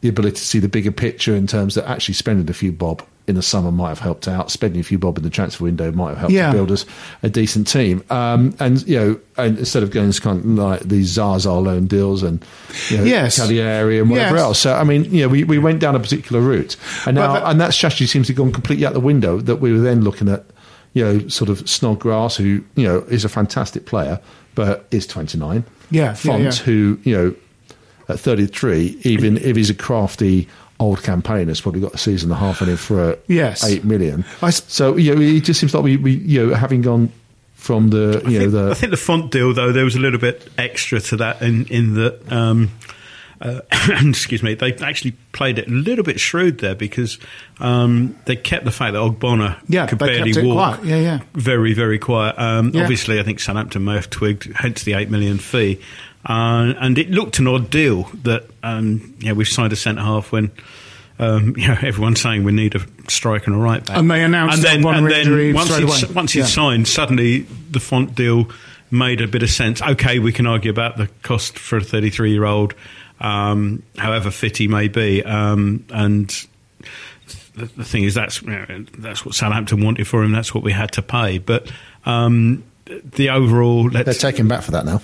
the 0.00 0.08
ability 0.08 0.36
to 0.36 0.42
see 0.44 0.58
the 0.58 0.68
bigger 0.68 0.92
picture 0.92 1.34
in 1.34 1.46
terms 1.46 1.76
of 1.76 1.84
actually 1.84 2.14
spending 2.14 2.48
a 2.50 2.52
few 2.54 2.72
bob 2.72 3.02
in 3.28 3.34
the 3.34 3.42
summer 3.42 3.72
might 3.72 3.88
have 3.88 3.98
helped 3.98 4.28
out. 4.28 4.50
Spending 4.50 4.80
a 4.80 4.84
few 4.84 4.98
bob 4.98 5.18
in 5.18 5.24
the 5.24 5.30
transfer 5.30 5.64
window 5.64 5.90
might 5.92 6.10
have 6.10 6.18
helped 6.18 6.32
Yeah. 6.32 6.52
build 6.52 6.70
us 6.70 6.86
a 7.22 7.28
decent 7.28 7.66
team. 7.66 8.04
Um, 8.08 8.54
and 8.60 8.86
you 8.86 8.96
know, 8.98 9.20
and 9.36 9.58
instead 9.58 9.82
of 9.82 9.90
going 9.90 10.10
to 10.12 10.20
kind 10.20 10.38
of 10.40 10.46
like 10.46 10.80
these 10.82 11.08
Zaza 11.08 11.52
loan 11.52 11.86
deals 11.86 12.22
and 12.22 12.44
you 12.88 12.98
know, 12.98 13.04
Yes. 13.04 13.38
Cagliari 13.38 13.98
and 13.98 14.08
whatever 14.10 14.36
Yes. 14.36 14.44
else. 14.44 14.58
So 14.60 14.74
I 14.74 14.84
mean, 14.84 15.04
you 15.06 15.22
know, 15.22 15.28
we, 15.28 15.44
we 15.44 15.58
went 15.58 15.80
down 15.80 15.96
a 15.96 16.00
particular 16.00 16.40
route, 16.40 16.76
and 17.04 17.16
now 17.16 17.32
the- 17.34 17.48
and 17.48 17.60
that 17.60 17.74
strategy 17.74 18.06
seems 18.06 18.28
to 18.28 18.32
have 18.32 18.38
gone 18.38 18.52
completely 18.52 18.86
out 18.86 18.92
the 18.94 19.00
window. 19.00 19.40
That 19.40 19.56
we 19.56 19.72
were 19.72 19.80
then 19.80 20.02
looking 20.02 20.28
at, 20.28 20.44
you 20.94 21.04
know, 21.04 21.26
sort 21.28 21.50
of 21.50 21.68
Snodgrass, 21.68 22.36
who 22.36 22.62
you 22.76 22.84
know 22.86 23.04
is 23.08 23.24
a 23.24 23.28
fantastic 23.28 23.86
player, 23.86 24.20
but 24.54 24.86
is 24.92 25.06
twenty 25.06 25.36
nine. 25.36 25.64
Yeah, 25.90 26.02
yeah, 26.04 26.14
Fonte, 26.14 26.42
yeah. 26.44 26.64
who 26.64 26.98
you 27.02 27.16
know, 27.16 27.34
at 28.08 28.20
thirty 28.20 28.46
three, 28.46 28.98
even 29.02 29.36
if 29.38 29.56
he's 29.56 29.68
a 29.70 29.74
crafty 29.74 30.46
old 30.78 31.02
campaigner, 31.02 31.46
has 31.50 31.60
probably 31.60 31.80
got 31.80 31.94
a 31.94 31.98
season 31.98 32.30
and 32.30 32.36
a 32.36 32.40
half 32.40 32.60
in 32.62 32.68
him 32.68 32.76
for 32.76 33.12
uh, 33.12 33.16
Yes. 33.26 33.64
eight 33.64 33.84
million. 33.84 34.24
I 34.42 34.50
so 34.50 34.96
you 34.96 35.14
know, 35.14 35.20
it 35.20 35.40
just 35.44 35.60
seems 35.60 35.74
like 35.74 35.82
we, 35.84 35.96
we 35.96 36.12
you 36.12 36.46
know 36.48 36.54
having 36.54 36.82
gone 36.82 37.10
from 37.54 37.88
the 37.90 38.22
you 38.26 38.36
I 38.36 38.40
think, 38.40 38.52
know 38.52 38.66
I 38.66 38.68
the 38.68 38.74
think 38.74 38.90
the 38.90 38.96
Fonte 38.96 39.30
deal, 39.32 39.52
though, 39.54 39.72
there 39.72 39.84
was 39.84 39.96
a 39.96 40.00
little 40.00 40.20
bit 40.20 40.48
extra 40.58 41.00
to 41.00 41.16
that 41.16 41.42
in, 41.42 41.66
in 41.66 41.94
that. 41.94 42.32
Um, 42.32 42.70
uh, 43.38 43.60
excuse 44.00 44.42
me. 44.42 44.54
They 44.54 44.72
actually 44.76 45.12
played 45.32 45.58
it 45.58 45.66
a 45.68 45.70
little 45.70 46.02
bit 46.04 46.18
shrewd 46.18 46.58
there 46.60 46.74
because 46.74 47.18
um, 47.60 48.16
they 48.24 48.34
kept 48.34 48.64
the 48.64 48.70
fact 48.70 48.94
that 48.94 48.98
Ogbonna 48.98 49.58
Yeah, 49.68 49.86
could 49.86 49.98
barely 49.98 50.32
walk. 50.42 50.78
quiet. 50.78 50.84
Yeah, 50.88 51.00
yeah. 51.00 51.18
Very, 51.34 51.74
very 51.74 51.98
quiet. 51.98 52.38
Um, 52.38 52.70
Yeah. 52.72 52.82
Obviously, 52.82 53.20
I 53.20 53.22
think 53.24 53.40
Southampton 53.40 53.84
may 53.84 53.94
have 53.94 54.08
twigged, 54.08 54.50
hence 54.54 54.84
the 54.84 54.94
eight 54.94 55.10
million 55.10 55.36
fee. 55.36 55.80
Uh, 56.28 56.74
and 56.80 56.98
it 56.98 57.10
looked 57.10 57.38
an 57.38 57.46
odd 57.46 57.70
deal 57.70 58.02
that 58.24 58.44
um, 58.62 59.14
yeah 59.20 59.32
we've 59.32 59.48
signed 59.48 59.72
a 59.72 59.76
centre 59.76 60.02
half 60.02 60.32
when. 60.32 60.50
Um, 61.18 61.54
you 61.56 61.68
know, 61.68 61.76
everyone's 61.80 62.20
saying 62.20 62.44
we 62.44 62.52
need 62.52 62.74
a 62.74 62.80
striker 63.08 63.46
and 63.50 63.54
a 63.54 63.58
right 63.58 63.82
back, 63.82 63.96
And 63.96 64.10
they 64.10 64.22
announced 64.22 64.56
and 64.56 64.64
then, 64.64 64.82
Ogbonna 64.82 64.98
and 64.98 65.10
then 65.10 65.54
once 65.54 65.70
straight 65.70 65.88
he's, 65.88 66.02
away. 66.02 66.12
once 66.14 66.32
he's 66.32 66.42
Yeah. 66.42 66.46
signed, 66.48 66.88
suddenly 66.88 67.46
the 67.70 67.80
Fonte 67.80 68.14
deal 68.14 68.50
made 68.90 69.22
a 69.22 69.26
bit 69.26 69.42
of 69.42 69.48
sense. 69.48 69.80
Okay, 69.80 70.18
we 70.18 70.30
can 70.30 70.46
argue 70.46 70.70
about 70.70 70.98
the 70.98 71.08
cost 71.22 71.58
for 71.58 71.78
a 71.78 71.80
33 71.82 72.32
year 72.32 72.44
old, 72.44 72.74
um, 73.18 73.82
however 73.96 74.30
fit 74.30 74.58
he 74.58 74.68
may 74.68 74.88
be. 74.88 75.22
Um, 75.24 75.86
and 75.90 76.28
the, 77.54 77.64
the 77.64 77.84
thing 77.84 78.04
is, 78.04 78.12
that's 78.14 78.42
you 78.42 78.50
know, 78.50 78.84
that's 78.98 79.24
what 79.24 79.34
Southampton 79.34 79.82
wanted 79.82 80.06
for 80.06 80.22
him. 80.22 80.32
That's 80.32 80.54
what 80.54 80.62
we 80.62 80.72
had 80.72 80.92
to 80.92 81.02
pay. 81.02 81.38
But 81.38 81.70
um, 82.04 82.62
the 82.84 83.30
overall, 83.30 83.88
they're 83.88 84.04
let's, 84.04 84.20
taking 84.20 84.48
back 84.48 84.62
for 84.62 84.72
that 84.72 84.84
now. 84.84 85.00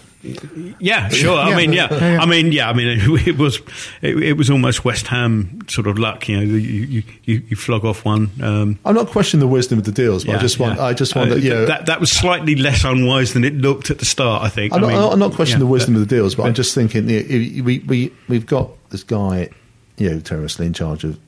Yeah, 0.79 1.09
sure. 1.09 1.37
I 1.39 1.57
mean, 1.57 1.73
yeah. 1.73 1.89
Yeah, 1.91 2.13
yeah. 2.15 2.21
I 2.21 2.27
mean, 2.27 2.53
yeah. 2.53 2.69
I 2.69 2.73
mean, 2.73 2.99
it, 3.27 3.39
was 3.39 3.61
it, 4.01 4.17
it 4.23 4.33
was 4.35 4.51
almost 4.51 4.85
West 4.85 5.09
Ham 5.09 5.61
sort 5.69 5.87
of 5.87 5.99
luck. 5.99 6.29
You 6.29 6.37
know, 6.37 6.43
you 6.43 7.03
you, 7.25 7.43
you, 7.49 7.57
flog 7.57 7.85
off 7.85 8.05
one. 8.05 8.31
Um, 8.41 8.79
I'm 8.85 8.95
not 8.95 9.09
questioning 9.09 9.41
the 9.41 9.53
wisdom 9.53 9.79
of 9.79 9.85
the 9.85 9.93
deals, 9.93 10.25
but 10.25 10.37
I 10.37 10.39
just 10.39 10.59
want 10.59 10.79
yeah. 10.79 10.85
I 10.85 10.95
just 10.95 11.17
want 11.17 11.31
Uh, 11.31 11.35
that 11.35 11.41
you 11.43 11.51
know 11.51 11.67
that 11.67 11.87
that 11.87 12.01
was 12.01 12.11
slightly 12.11 12.55
less 12.55 12.85
unwise 12.85 13.33
than 13.33 13.45
it 13.45 13.55
looked 13.55 13.91
at 13.91 13.99
the 13.99 14.05
start. 14.05 14.43
I 14.43 14.49
think. 14.49 14.73
I'm, 14.73 14.79
I 14.79 14.81
not, 14.83 14.89
mean, 14.93 15.13
I'm 15.13 15.19
not 15.19 15.33
questioning 15.33 15.61
yeah, 15.61 15.67
the 15.67 15.73
wisdom 15.73 15.95
but- 15.95 16.03
of 16.03 16.09
the 16.09 16.15
deals, 16.15 16.35
but, 16.37 16.47
I'm 16.47 16.55
just 16.55 16.75
thinking 16.75 17.09
you 17.09 17.23
know, 17.23 17.65
we 17.65 17.81
we 17.81 18.13
we've 18.29 18.47
got 18.47 18.71
this 18.91 19.03
guy, 19.03 19.51
you 19.97 20.11
know, 20.11 20.19
terroristly 20.21 20.67
in 20.67 20.73
charge 20.73 21.05
of 21.05 21.19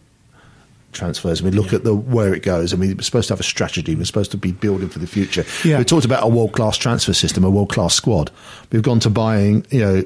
transfers. 0.95 1.41
and 1.41 1.51
We 1.51 1.57
look 1.57 1.73
at 1.73 1.85
the 1.85 1.95
where 1.95 2.33
it 2.35 2.43
goes, 2.43 2.73
I 2.73 2.77
mean, 2.77 2.97
we're 2.97 3.03
supposed 3.03 3.29
to 3.29 3.35
have 3.35 3.41
a 3.41 3.45
strategy. 3.45 3.95
We're 3.95 4.05
supposed 4.05 4.31
to 4.31 4.37
be 4.39 4.53
building 4.53 4.89
for 4.89 4.99
the 5.01 5.07
future. 5.07 5.45
Yeah. 5.65 5.79
We 5.79 5.85
talked 5.85 6.05
about 6.05 6.23
a 6.25 6.29
world 6.29 6.53
class 6.53 6.77
transfer 6.79 7.13
system, 7.13 7.45
a 7.45 7.51
world 7.51 7.71
class 7.71 7.95
squad. 7.95 8.31
We've 8.73 8.83
gone 8.83 9.01
to 9.01 9.11
buying, 9.11 9.67
you 9.71 9.81
know, 9.81 10.03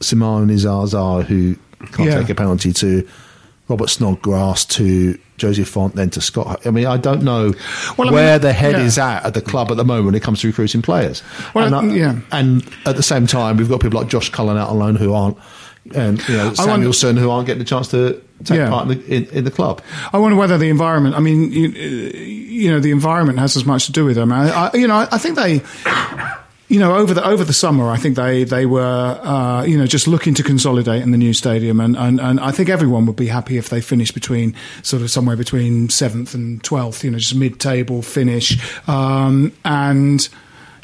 Simone 0.00 0.56
Zaza, 0.58 1.22
who 1.22 1.56
can't 1.92 2.10
Yeah. 2.10 2.20
take 2.20 2.30
a 2.30 2.34
penalty, 2.34 2.72
to 2.74 3.06
Robert 3.68 3.88
Snodgrass 3.90 4.64
to 4.66 5.18
José 5.38 5.66
Fonte, 5.66 5.94
then 5.96 6.10
to 6.10 6.20
Scott. 6.20 6.60
I 6.66 6.70
mean, 6.70 6.86
I 6.86 6.96
don't 6.96 7.22
know 7.22 7.52
Well, 7.96 8.08
I 8.08 8.12
where 8.12 8.32
mean, 8.34 8.40
the 8.42 8.52
head 8.52 8.72
yeah. 8.72 8.84
is 8.84 8.98
at 8.98 9.24
at 9.24 9.34
the 9.34 9.40
club 9.42 9.70
at 9.70 9.76
the 9.76 9.84
moment 9.84 10.06
when 10.06 10.14
it 10.14 10.22
comes 10.22 10.40
to 10.42 10.46
recruiting 10.46 10.82
players. 10.82 11.22
Well, 11.54 11.66
and, 11.66 11.74
I- 11.74 11.94
yeah. 11.94 12.14
and 12.30 12.64
at 12.86 12.96
the 12.96 13.02
same 13.02 13.26
time, 13.26 13.56
we've 13.56 13.68
got 13.68 13.80
people 13.80 13.98
like 14.00 14.08
Josh 14.08 14.30
Cullen 14.30 14.56
out 14.56 14.68
on 14.68 14.78
loan 14.78 14.96
who 14.96 15.12
aren't, 15.14 15.36
and 15.94 16.26
you 16.28 16.36
know 16.36 16.50
Samuelsen 16.54 17.16
who 17.16 17.30
aren't 17.30 17.46
getting 17.46 17.58
the 17.58 17.64
chance 17.64 17.88
to 17.88 18.20
take 18.44 18.58
Yeah. 18.58 18.68
part 18.70 18.90
in 18.90 18.98
the, 18.98 19.14
in, 19.14 19.24
in 19.30 19.44
the 19.44 19.50
club. 19.50 19.82
I 20.12 20.18
wonder 20.18 20.36
whether 20.36 20.58
the 20.58 20.68
environment. 20.68 21.14
I 21.14 21.20
mean, 21.20 21.50
you, 21.52 21.68
uh, 21.68 22.16
you 22.18 22.70
know, 22.70 22.80
the 22.80 22.90
environment 22.90 23.38
has 23.38 23.56
as 23.56 23.64
much 23.64 23.86
to 23.86 23.92
do 23.92 24.04
with 24.04 24.16
them. 24.16 24.32
I, 24.32 24.50
I, 24.50 24.76
you 24.76 24.86
know, 24.88 24.94
I, 24.96 25.08
I 25.12 25.18
think 25.18 25.36
they. 25.36 25.62
You 26.68 26.80
know, 26.80 26.96
over 26.96 27.14
the 27.14 27.24
over 27.24 27.44
the 27.44 27.52
summer, 27.52 27.88
I 27.90 27.96
think 27.96 28.16
they 28.16 28.42
they 28.42 28.66
were 28.66 29.20
uh, 29.22 29.62
you 29.62 29.78
know 29.78 29.86
just 29.86 30.08
looking 30.08 30.34
to 30.34 30.42
consolidate 30.42 31.00
in 31.00 31.12
the 31.12 31.16
new 31.16 31.32
stadium, 31.32 31.78
and, 31.78 31.96
and, 31.96 32.20
and 32.20 32.40
I 32.40 32.50
think 32.50 32.68
everyone 32.68 33.06
would 33.06 33.14
be 33.14 33.28
happy 33.28 33.56
if 33.56 33.68
they 33.68 33.80
finished 33.80 34.14
between 34.14 34.52
sort 34.82 35.00
of 35.02 35.10
somewhere 35.12 35.36
between 35.36 35.90
seventh 35.90 36.34
and 36.34 36.60
twelfth. 36.64 37.04
You 37.04 37.12
know, 37.12 37.18
just 37.18 37.36
mid 37.36 37.60
table 37.60 38.02
finish, 38.02 38.58
um, 38.88 39.52
and 39.64 40.28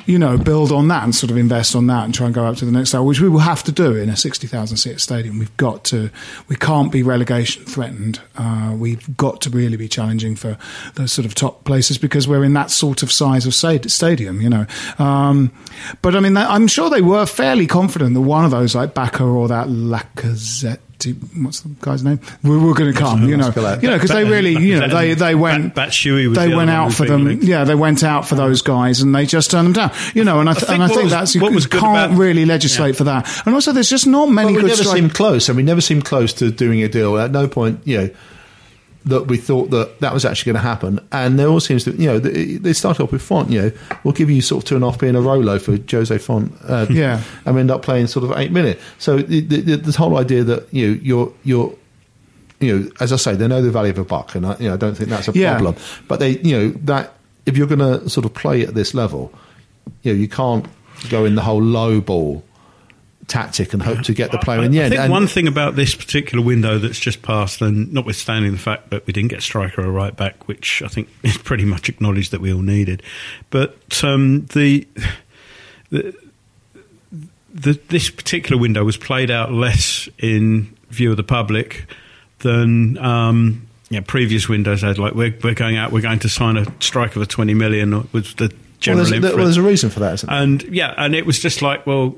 you 0.06 0.18
know, 0.18 0.36
build 0.36 0.72
on 0.72 0.88
that 0.88 1.04
and 1.04 1.14
sort 1.14 1.30
of 1.30 1.36
invest 1.36 1.74
on 1.76 1.86
that 1.86 2.04
and 2.04 2.14
try 2.14 2.26
and 2.26 2.34
go 2.34 2.44
up 2.44 2.56
to 2.56 2.64
the 2.64 2.72
next 2.72 2.92
level, 2.92 3.06
which 3.06 3.20
we 3.20 3.28
will 3.28 3.40
have 3.40 3.62
to 3.64 3.72
do 3.72 3.94
in 3.94 4.08
a 4.08 4.16
60,000 4.16 4.76
seat 4.76 5.00
stadium. 5.00 5.38
We've 5.38 5.56
got 5.56 5.84
to, 5.84 6.10
we 6.48 6.56
can't 6.56 6.90
be 6.90 7.02
relegation 7.02 7.64
threatened. 7.64 8.20
Uh, 8.36 8.74
we've 8.76 9.16
got 9.16 9.40
to 9.42 9.50
really 9.50 9.76
be 9.76 9.88
challenging 9.88 10.36
for 10.36 10.58
those 10.94 11.12
sort 11.12 11.26
of 11.26 11.34
top 11.34 11.64
places 11.64 11.98
because 11.98 12.26
we're 12.26 12.44
in 12.44 12.54
that 12.54 12.70
sort 12.70 13.02
of 13.02 13.12
size 13.12 13.46
of 13.46 13.54
stadium, 13.54 14.40
you 14.40 14.48
know. 14.48 14.66
Um, 14.98 15.52
but 16.02 16.16
I 16.16 16.20
mean, 16.20 16.36
I'm 16.36 16.66
sure 16.66 16.90
they 16.90 17.02
were 17.02 17.26
fairly 17.26 17.66
confident 17.66 18.14
that 18.14 18.20
one 18.20 18.44
of 18.44 18.50
those, 18.50 18.74
like 18.74 18.94
Bacca 18.94 19.32
or 19.32 19.48
that 19.48 19.68
Lacazette, 19.68 20.80
what's 21.10 21.60
the 21.60 21.68
guy's 21.80 22.02
name? 22.04 22.20
We 22.42 22.56
were 22.56 22.74
going 22.74 22.92
to 22.92 22.98
come, 22.98 23.28
you 23.28 23.36
know, 23.36 23.52
you 23.80 23.88
know, 23.88 23.94
because 23.94 24.10
they 24.10 24.24
really, 24.24 24.52
you 24.56 24.78
know, 24.80 24.88
they 24.88 25.14
they 25.14 25.34
went, 25.34 25.74
Bat- 25.74 25.86
was 25.88 26.36
they 26.36 26.48
the 26.50 26.56
went 26.56 26.70
out 26.70 26.92
for 26.92 27.04
them. 27.04 27.24
linked. 27.24 27.44
Yeah, 27.44 27.64
they 27.64 27.74
went 27.74 28.02
out 28.04 28.26
for 28.26 28.34
those 28.34 28.62
guys 28.62 29.00
and 29.02 29.14
they 29.14 29.26
just 29.26 29.50
turned 29.50 29.66
them 29.66 29.72
down. 29.72 29.92
You 30.14 30.24
know, 30.24 30.40
and 30.40 30.48
I, 30.48 30.52
th- 30.54 30.64
think 30.66 30.74
and 30.74 30.82
I 30.82 30.88
think 30.88 31.02
was- 31.04 31.12
that's 31.12 31.34
you 31.34 31.40
what 31.42 31.52
was 31.52 31.66
good 31.66 31.80
can't 31.80 32.12
about- 32.12 32.18
really 32.18 32.44
legislate 32.44 32.96
for 32.96 33.04
that. 33.04 33.28
And 33.46 33.54
also, 33.54 33.72
there's 33.72 33.90
just 33.90 34.06
not 34.06 34.26
many 34.30 34.46
Well, 34.46 34.54
we 34.54 34.60
good 34.62 34.68
never 34.68 34.82
strikers. 34.82 35.00
seemed 35.00 35.14
close, 35.14 35.48
and 35.48 35.56
we 35.56 35.62
never 35.62 35.80
seemed 35.80 36.04
close 36.04 36.32
to 36.34 36.50
doing 36.50 36.82
a 36.82 36.88
deal. 36.88 37.16
At 37.18 37.30
no 37.32 37.48
point, 37.48 37.80
you 37.84 37.98
know, 37.98 38.10
that 39.04 39.26
we 39.26 39.36
thought 39.36 39.70
that 39.70 39.98
that 40.00 40.12
was 40.14 40.24
actually 40.24 40.52
going 40.52 40.62
to 40.62 40.68
happen. 40.68 41.00
And 41.10 41.38
there 41.38 41.48
all 41.48 41.60
seems 41.60 41.84
to, 41.84 41.92
you 41.92 42.06
know, 42.06 42.18
they, 42.18 42.56
they 42.56 42.72
started 42.72 43.02
off 43.02 43.10
with 43.12 43.22
Fonte. 43.22 43.50
You 43.50 43.62
know, 43.62 43.72
we'll 44.04 44.14
give 44.14 44.30
you 44.30 44.40
sort 44.40 44.62
of 44.62 44.68
two 44.68 44.74
and 44.76 44.84
a 44.84 44.90
half 44.90 45.02
in 45.02 45.16
a 45.16 45.20
Rolo 45.20 45.58
for 45.58 45.76
Jose 45.90 46.16
Fonte. 46.18 46.52
Uh, 46.68 46.86
Yeah. 46.90 47.22
and 47.44 47.54
we 47.54 47.60
end 47.60 47.70
up 47.70 47.82
playing 47.82 48.06
sort 48.06 48.24
of 48.24 48.36
eight 48.38 48.52
minute. 48.52 48.80
So 48.98 49.16
the, 49.18 49.40
the, 49.40 49.60
the, 49.60 49.76
this 49.76 49.96
whole 49.96 50.16
idea 50.18 50.44
that 50.44 50.72
you 50.72 50.88
know, 50.94 51.00
you're 51.02 51.32
you're 51.42 51.74
you 52.60 52.78
know, 52.78 52.90
as 53.00 53.12
I 53.12 53.16
say, 53.16 53.34
they 53.34 53.48
know 53.48 53.60
the 53.60 53.72
value 53.72 53.90
of 53.90 53.98
a 53.98 54.04
buck, 54.04 54.36
and 54.36 54.46
I, 54.46 54.56
you 54.60 54.68
know, 54.68 54.74
I 54.74 54.76
don't 54.76 54.94
think 54.94 55.10
that's 55.10 55.26
a 55.26 55.32
Yeah. 55.32 55.54
problem. 55.58 55.74
But 56.06 56.20
they, 56.20 56.38
you 56.38 56.56
know, 56.56 56.68
that 56.84 57.14
if 57.44 57.56
you're 57.56 57.66
going 57.66 57.80
to 57.80 58.08
sort 58.08 58.24
of 58.24 58.32
play 58.34 58.62
at 58.62 58.74
this 58.74 58.94
level, 58.94 59.32
you 60.02 60.12
know, 60.12 60.18
you 60.20 60.28
can't 60.28 60.66
go 61.10 61.24
in 61.24 61.34
the 61.34 61.42
whole 61.42 61.60
low 61.60 62.00
ball 62.00 62.44
tactic 63.33 63.73
and 63.73 63.83
hope 63.83 64.03
to 64.03 64.12
get 64.14 64.31
the 64.31 64.38
player 64.38 64.62
in 64.62 64.71
the 64.71 64.81
I 64.81 64.85
end. 64.85 64.90
think 64.92 65.03
And- 65.03 65.11
one 65.12 65.27
thing 65.27 65.49
about 65.49 65.75
this 65.75 65.95
particular 65.95 66.45
window 66.45 66.79
that's 66.79 66.99
just 67.01 67.23
passed, 67.23 67.61
and 67.62 67.92
notwithstanding 67.92 68.53
the 68.53 68.59
fact 68.59 68.90
that 68.90 69.07
we 69.07 69.12
didn't 69.12 69.31
get 69.31 69.38
a 69.38 69.42
striker 69.42 69.81
or 69.81 69.87
a 69.87 69.90
right 69.90 70.14
back, 70.16 70.47
which 70.49 70.83
I 70.83 70.88
think 70.88 71.09
is 71.23 71.37
pretty 71.38 71.64
much 71.64 71.88
acknowledged 71.88 72.31
that 72.33 72.40
we 72.40 72.53
all 72.53 72.62
needed, 72.62 73.03
but 73.51 73.77
um, 74.05 74.47
the, 74.53 74.87
the 75.90 76.14
the 77.55 77.79
this 77.88 78.11
particular 78.11 78.61
window 78.61 78.85
was 78.85 78.97
played 78.97 79.31
out 79.31 79.53
less 79.53 80.09
in 80.18 80.75
view 80.90 81.11
of 81.11 81.16
the 81.16 81.23
public 81.25 81.87
than. 82.40 82.99
Um, 82.99 83.66
yeah, 83.90 84.01
previous 84.01 84.49
windows 84.49 84.81
had 84.81 84.97
like 84.99 85.14
we're 85.14 85.37
we're 85.45 85.53
going 85.53 85.77
out, 85.77 85.92
we're 85.92 86.01
going 86.01 86.21
to 86.21 86.29
sign 86.31 86.57
a 86.57 86.64
striker 86.81 87.21
for 87.21 87.27
twenty 87.27 87.53
million 87.53 88.09
was 88.12 88.33
the 88.37 88.45
well, 88.49 88.59
general 88.81 89.05
there's, 89.05 89.21
there- 89.21 89.37
well, 89.37 89.45
there's 89.45 89.59
a 89.59 89.62
reason 89.62 89.90
for 89.90 90.01
that, 90.01 90.14
isn't 90.14 90.31
there? 90.31 90.40
And 90.42 90.62
yeah, 90.62 90.95
and 90.97 91.14
it 91.14 91.27
was 91.27 91.38
just 91.38 91.61
like, 91.61 91.87
well, 91.87 92.16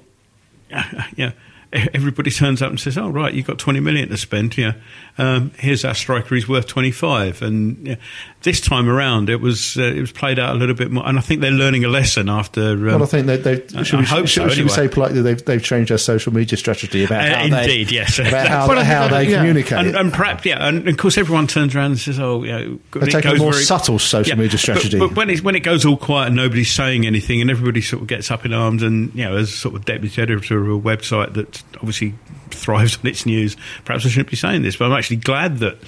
yeah, 1.17 1.33
everybody 1.75 2.31
turns 2.31 2.63
up 2.63 2.71
and 2.71 2.79
says, 2.79 2.97
"Oh, 2.97 3.09
right, 3.09 3.35
you've 3.35 3.47
got 3.47 3.59
twenty 3.59 3.81
million 3.81 4.09
to 4.09 4.17
spend. 4.17 4.57
Yeah, 4.57 4.75
um, 5.19 5.51
here's 5.59 5.85
our 5.85 5.95
striker. 5.95 6.35
He's 6.35 6.49
worth 6.49 6.67
twenty 6.67 6.91
five. 6.93 7.43
And 7.43 7.87
yeah, 7.87 7.95
this 8.43 8.61
time 8.61 8.89
around, 8.89 9.29
it 9.31 9.41
was 9.41 9.77
uh, 9.77 9.83
it 9.83 10.01
was 10.01 10.13
played 10.13 10.39
out 10.39 10.55
a 10.55 10.59
little 10.59 10.75
bit 10.75 10.91
more. 10.91 11.07
And 11.07 11.19
I 11.19 11.21
think 11.21 11.41
they're 11.41 11.51
learning 11.51 11.85
a 11.85 11.89
lesson 11.89 12.29
after. 12.29 12.73
Um, 12.73 12.85
well, 12.85 13.03
I 13.03 13.07
think 13.07 13.27
they, 13.27 13.37
they 13.37 13.63
I- 13.79 13.83
should, 13.83 13.97
I 13.97 14.01
we, 14.01 14.07
hope 14.07 14.27
should, 14.29 14.43
so, 14.45 14.49
should 14.51 14.65
we 14.65 14.71
say 14.71 14.89
politely 14.89 15.23
they've, 15.23 15.45
they've 15.45 15.63
changed 15.63 15.91
their 15.91 15.99
social 15.99 16.33
media 16.33 16.57
strategy 16.57 17.05
about 17.05 17.25
Uh, 17.29 17.37
how 17.37 17.45
indeed, 17.45 17.89
they, 17.89 17.95
yes. 17.95 18.19
about 18.19 18.47
how, 18.49 18.69
Well, 18.69 18.85
how 18.85 19.09
they 19.09 19.29
yeah. 19.29 19.39
communicate. 19.39 19.79
and, 19.79 19.97
and 19.97 20.13
perhaps, 20.13 20.45
yeah, 20.47 20.67
and 20.67 20.87
of 20.89 20.97
course, 20.97 21.19
everyone 21.19 21.47
turns 21.49 21.75
around 21.75 21.93
and 21.93 21.99
says, 21.99 22.21
"Oh, 22.21 22.45
yeah." 22.45 22.69
They 22.93 23.07
take 23.07 23.25
a 23.25 23.35
more 23.35 23.53
subtle 23.53 23.99
social 23.99 24.37
media 24.37 24.53
but- 24.53 24.61
strategy. 24.61 24.99
But, 24.99 25.17
when, 25.17 25.31
it, 25.31 25.43
when 25.43 25.57
it 25.57 25.61
goes 25.65 25.85
all 25.85 25.97
quiet 25.97 26.29
and 26.29 26.37
nobody's 26.37 26.71
saying 26.71 27.07
anything, 27.07 27.41
and 27.41 27.51
everybody 27.51 27.81
sort 27.81 28.03
of 28.03 28.09
gets 28.09 28.31
up 28.31 28.45
in 28.45 28.53
arms, 28.53 28.83
and 28.85 29.13
you 29.15 29.25
know, 29.25 29.37
as 29.37 29.53
sort 29.53 29.75
of 29.75 29.85
deputy 29.85 30.23
editor 30.23 30.61
of 30.61 30.69
a 30.69 30.81
website 30.81 31.35
that 31.35 31.64
obviously 31.77 32.15
thrives 32.51 32.99
on 33.03 33.07
its 33.07 33.27
news, 33.27 33.57
perhaps 33.85 34.07
I 34.07 34.09
shouldn't 34.09 34.31
be 34.31 34.37
saying 34.37 34.63
this, 34.63 34.77
but 34.77 34.87
I'm 34.87 34.93
actually 34.93 35.17
glad 35.17 35.59
that. 35.59 35.79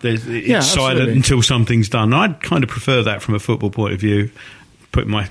There's, 0.00 0.24
it's 0.28 0.46
Yeah, 0.46 0.60
silent 0.60 1.10
until 1.10 1.42
something's 1.42 1.88
done. 1.88 2.14
I'd 2.14 2.40
kind 2.40 2.62
of 2.62 2.70
prefer 2.70 3.02
that 3.02 3.20
from 3.20 3.34
a 3.34 3.40
football 3.40 3.70
point 3.70 3.94
of 3.94 4.00
view. 4.00 4.30
Put 4.92 5.08
my 5.08 5.28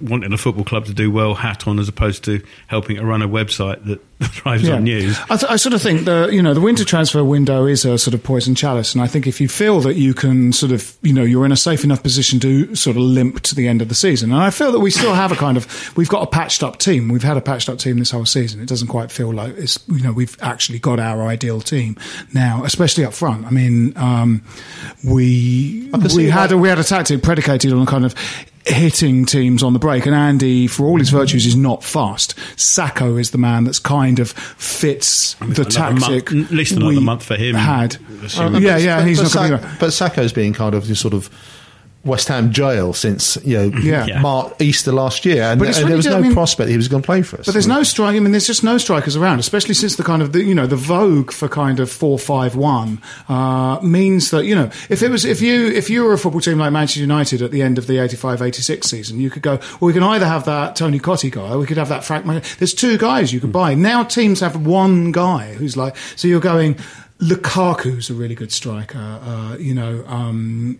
wanting 0.00 0.32
a 0.32 0.38
football 0.38 0.64
club 0.64 0.86
to 0.86 0.94
do 0.94 1.10
well 1.10 1.34
hat 1.34 1.66
on 1.68 1.78
as 1.78 1.88
opposed 1.88 2.24
to 2.24 2.42
helping 2.68 2.96
to 2.96 3.04
run 3.04 3.20
a 3.22 3.28
website 3.28 3.84
that 3.84 4.00
thrives 4.22 4.66
on 4.68 4.84
news. 4.84 5.18
I, 5.28 5.36
th- 5.36 5.50
I 5.52 5.56
sort 5.56 5.74
of 5.74 5.82
think 5.82 6.04
the 6.06 6.28
you 6.32 6.40
know 6.40 6.54
the 6.54 6.60
winter 6.60 6.84
transfer 6.84 7.22
window 7.22 7.66
is 7.66 7.84
a 7.84 7.98
sort 7.98 8.14
of 8.14 8.22
poison 8.22 8.54
chalice, 8.54 8.94
and 8.94 9.02
I 9.02 9.06
think 9.06 9.26
if 9.26 9.40
you 9.40 9.48
feel 9.48 9.80
that 9.80 9.96
you 9.96 10.14
can 10.14 10.52
sort 10.52 10.72
of 10.72 10.96
you 11.02 11.12
know 11.12 11.22
you're 11.22 11.44
in 11.44 11.52
a 11.52 11.56
safe 11.56 11.84
enough 11.84 12.02
position 12.02 12.40
to 12.40 12.74
sort 12.74 12.96
of 12.96 13.02
limp 13.02 13.40
to 13.42 13.54
the 13.54 13.68
end 13.68 13.82
of 13.82 13.88
the 13.88 13.94
season, 13.94 14.32
and 14.32 14.40
I 14.40 14.50
feel 14.50 14.72
that 14.72 14.80
we 14.80 14.90
still 14.90 15.12
have 15.14 15.32
a 15.32 15.36
kind 15.36 15.56
of 15.56 15.96
we've 15.96 16.08
got 16.08 16.22
a 16.22 16.26
patched 16.26 16.62
up 16.62 16.78
team. 16.78 17.08
We've 17.08 17.22
had 17.22 17.36
a 17.36 17.40
patched 17.42 17.68
up 17.68 17.78
team 17.78 17.98
this 17.98 18.10
whole 18.10 18.26
season. 18.26 18.60
It 18.60 18.68
doesn't 18.68 18.88
quite 18.88 19.10
feel 19.12 19.32
like 19.34 19.56
it's 19.58 19.78
you 19.88 20.00
know 20.02 20.12
we've 20.12 20.36
actually 20.40 20.78
got 20.78 20.98
our 20.98 21.22
ideal 21.24 21.60
team 21.60 21.96
now, 22.32 22.62
especially 22.64 23.04
up 23.04 23.12
front. 23.12 23.44
I 23.46 23.50
mean, 23.50 23.92
um, 23.96 24.42
we 25.04 25.90
I 25.92 25.98
we 26.16 26.30
had 26.30 26.50
why- 26.50 26.56
a, 26.56 26.60
we 26.60 26.68
had 26.68 26.78
a 26.78 26.84
tactic 26.84 27.22
predicated 27.22 27.72
on 27.72 27.82
a 27.82 27.86
kind 27.86 28.04
of 28.04 28.14
hitting 28.66 29.24
teams 29.24 29.62
on 29.62 29.72
the 29.72 29.78
break. 29.78 30.06
And 30.06 30.14
Andy, 30.14 30.66
for 30.66 30.86
all 30.86 30.98
his 30.98 31.10
mm. 31.10 31.12
virtues, 31.12 31.46
is 31.46 31.56
not 31.56 31.84
fast. 31.84 32.36
Sakho 32.56 33.18
is 33.20 33.30
the 33.30 33.38
man 33.38 33.64
that's 33.64 33.78
kind 33.78 34.18
of 34.18 34.32
fits 34.32 35.34
the 35.34 35.44
another 35.44 35.64
tactic. 35.64 36.32
month- 36.32 36.50
at 36.50 36.56
least 36.56 36.72
another 36.72 36.94
we 36.94 37.00
month 37.00 37.22
for 37.22 37.36
him. 37.36 37.54
Had 37.54 37.96
Assuming- 38.22 38.62
yeah, 38.62 38.76
yeah, 38.76 38.98
but, 38.98 39.08
he's 39.08 39.18
but, 39.18 39.34
not 39.34 39.48
going 39.48 39.60
Sa- 39.60 39.76
but 39.78 39.90
Sakho's 39.90 40.32
been 40.32 40.52
kind 40.52 40.74
of 40.74 40.86
the 40.86 40.96
sort 40.96 41.14
of 41.14 41.30
West 42.04 42.28
Ham 42.28 42.52
jail 42.52 42.92
since 42.92 43.36
you 43.44 43.56
know 43.56 43.78
Yeah. 43.78 44.06
Yeah. 44.06 44.20
Mar- 44.20 44.52
Easter 44.60 44.92
last 44.92 45.24
year, 45.24 45.42
and, 45.44 45.58
But 45.58 45.68
and 45.68 45.76
really 45.78 45.88
there 45.88 45.96
was 45.96 46.06
no 46.06 46.18
I 46.18 46.20
mean- 46.20 46.32
prospect 46.34 46.66
that 46.66 46.70
he 46.72 46.76
was 46.76 46.88
going 46.88 47.02
to 47.02 47.06
play 47.06 47.22
for 47.22 47.38
us. 47.40 47.46
But 47.46 47.52
there's 47.52 47.66
no 47.66 47.82
strike. 47.82 48.14
I 48.16 48.18
mean, 48.18 48.32
there's 48.32 48.46
just 48.46 48.62
no 48.62 48.76
strikers 48.78 49.16
around, 49.16 49.38
especially 49.38 49.74
since 49.74 49.96
the 49.96 50.02
kind 50.04 50.20
of 50.22 50.32
the, 50.32 50.42
you 50.42 50.54
know 50.54 50.66
the 50.66 50.76
vogue 50.76 51.30
for 51.32 51.48
kind 51.48 51.80
of 51.80 51.90
four 51.90 52.18
five 52.18 52.56
one 52.56 53.00
uh, 53.28 53.78
means 53.82 54.30
that 54.30 54.44
you 54.44 54.54
know 54.54 54.70
if 54.88 55.02
it 55.02 55.10
was 55.10 55.24
if 55.24 55.40
you 55.40 55.66
if 55.68 55.88
you 55.90 56.04
were 56.04 56.12
a 56.12 56.18
football 56.18 56.40
team 56.40 56.58
like 56.58 56.72
Manchester 56.72 57.00
United 57.00 57.40
at 57.42 57.50
the 57.50 57.62
end 57.62 57.78
of 57.78 57.86
the 57.86 57.94
85-86 57.96 58.84
season, 58.84 59.18
you 59.20 59.30
could 59.30 59.42
go. 59.42 59.56
Well, 59.80 59.88
we 59.88 59.92
can 59.92 60.02
either 60.02 60.26
have 60.26 60.44
that 60.44 60.76
Tony 60.76 60.98
Cottee 61.00 61.30
guy, 61.32 61.50
or 61.52 61.58
we 61.58 61.66
could 61.66 61.78
have 61.78 61.88
that 61.88 62.04
Frank. 62.04 62.26
Mar- 62.26 62.42
There's 62.58 62.74
two 62.74 62.98
guys 62.98 63.32
you 63.32 63.40
could 63.40 63.52
buy. 63.52 63.74
Now 63.74 64.04
teams 64.04 64.40
have 64.40 64.66
one 64.66 65.10
guy 65.12 65.54
who's 65.54 65.76
like. 65.76 65.96
So 66.16 66.28
you're 66.28 66.40
going. 66.40 66.76
Lukaku's 67.20 68.10
a 68.10 68.14
really 68.14 68.34
good 68.34 68.52
striker. 68.52 68.98
Uh, 69.22 69.56
you 69.58 69.74
know. 69.74 70.04
Um, 70.06 70.78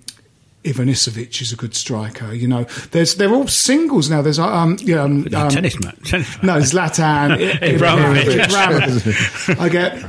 Ivanisevic 0.65 1.41
is 1.43 1.53
a 1.53 1.57
good 1.57 1.75
striker. 1.75 2.33
You 2.33 2.49
know, 2.49 2.65
there's 2.91 3.17
they're 3.17 3.33
all 3.35 3.47
singles 3.49 4.09
now. 4.11 4.23
There's 4.23 4.39
um, 4.39 4.77
yeah, 4.81 5.03
um, 5.03 5.23
No, 5.25 5.43
um, 5.43 5.49
tennis 5.51 5.79
match. 5.81 6.11
Tennis 6.11 6.43
no, 6.43 6.55
match. 6.59 6.65
Zlatan, 6.71 7.33
I- 7.33 7.67
Ibrahimovic. 7.75 8.45
Ibrahimovic. 8.47 9.61
I 9.61 9.69
get, 9.69 10.03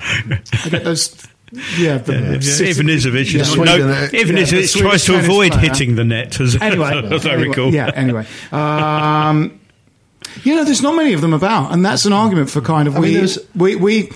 I 0.66 0.70
get 0.70 0.84
those. 0.84 1.28
Yeah, 1.78 2.00
the 2.00 2.14
Yeah, 2.14 2.40
City- 2.40 2.72
Ivanisevic, 2.82 3.34
Yeah. 3.34 3.42
is- 3.42 3.52
Sweden, 3.52 3.80
no, 3.88 3.90
uh, 3.94 4.08
Ivanisevic 4.08 4.76
yeah, 4.76 4.82
tries 4.82 5.04
Swedish 5.04 5.06
to 5.06 5.20
avoid 5.20 5.52
player. 5.52 5.70
hitting 5.70 5.96
the 5.96 6.04
net, 6.04 6.40
as, 6.42 6.56
Anyway, 6.60 7.08
as 7.14 7.26
I 7.26 7.34
anyway, 7.34 7.48
recall. 7.50 7.74
Yeah. 7.74 7.92
Anyway, 7.94 8.26
um, 8.52 9.60
you 10.44 10.56
know, 10.56 10.64
there's 10.66 10.82
not 10.82 10.96
many 10.96 11.14
of 11.14 11.22
them 11.22 11.34
about, 11.34 11.72
and 11.72 11.86
that's 11.86 12.06
an 12.06 12.14
argument 12.14 12.50
for 12.50 12.62
kind 12.62 12.88
of 12.88 12.96
I 12.96 13.00
we, 13.00 13.14
there's- 13.14 13.38
we 13.56 13.76
we 13.76 14.12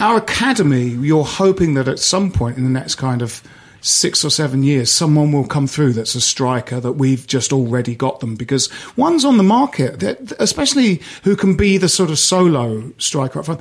our 0.00 0.16
academy. 0.16 0.88
You're 0.88 1.24
hoping 1.24 1.74
that 1.74 1.86
at 1.86 1.98
some 1.98 2.30
point 2.32 2.56
in 2.58 2.64
the 2.64 2.70
next 2.70 2.96
kind 2.96 3.22
of 3.22 3.42
six 3.80 4.24
or 4.24 4.30
seven 4.30 4.62
years, 4.62 4.90
someone 4.90 5.32
will 5.32 5.46
come 5.46 5.66
through 5.66 5.92
that's 5.94 6.14
a 6.14 6.20
striker 6.20 6.80
that 6.80 6.92
we've 6.92 7.26
just 7.26 7.52
already 7.52 7.94
got 7.94 8.20
them 8.20 8.36
because 8.36 8.68
one's 8.96 9.24
on 9.24 9.36
the 9.36 9.42
market, 9.42 10.00
that- 10.00 10.32
especially 10.38 11.00
who 11.24 11.34
can 11.36 11.54
be 11.56 11.78
the 11.78 11.88
sort 11.88 12.10
of 12.10 12.18
solo 12.18 12.92
striker 12.98 13.38
up 13.38 13.46
front. 13.46 13.60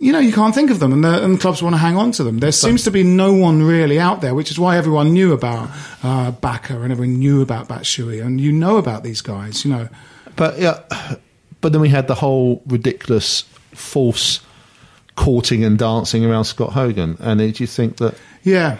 You 0.00 0.12
know, 0.12 0.20
you 0.20 0.32
can't 0.32 0.54
think 0.54 0.70
of 0.70 0.78
them, 0.78 0.92
and, 0.92 1.02
the, 1.02 1.24
and 1.24 1.40
clubs 1.40 1.60
want 1.60 1.74
to 1.74 1.78
hang 1.78 1.96
on 1.96 2.12
to 2.12 2.22
them. 2.24 2.38
There 2.38 2.52
seems 2.52 2.84
to 2.84 2.90
be 2.92 3.02
no 3.02 3.32
one 3.32 3.62
really 3.64 3.98
out 3.98 4.20
there, 4.20 4.32
which 4.32 4.50
is 4.52 4.58
why 4.58 4.76
everyone 4.76 5.12
knew 5.12 5.32
about 5.32 5.70
uh, 6.04 6.30
Baka 6.30 6.80
and 6.80 6.92
everyone 6.92 7.18
knew 7.18 7.42
about 7.42 7.66
Batshuayi, 7.68 8.24
and 8.24 8.40
you 8.40 8.52
know 8.52 8.76
about 8.76 9.02
these 9.02 9.20
guys. 9.22 9.64
You 9.64 9.72
know, 9.72 9.88
But 10.36 10.58
yeah, 10.60 10.78
but 11.60 11.72
then 11.72 11.80
we 11.80 11.88
had 11.88 12.06
the 12.06 12.14
whole 12.14 12.62
ridiculous 12.66 13.42
false 13.74 14.40
courting 15.16 15.64
and 15.64 15.76
dancing 15.76 16.24
around 16.24 16.44
Scott 16.44 16.72
Hogan. 16.72 17.16
And 17.18 17.40
did 17.40 17.58
you 17.58 17.66
think 17.66 17.96
that? 17.96 18.14
Yeah. 18.44 18.78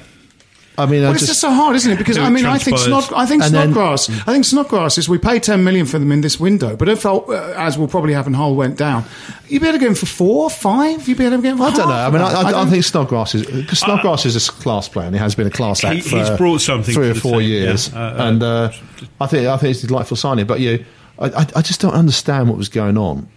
I 0.78 0.86
mean, 0.86 1.00
Well, 1.02 1.10
I 1.10 1.14
it's 1.14 1.20
just, 1.22 1.30
just 1.32 1.40
so 1.40 1.50
hard, 1.50 1.74
isn't 1.76 1.90
it? 1.90 1.98
Because 1.98 2.16
I 2.18 2.30
mean, 2.30 2.46
I 2.46 2.56
think 2.56 2.76
transpires. 2.78 3.06
Snod, 3.08 3.16
I 3.16 3.26
think 3.26 3.42
And 3.42 3.52
then- 3.52 3.72
Snodgrass, 3.72 4.08
I 4.28 4.32
think 4.32 4.44
Snodgrass 4.44 4.96
is 4.96 5.08
we 5.08 5.18
pay 5.18 5.40
ten 5.40 5.64
million 5.64 5.86
for 5.86 5.98
them 5.98 6.12
in 6.12 6.20
this 6.20 6.38
window, 6.38 6.76
but 6.76 6.88
if 6.88 7.04
uh, 7.04 7.18
as 7.56 7.76
we'll 7.76 7.88
probably 7.88 8.12
happen, 8.12 8.32
in 8.32 8.38
Hull 8.38 8.54
went 8.54 8.76
down, 8.78 9.04
you'd 9.48 9.60
be 9.60 9.66
able 9.68 9.78
to 9.78 9.80
get 9.80 9.88
him 9.88 9.94
for 9.96 10.06
four, 10.06 10.48
five. 10.50 11.08
You'd 11.08 11.18
be 11.18 11.24
able 11.26 11.38
to 11.38 11.42
get 11.42 11.50
Him 11.52 11.58
For 11.58 11.64
I 11.64 11.70
don't 11.72 11.88
know. 11.88 11.94
I 11.94 12.10
mean, 12.10 12.22
of 12.22 12.32
I. 12.32 12.50
I, 12.52 12.62
I 12.62 12.66
think 12.66 12.84
Snodgrass 12.84 13.34
is 13.34 13.44
because 13.44 13.80
Snodgrass 13.80 14.24
is 14.24 14.36
a 14.48 14.52
class 14.52 14.88
player 14.88 15.06
and 15.06 15.14
he 15.14 15.20
has 15.20 15.34
been 15.34 15.46
a 15.48 15.50
class 15.50 15.82
act 15.82 15.96
He- 15.96 16.00
for 16.02 16.16
he's 16.18 16.30
brought 16.30 16.60
something 16.60 16.94
three 16.94 17.10
or 17.10 17.14
four 17.14 17.40
team, 17.40 17.48
years, 17.50 17.88
yeah. 17.92 17.98
Uh, 17.98 18.10
uh, 18.10 18.28
and 18.28 18.42
uh, 18.42 18.72
I 19.20 19.26
think 19.26 19.46
I 19.48 19.56
think 19.56 19.72
it's 19.74 19.82
a 19.82 19.88
delightful 19.88 20.16
signing. 20.16 20.46
But 20.46 20.60
you, 20.60 20.84
I, 21.18 21.26
I, 21.26 21.46
I 21.56 21.62
just 21.62 21.80
don't 21.80 21.94
understand 21.94 22.48
what 22.48 22.56
was 22.56 22.68
going 22.68 22.96
on 22.96 23.28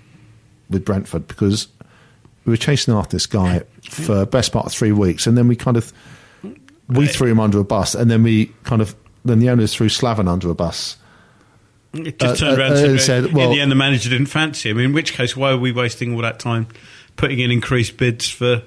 with 0.69 0.85
Brentford 0.85 1.27
because 1.27 1.67
we 2.45 2.51
were 2.51 2.57
chasing 2.57 2.93
after 2.93 3.15
this 3.15 3.25
guy 3.25 3.61
for 3.89 4.25
best 4.25 4.51
part 4.51 4.65
of 4.65 4.71
three 4.71 4.91
weeks, 4.91 5.27
and 5.27 5.37
then 5.37 5.47
we 5.47 5.55
kind 5.55 5.77
of 5.77 5.91
we 6.87 7.07
threw 7.07 7.27
him 7.31 7.39
under 7.39 7.59
a 7.59 7.63
bus, 7.63 7.95
and 7.95 8.09
then 8.11 8.23
we 8.23 8.47
kind 8.63 8.81
of 8.81 8.95
then 9.23 9.39
the 9.39 9.49
owners 9.49 9.73
threw 9.73 9.87
Slaven 9.87 10.27
under 10.27 10.49
a 10.49 10.55
bus. 10.55 10.97
It 11.93 12.17
just 12.19 12.41
Uh, 12.41 12.47
turned 12.47 12.59
around 12.59 12.71
uh, 12.73 12.81
to 12.83 12.99
said, 12.99 13.33
well- 13.33 13.49
in 13.49 13.55
the 13.55 13.61
end 13.61 13.71
the 13.71 13.75
manager 13.75 14.09
didn't 14.09 14.27
fancy 14.27 14.69
him. 14.69 14.79
In 14.79 14.93
which 14.93 15.13
case, 15.13 15.35
why 15.35 15.51
are 15.51 15.57
we 15.57 15.71
wasting 15.71 16.15
all 16.15 16.21
that 16.21 16.39
time 16.39 16.67
putting 17.17 17.39
in 17.39 17.51
increased 17.51 17.97
bids 17.97 18.27
for? 18.29 18.63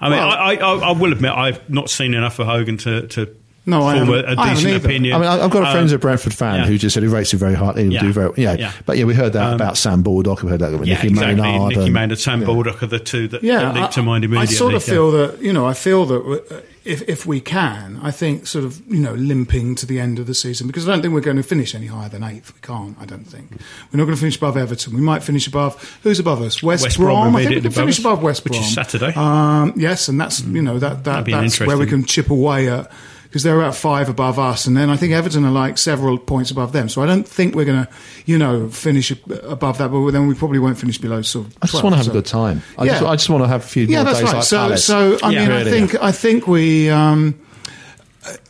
I 0.00 0.08
mean, 0.08 0.18
Well- 0.18 0.30
I, 0.30 0.54
I, 0.54 0.74
I 0.88 0.90
will 0.92 1.12
admit 1.12 1.32
I've 1.32 1.68
not 1.70 1.90
seen 1.90 2.14
enough 2.14 2.38
of 2.38 2.46
Hogan 2.46 2.76
to, 2.78 3.06
to 3.08 3.28
No, 3.68 3.82
I 3.82 3.96
form 3.98 4.08
a, 4.10 4.16
haven't. 4.16 4.38
a 4.38 4.40
I 4.40 4.46
haven't 4.46 4.54
decent 4.64 4.74
either. 4.76 4.88
opinion. 4.88 5.14
I 5.14 5.18
mean, 5.18 5.28
I- 5.28 5.44
I've 5.44 5.50
got 5.50 5.62
a 5.62 5.66
friend 5.66 5.78
Um, 5.78 5.82
who's 5.82 5.92
a 5.92 5.98
Brentford 5.98 6.32
fan 6.34 6.60
yeah. 6.60 6.66
who 6.66 6.78
just 6.78 6.94
said 6.94 7.02
he 7.02 7.08
rates 7.08 7.34
it 7.34 7.38
very 7.38 7.54
hard. 7.54 7.76
He'll 7.76 7.92
Yeah. 7.92 8.00
do 8.00 8.12
very, 8.12 8.30
yeah. 8.36 8.56
Yeah. 8.58 8.72
But 8.86 8.96
yeah, 8.96 9.04
we 9.06 9.14
heard 9.14 9.32
that 9.32 9.48
Um, 9.48 9.54
about 9.54 9.76
Sam 9.76 10.02
Baldock. 10.02 10.42
We 10.44 10.50
heard 10.50 10.60
that 10.60 10.72
with 10.78 10.86
yeah, 10.86 10.94
Nicky 10.94 11.08
exactly. 11.08 11.34
Maynard. 11.42 11.68
Nicky 11.70 11.80
and- 11.82 11.92
Maynard, 11.92 12.18
Sam 12.20 12.40
yeah. 12.40 12.46
Baldock 12.46 12.82
are 12.82 12.86
the 12.86 13.00
two 13.00 13.26
that, 13.28 13.42
yeah, 13.42 13.58
that 13.60 13.74
leap 13.74 13.90
to 13.90 14.00
I- 14.00 14.04
mind 14.04 14.36
I, 14.38 14.44
sort 14.44 14.74
of 14.74 14.86
yeah. 14.86 14.94
feel 14.94 15.10
that 15.10 15.42
you 15.42 15.52
know, 15.52 15.66
I 15.66 15.74
feel 15.74 16.06
that 16.06 16.20
uh, 16.50 16.60
if 16.84 17.02
if 17.08 17.26
we 17.26 17.40
can, 17.40 17.98
I 18.00 18.12
think 18.12 18.46
sort 18.46 18.64
of 18.64 18.80
you 18.88 19.00
know 19.00 19.14
limping 19.14 19.74
to 19.74 19.86
the 19.86 19.98
end 19.98 20.20
of 20.20 20.28
the 20.28 20.34
season 20.34 20.68
because 20.68 20.86
I 20.88 20.92
don't 20.92 21.02
think 21.02 21.12
we're 21.12 21.20
going 21.20 21.36
to 21.36 21.42
finish 21.42 21.74
any 21.74 21.86
higher 21.86 22.08
than 22.08 22.22
eighth. 22.22 22.52
We 22.54 22.60
can't. 22.62 22.96
I 23.00 23.04
don't 23.04 23.26
think 23.26 23.50
we're 23.92 23.98
not 23.98 24.04
going 24.04 24.14
to 24.14 24.20
finish 24.20 24.36
above 24.36 24.56
Everton. 24.56 24.94
We 24.94 25.00
might 25.00 25.24
finish 25.24 25.48
above 25.48 25.98
who's 26.04 26.20
above 26.20 26.40
us? 26.42 26.62
West, 26.62 26.84
West 26.84 26.96
Brom 26.98 27.08
Brom. 27.08 27.18
I 27.18 27.24
think 27.24 27.34
we 27.34 27.42
immediately 27.56 27.70
can 27.70 27.72
finish 27.82 27.98
above 27.98 28.12
us, 28.12 28.14
above 28.18 28.22
West 28.22 28.44
which 28.44 28.52
Brom, 28.52 28.62
is 28.62 28.72
Saturday. 28.74 29.12
Um, 29.16 29.72
yes, 29.76 30.06
and 30.06 30.20
that's 30.20 30.40
you 30.44 30.62
know 30.62 30.78
that, 30.78 31.02
that 31.02 31.04
That'd 31.04 31.24
be 31.24 31.32
an 31.32 31.40
that's 31.42 31.58
where 31.58 31.76
we 31.76 31.86
can 31.86 32.04
chip 32.04 32.30
away 32.30 32.68
at. 32.68 32.88
Because 33.28 33.42
they're 33.42 33.62
at 33.62 33.74
five 33.74 34.08
above 34.08 34.38
us, 34.38 34.66
and 34.66 34.76
then 34.76 34.88
I 34.88 34.96
think 34.96 35.12
Everton 35.12 35.44
are 35.44 35.50
like 35.50 35.78
several 35.78 36.16
points 36.18 36.50
above 36.50 36.72
them. 36.72 36.88
So 36.88 37.02
I 37.02 37.06
don't 37.06 37.26
think 37.26 37.54
we're 37.54 37.64
going 37.64 37.84
to, 37.84 37.92
you 38.24 38.38
know, 38.38 38.68
finish 38.68 39.10
above 39.10 39.78
that. 39.78 39.90
But 39.90 40.10
then 40.12 40.26
we 40.26 40.34
probably 40.34 40.58
won't 40.58 40.78
finish 40.78 40.98
below 40.98 41.22
sort 41.22 41.46
of. 41.48 41.56
I 41.60 41.66
just 41.66 41.72
12, 41.72 41.84
want 41.84 41.92
to 41.94 41.96
have 41.98 42.06
so- 42.06 42.10
a 42.12 42.14
good 42.14 42.26
time. 42.26 42.62
I, 42.78 42.84
Yeah. 42.84 42.92
just, 42.92 43.04
I 43.04 43.16
just 43.16 43.30
want 43.30 43.44
to 43.44 43.48
have 43.48 43.64
a 43.64 43.66
few 43.66 43.84
yeah, 43.86 43.96
more 43.96 44.04
that's 44.04 44.18
days 44.18 44.24
right. 44.26 44.34
like 44.34 44.44
so, 44.44 44.56
Palace. 44.58 44.84
so 44.84 45.18
I 45.22 45.30
Yeah, 45.30 45.40
mean, 45.40 45.48
really. 45.48 45.60
I 45.70 45.74
think 45.86 46.02
I 46.02 46.12
think 46.12 46.46
we, 46.46 46.88
um, 46.90 47.34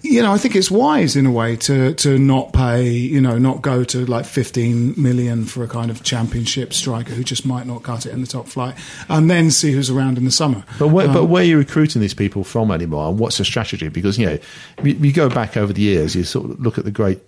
you 0.03 0.23
know, 0.23 0.33
I 0.33 0.39
think 0.39 0.57
it's 0.57 0.71
wise 0.71 1.17
in 1.17 1.27
a 1.27 1.31
way 1.31 1.57
to 1.57 1.95
to 1.95 2.19
not 2.19 2.53
pay, 2.53 2.89
you 2.89 3.21
know, 3.21 3.39
not 3.39 3.63
go 3.63 3.85
to 3.85 4.07
like 4.07 4.25
fifteen 4.25 4.95
million 4.97 5.45
for 5.45 5.65
a 5.65 5.69
kind 5.69 5.91
of 5.91 6.03
championship 6.03 6.73
striker 6.73 7.13
who 7.13 7.25
just 7.25 7.45
might 7.45 7.67
not 7.67 7.83
cut 7.83 8.07
it 8.07 8.13
in 8.13 8.21
the 8.21 8.27
top 8.27 8.47
flight, 8.49 8.75
and 9.09 9.31
then 9.31 9.51
see 9.51 9.73
who's 9.73 9.91
around 9.91 10.19
in 10.19 10.25
the 10.25 10.31
summer. 10.31 10.65
But 10.79 10.89
where, 10.89 11.09
Um, 11.09 11.15
but 11.15 11.25
where 11.27 11.43
are 11.43 11.47
you 11.47 11.59
recruiting 11.59 12.01
these 12.01 12.15
people 12.15 12.45
from 12.45 12.71
anymore? 12.71 13.09
And 13.09 13.19
what's 13.19 13.39
the 13.39 13.45
strategy? 13.45 13.89
Because 13.89 14.19
you 14.19 14.27
know, 14.27 14.39
you, 14.83 14.95
you 14.95 15.13
go 15.13 15.29
back 15.29 15.57
over 15.57 15.73
the 15.73 15.83
years, 15.83 16.15
you 16.15 16.25
sort 16.25 16.51
of 16.51 16.61
look 16.61 16.79
at 16.79 16.85
the 16.85 16.91
great, 16.91 17.21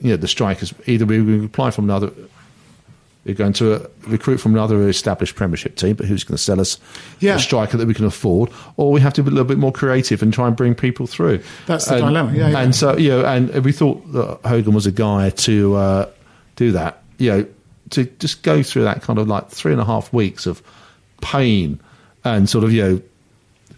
you 0.00 0.10
know, 0.10 0.16
the 0.16 0.28
strikers. 0.28 0.74
Either 0.86 1.06
we 1.06 1.20
we 1.20 1.44
apply 1.44 1.70
from 1.70 1.84
another, 1.84 2.10
we're 3.24 3.34
going 3.34 3.52
to 3.54 3.74
uh, 3.74 3.86
recruit 4.08 4.38
from 4.38 4.52
another 4.54 4.88
established 4.88 5.36
Premiership 5.36 5.76
team, 5.76 5.94
but 5.94 6.06
who's 6.06 6.24
going 6.24 6.36
to 6.36 6.42
sell 6.42 6.60
us 6.60 6.78
Yeah. 7.20 7.36
a 7.36 7.38
striker 7.38 7.76
that 7.76 7.86
we 7.86 7.94
can 7.94 8.04
afford, 8.04 8.50
or 8.76 8.90
we 8.90 9.00
have 9.00 9.14
to 9.14 9.22
be 9.22 9.28
a 9.28 9.30
little 9.30 9.46
bit 9.46 9.58
more 9.58 9.72
creative 9.72 10.22
and 10.22 10.32
try 10.34 10.48
and 10.48 10.56
bring 10.56 10.74
people 10.74 11.06
through. 11.06 11.40
That's 11.66 11.86
the 11.86 11.96
and, 11.96 12.06
dilemma, 12.06 12.32
yeah, 12.36 12.48
yeah. 12.48 12.58
And 12.60 12.74
so 12.74 12.96
you 12.96 13.10
know, 13.10 13.24
and 13.24 13.64
we 13.64 13.72
thought 13.72 14.12
that 14.12 14.40
Hogan 14.44 14.74
was 14.74 14.86
a 14.86 14.92
guy 14.92 15.30
to 15.30 15.74
uh, 15.76 16.08
do 16.56 16.72
that. 16.72 17.02
You 17.18 17.30
know, 17.30 17.46
to 17.90 18.04
just 18.18 18.42
go 18.42 18.62
through 18.62 18.84
that 18.84 19.02
kind 19.02 19.18
of 19.18 19.28
like 19.28 19.48
three 19.50 19.72
and 19.72 19.80
a 19.80 19.84
half 19.84 20.12
weeks 20.12 20.46
of 20.46 20.62
pain 21.20 21.78
and 22.24 22.48
sort 22.48 22.64
of 22.64 22.72
you 22.72 22.82
know 22.82 23.02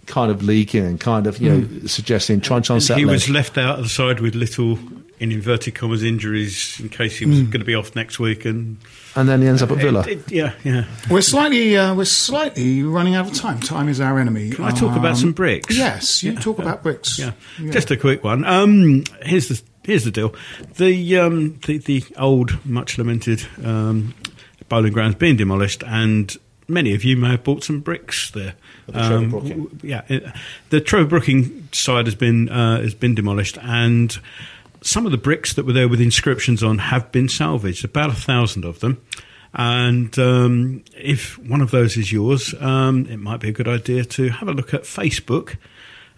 kind 0.07 0.31
of 0.31 0.43
leaking 0.43 0.85
and 0.85 1.01
kind 1.01 1.27
of 1.27 1.39
you 1.39 1.51
know 1.51 1.87
suggesting 1.87 2.41
trying 2.41 2.63
to 2.63 2.73
And 2.73 2.77
unsettle 2.81 2.99
he 2.99 3.05
was 3.05 3.29
left 3.29 3.59
out 3.59 3.79
of 3.79 3.85
the 3.85 3.89
side 3.91 4.21
with 4.21 4.35
little, 4.35 4.79
in 5.25 5.33
inverted 5.33 5.75
commas, 5.75 6.03
injuries 6.05 6.79
in 6.81 6.89
case 6.89 7.17
he 7.19 7.27
was 7.27 7.39
Hmm. 7.39 7.45
going 7.47 7.61
to 7.61 7.65
be 7.65 7.75
off 7.75 7.97
next 7.97 8.19
week. 8.21 8.45
And 8.45 8.77
and 9.17 9.29
then 9.29 9.43
he 9.43 9.49
ends 9.49 9.63
up 9.63 9.71
at 9.71 9.79
Villa. 9.79 10.01
It- 10.07 10.19
it- 10.19 10.33
yeah, 10.33 10.53
yeah. 10.65 10.85
We're 11.11 11.21
slightly 11.23 11.77
uh, 11.77 11.95
we're 11.95 12.05
slightly 12.05 12.83
running 12.83 13.15
out 13.17 13.27
of 13.27 13.35
time. 13.35 13.59
Time 13.61 13.89
is 13.89 14.01
our 14.01 14.19
enemy. 14.21 14.51
Can 14.51 14.65
I 14.65 14.71
talk 14.71 14.97
about 14.97 15.13
Um, 15.13 15.17
some 15.17 15.33
bricks? 15.33 15.77
Yes, 15.77 16.23
you 16.23 16.35
talk 16.37 16.59
about 16.59 16.83
bricks. 16.83 17.19
Yeah, 17.19 17.33
just 17.71 17.91
a 17.91 17.97
quick 17.97 18.23
one. 18.23 18.45
Um, 18.45 19.03
here's 19.23 19.49
the 19.49 19.61
here's 19.85 20.05
the 20.05 20.11
deal. 20.11 20.35
The 20.77 21.19
um, 21.19 21.59
the, 21.67 21.79
the 21.79 22.05
old, 22.19 22.65
much 22.65 22.99
lamented 22.99 23.47
um, 23.65 24.15
Boleyn 24.69 24.93
Ground's 24.93 25.17
being 25.17 25.37
demolished, 25.37 25.83
and 25.87 26.37
many 26.69 26.95
of 26.95 27.05
you 27.05 27.17
may 27.17 27.31
have 27.33 27.45
bought 27.45 27.63
some 27.63 27.81
bricks 27.81 28.31
there. 28.31 28.55
The 28.87 28.93
Trevor 28.93 29.15
Um, 29.17 29.31
Brooking. 29.31 29.49
w- 29.65 29.71
yeah, 29.83 30.03
it, 30.09 30.25
the 30.71 30.81
Trevor 30.81 31.07
Brooking 31.09 31.69
side 31.73 32.07
has 32.07 32.15
been 32.15 32.49
uh, 32.49 32.81
has 32.81 32.95
been 32.95 33.15
demolished, 33.15 33.59
and 33.63 34.19
some 34.85 35.07
of 35.07 35.13
the 35.13 35.19
bricks 35.19 35.55
that 35.55 35.65
were 35.65 35.73
there 35.73 35.89
with 35.89 36.01
inscriptions 36.01 36.63
on 36.63 36.79
have 36.79 37.11
been 37.11 37.29
salvaged. 37.29 37.85
About 37.85 38.11
a 38.11 38.15
thousand 38.15 38.65
of 38.65 38.81
them. 38.81 39.01
And 39.55 40.17
um, 40.19 40.85
if 40.97 41.39
one 41.39 41.61
of 41.61 41.71
those 41.71 41.97
is 41.97 42.13
yours, 42.13 42.55
um, 42.61 43.07
it 43.07 43.17
might 43.19 43.41
be 43.41 43.49
a 43.49 43.53
good 43.53 43.69
idea 43.69 44.05
to 44.05 44.29
have 44.29 44.49
a 44.49 44.53
look 44.53 44.75
at 44.75 44.83
Facebook. 44.83 45.57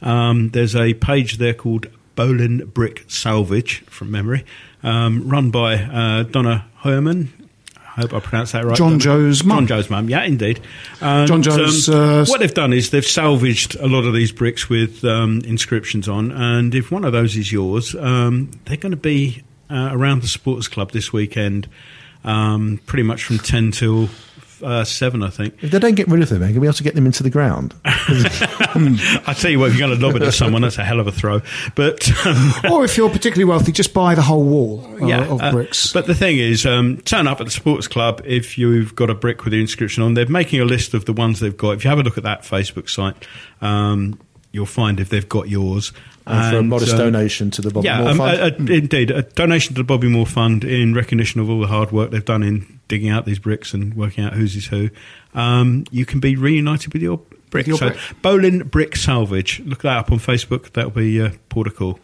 Um, 0.03 0.51
there's 0.51 0.75
a 0.75 0.95
page 0.95 1.39
there 1.39 1.55
called 1.55 1.87
Boleyn 2.17 2.67
Brick 2.67 3.05
Salvage, 3.09 3.85
from 3.87 4.11
memory, 4.11 4.45
um, 4.83 5.29
run 5.29 5.51
by 5.51 5.75
uh, 5.75 6.23
Donna 6.25 6.67
Herman. 6.79 7.33
I 7.97 8.03
hope 8.03 8.13
I 8.13 8.21
pronounced 8.21 8.53
that 8.53 8.65
right. 8.65 8.77
John 8.77 8.99
Joe's 8.99 9.43
mum. 9.43 9.67
John 9.67 9.79
Joe's 9.79 9.91
mum, 9.91 10.11
yeah, 10.11 10.23
indeed. 10.25 10.61
And, 11.01 11.27
John 11.27 11.43
Joe's, 11.43 11.89
um, 11.89 11.95
uh, 11.95 12.25
what 12.27 12.41
they've 12.41 12.53
done 12.53 12.73
is 12.73 12.91
they've 12.91 13.05
salvaged 13.05 13.75
a 13.77 13.87
lot 13.87 14.05
of 14.05 14.13
these 14.13 14.33
bricks 14.33 14.69
with 14.69 15.03
um, 15.05 15.41
inscriptions 15.47 16.09
on, 16.09 16.31
and 16.31 16.75
if 16.75 16.91
one 16.91 17.05
of 17.05 17.13
those 17.13 17.37
is 17.37 17.51
yours, 17.51 17.95
um, 17.95 18.51
they're 18.67 18.77
going 18.77 18.91
to 18.91 18.97
be 18.97 19.43
uh, 19.71 19.89
around 19.93 20.23
the 20.23 20.29
Supporters 20.29 20.69
Club 20.69 20.93
this 20.93 21.13
weekend, 21.13 21.69
um, 22.25 22.81
pretty 22.85 23.03
much 23.03 23.25
from 23.25 23.39
10 23.39 23.71
till 23.73 24.11
uh, 24.63 24.85
7, 24.85 25.23
I 25.23 25.31
think. 25.31 25.55
If 25.63 25.71
they 25.71 25.79
don't 25.79 25.95
get 25.95 26.09
rid 26.09 26.23
of 26.23 26.29
them, 26.29 26.41
they're 26.41 26.49
going 26.49 26.55
to 26.55 26.61
be 26.61 26.67
able 26.67 26.75
to 26.75 26.83
get 26.83 26.95
them 26.95 27.07
into 27.07 27.23
the 27.23 27.31
ground. 27.31 27.75
I 27.85 29.35
tell 29.37 29.51
you 29.51 29.59
what, 29.59 29.71
if 29.71 29.79
you're 29.79 29.87
going 29.87 29.99
to 29.99 30.07
lob 30.07 30.17
it 30.17 30.23
at 30.23 30.35
someone, 30.35 30.63
that's 30.63 30.79
a 30.79 30.85
hell 30.85 31.01
of 31.01 31.07
a 31.07 31.13
throw. 31.13 31.43
But 31.75 32.09
um, 32.27 32.53
or 32.71 32.85
if 32.85 32.97
you're 32.97 33.11
particularly 33.11 33.45
wealthy, 33.45 33.73
just 33.73 33.95
buy 33.95 34.15
the 34.15 34.23
whole 34.23 34.45
wall 34.45 34.87
uh, 35.03 35.07
yeah, 35.07 35.25
of 35.27 35.43
uh, 35.43 35.53
bricks. 35.53 35.93
but 35.93 36.07
the 36.07 36.15
thing 36.15 36.39
is, 36.39 36.67
um, 36.67 36.99
turn 36.99 37.27
up 37.27 37.41
at 37.41 37.45
the 37.45 37.51
sports 37.51 37.89
Club 37.89 38.23
if 38.25 38.59
you've 38.59 38.95
got 38.95 39.11
a 39.11 39.15
brick 39.15 39.45
with 39.45 39.53
the 39.53 39.61
inscription 39.61 40.03
on. 40.03 40.15
They're 40.15 40.27
making 40.27 40.61
a 40.61 40.65
list 40.65 40.95
of 40.95 41.05
the 41.05 41.13
ones 41.13 41.41
they've 41.41 41.57
got. 41.57 41.73
If 41.73 41.85
you 41.85 41.91
have 41.91 41.99
a 41.99 42.03
look 42.03 42.17
at 42.17 42.25
that 42.25 42.43
Facebook 42.43 42.89
site, 42.89 43.17
um, 43.61 44.19
you'll 44.57 44.67
find 44.67 44.99
if 44.99 45.11
they've 45.11 45.29
got 45.29 45.49
yours. 45.49 45.93
And 46.27 46.53
for 46.53 46.59
a 46.59 46.63
modest 46.65 46.93
um, 46.93 46.99
donation 46.99 47.53
to 47.53 47.63
the 47.63 47.71
Bobby 47.71 47.87
yeah, 47.87 48.01
Moore 48.01 48.09
um, 48.09 48.17
Fund. 48.17 48.39
a- 48.41 48.73
a- 48.73 48.77
indeed, 48.77 49.11
a 49.13 49.23
donation 49.23 49.75
to 49.77 49.81
the 49.83 49.85
Bobby 49.85 50.09
Moore 50.09 50.27
Fund 50.27 50.65
in 50.65 50.93
recognition 50.95 51.41
of 51.41 51.49
all 51.49 51.61
the 51.61 51.69
hard 51.69 51.93
work 51.93 52.11
they've 52.11 52.25
done 52.25 52.43
in 52.43 52.81
digging 52.89 53.11
out 53.11 53.27
these 53.27 53.39
bricks 53.39 53.73
and 53.73 53.95
working 53.95 54.25
out 54.25 54.33
whose 54.33 54.57
is 54.57 54.67
who. 54.67 54.91
Um, 55.35 55.85
you 55.93 56.05
can 56.05 56.19
be 56.19 56.35
reunited 56.35 56.93
with 56.93 57.03
your 57.03 57.21
brick. 57.51 57.67
your 57.67 57.77
so, 57.79 57.89
brick. 57.91 57.99
Boleyn 58.23 58.59
Brick 58.69 58.97
Salvage. 58.97 59.61
Look 59.65 59.83
that 59.83 59.97
up 59.99 60.13
on 60.13 60.19
Facebook. 60.19 60.73
That'll 60.73 60.91
be 60.91 61.21
uh, 61.21 61.31
port 61.49 61.67
of 61.67 61.77
call. 61.77 61.99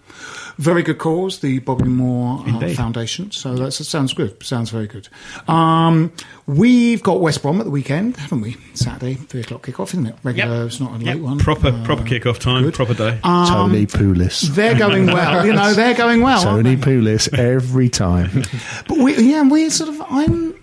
Very 0.58 0.82
good 0.82 0.98
cause, 0.98 1.38
the 1.38 1.58
Bobby 1.60 1.84
Moore 1.88 2.44
uh, 2.46 2.68
Foundation. 2.74 3.30
So 3.30 3.54
that 3.56 3.72
sounds 3.72 4.12
good. 4.12 4.40
Sounds 4.44 4.68
very 4.70 4.86
good. 4.86 5.08
Um, 5.48 6.12
we've 6.46 7.02
got 7.02 7.20
West 7.20 7.40
Brom 7.42 7.58
at 7.58 7.64
the 7.64 7.70
weekend, 7.70 8.18
haven't 8.18 8.42
we? 8.42 8.56
Saturday, 8.74 9.14
three 9.14 9.40
o'clock 9.40 9.62
kickoff, 9.66 9.88
isn't 9.88 10.06
it? 10.06 10.14
Regular. 10.22 10.66
It's 10.66 10.78
not 10.78 10.92
a 10.92 10.96
late 10.96 11.06
Yep, 11.06 11.18
one. 11.18 11.38
Proper, 11.38 11.68
Uh, 11.68 11.84
proper 11.84 12.04
kick-off 12.04 12.38
time. 12.38 12.64
good. 12.64 12.74
Proper 12.74 12.92
day. 12.94 13.18
Tony 13.22 13.86
Pulis. 13.86 14.42
They're 14.54 14.78
going 14.78 15.06
well. 15.12 15.46
you 15.46 15.54
know, 15.54 15.72
they're 15.72 15.94
going 15.94 16.20
well. 16.20 16.46
aren't 16.46 16.64
Tony 16.66 16.74
they? 16.76 16.82
Pulis 16.92 17.32
every 17.36 17.88
time. 17.88 18.42
But 18.88 18.98
we, 18.98 19.16
yeah, 19.16 19.42
we 19.48 19.70
sort 19.70 19.88
of, 19.90 20.02
I'm, 20.10 20.54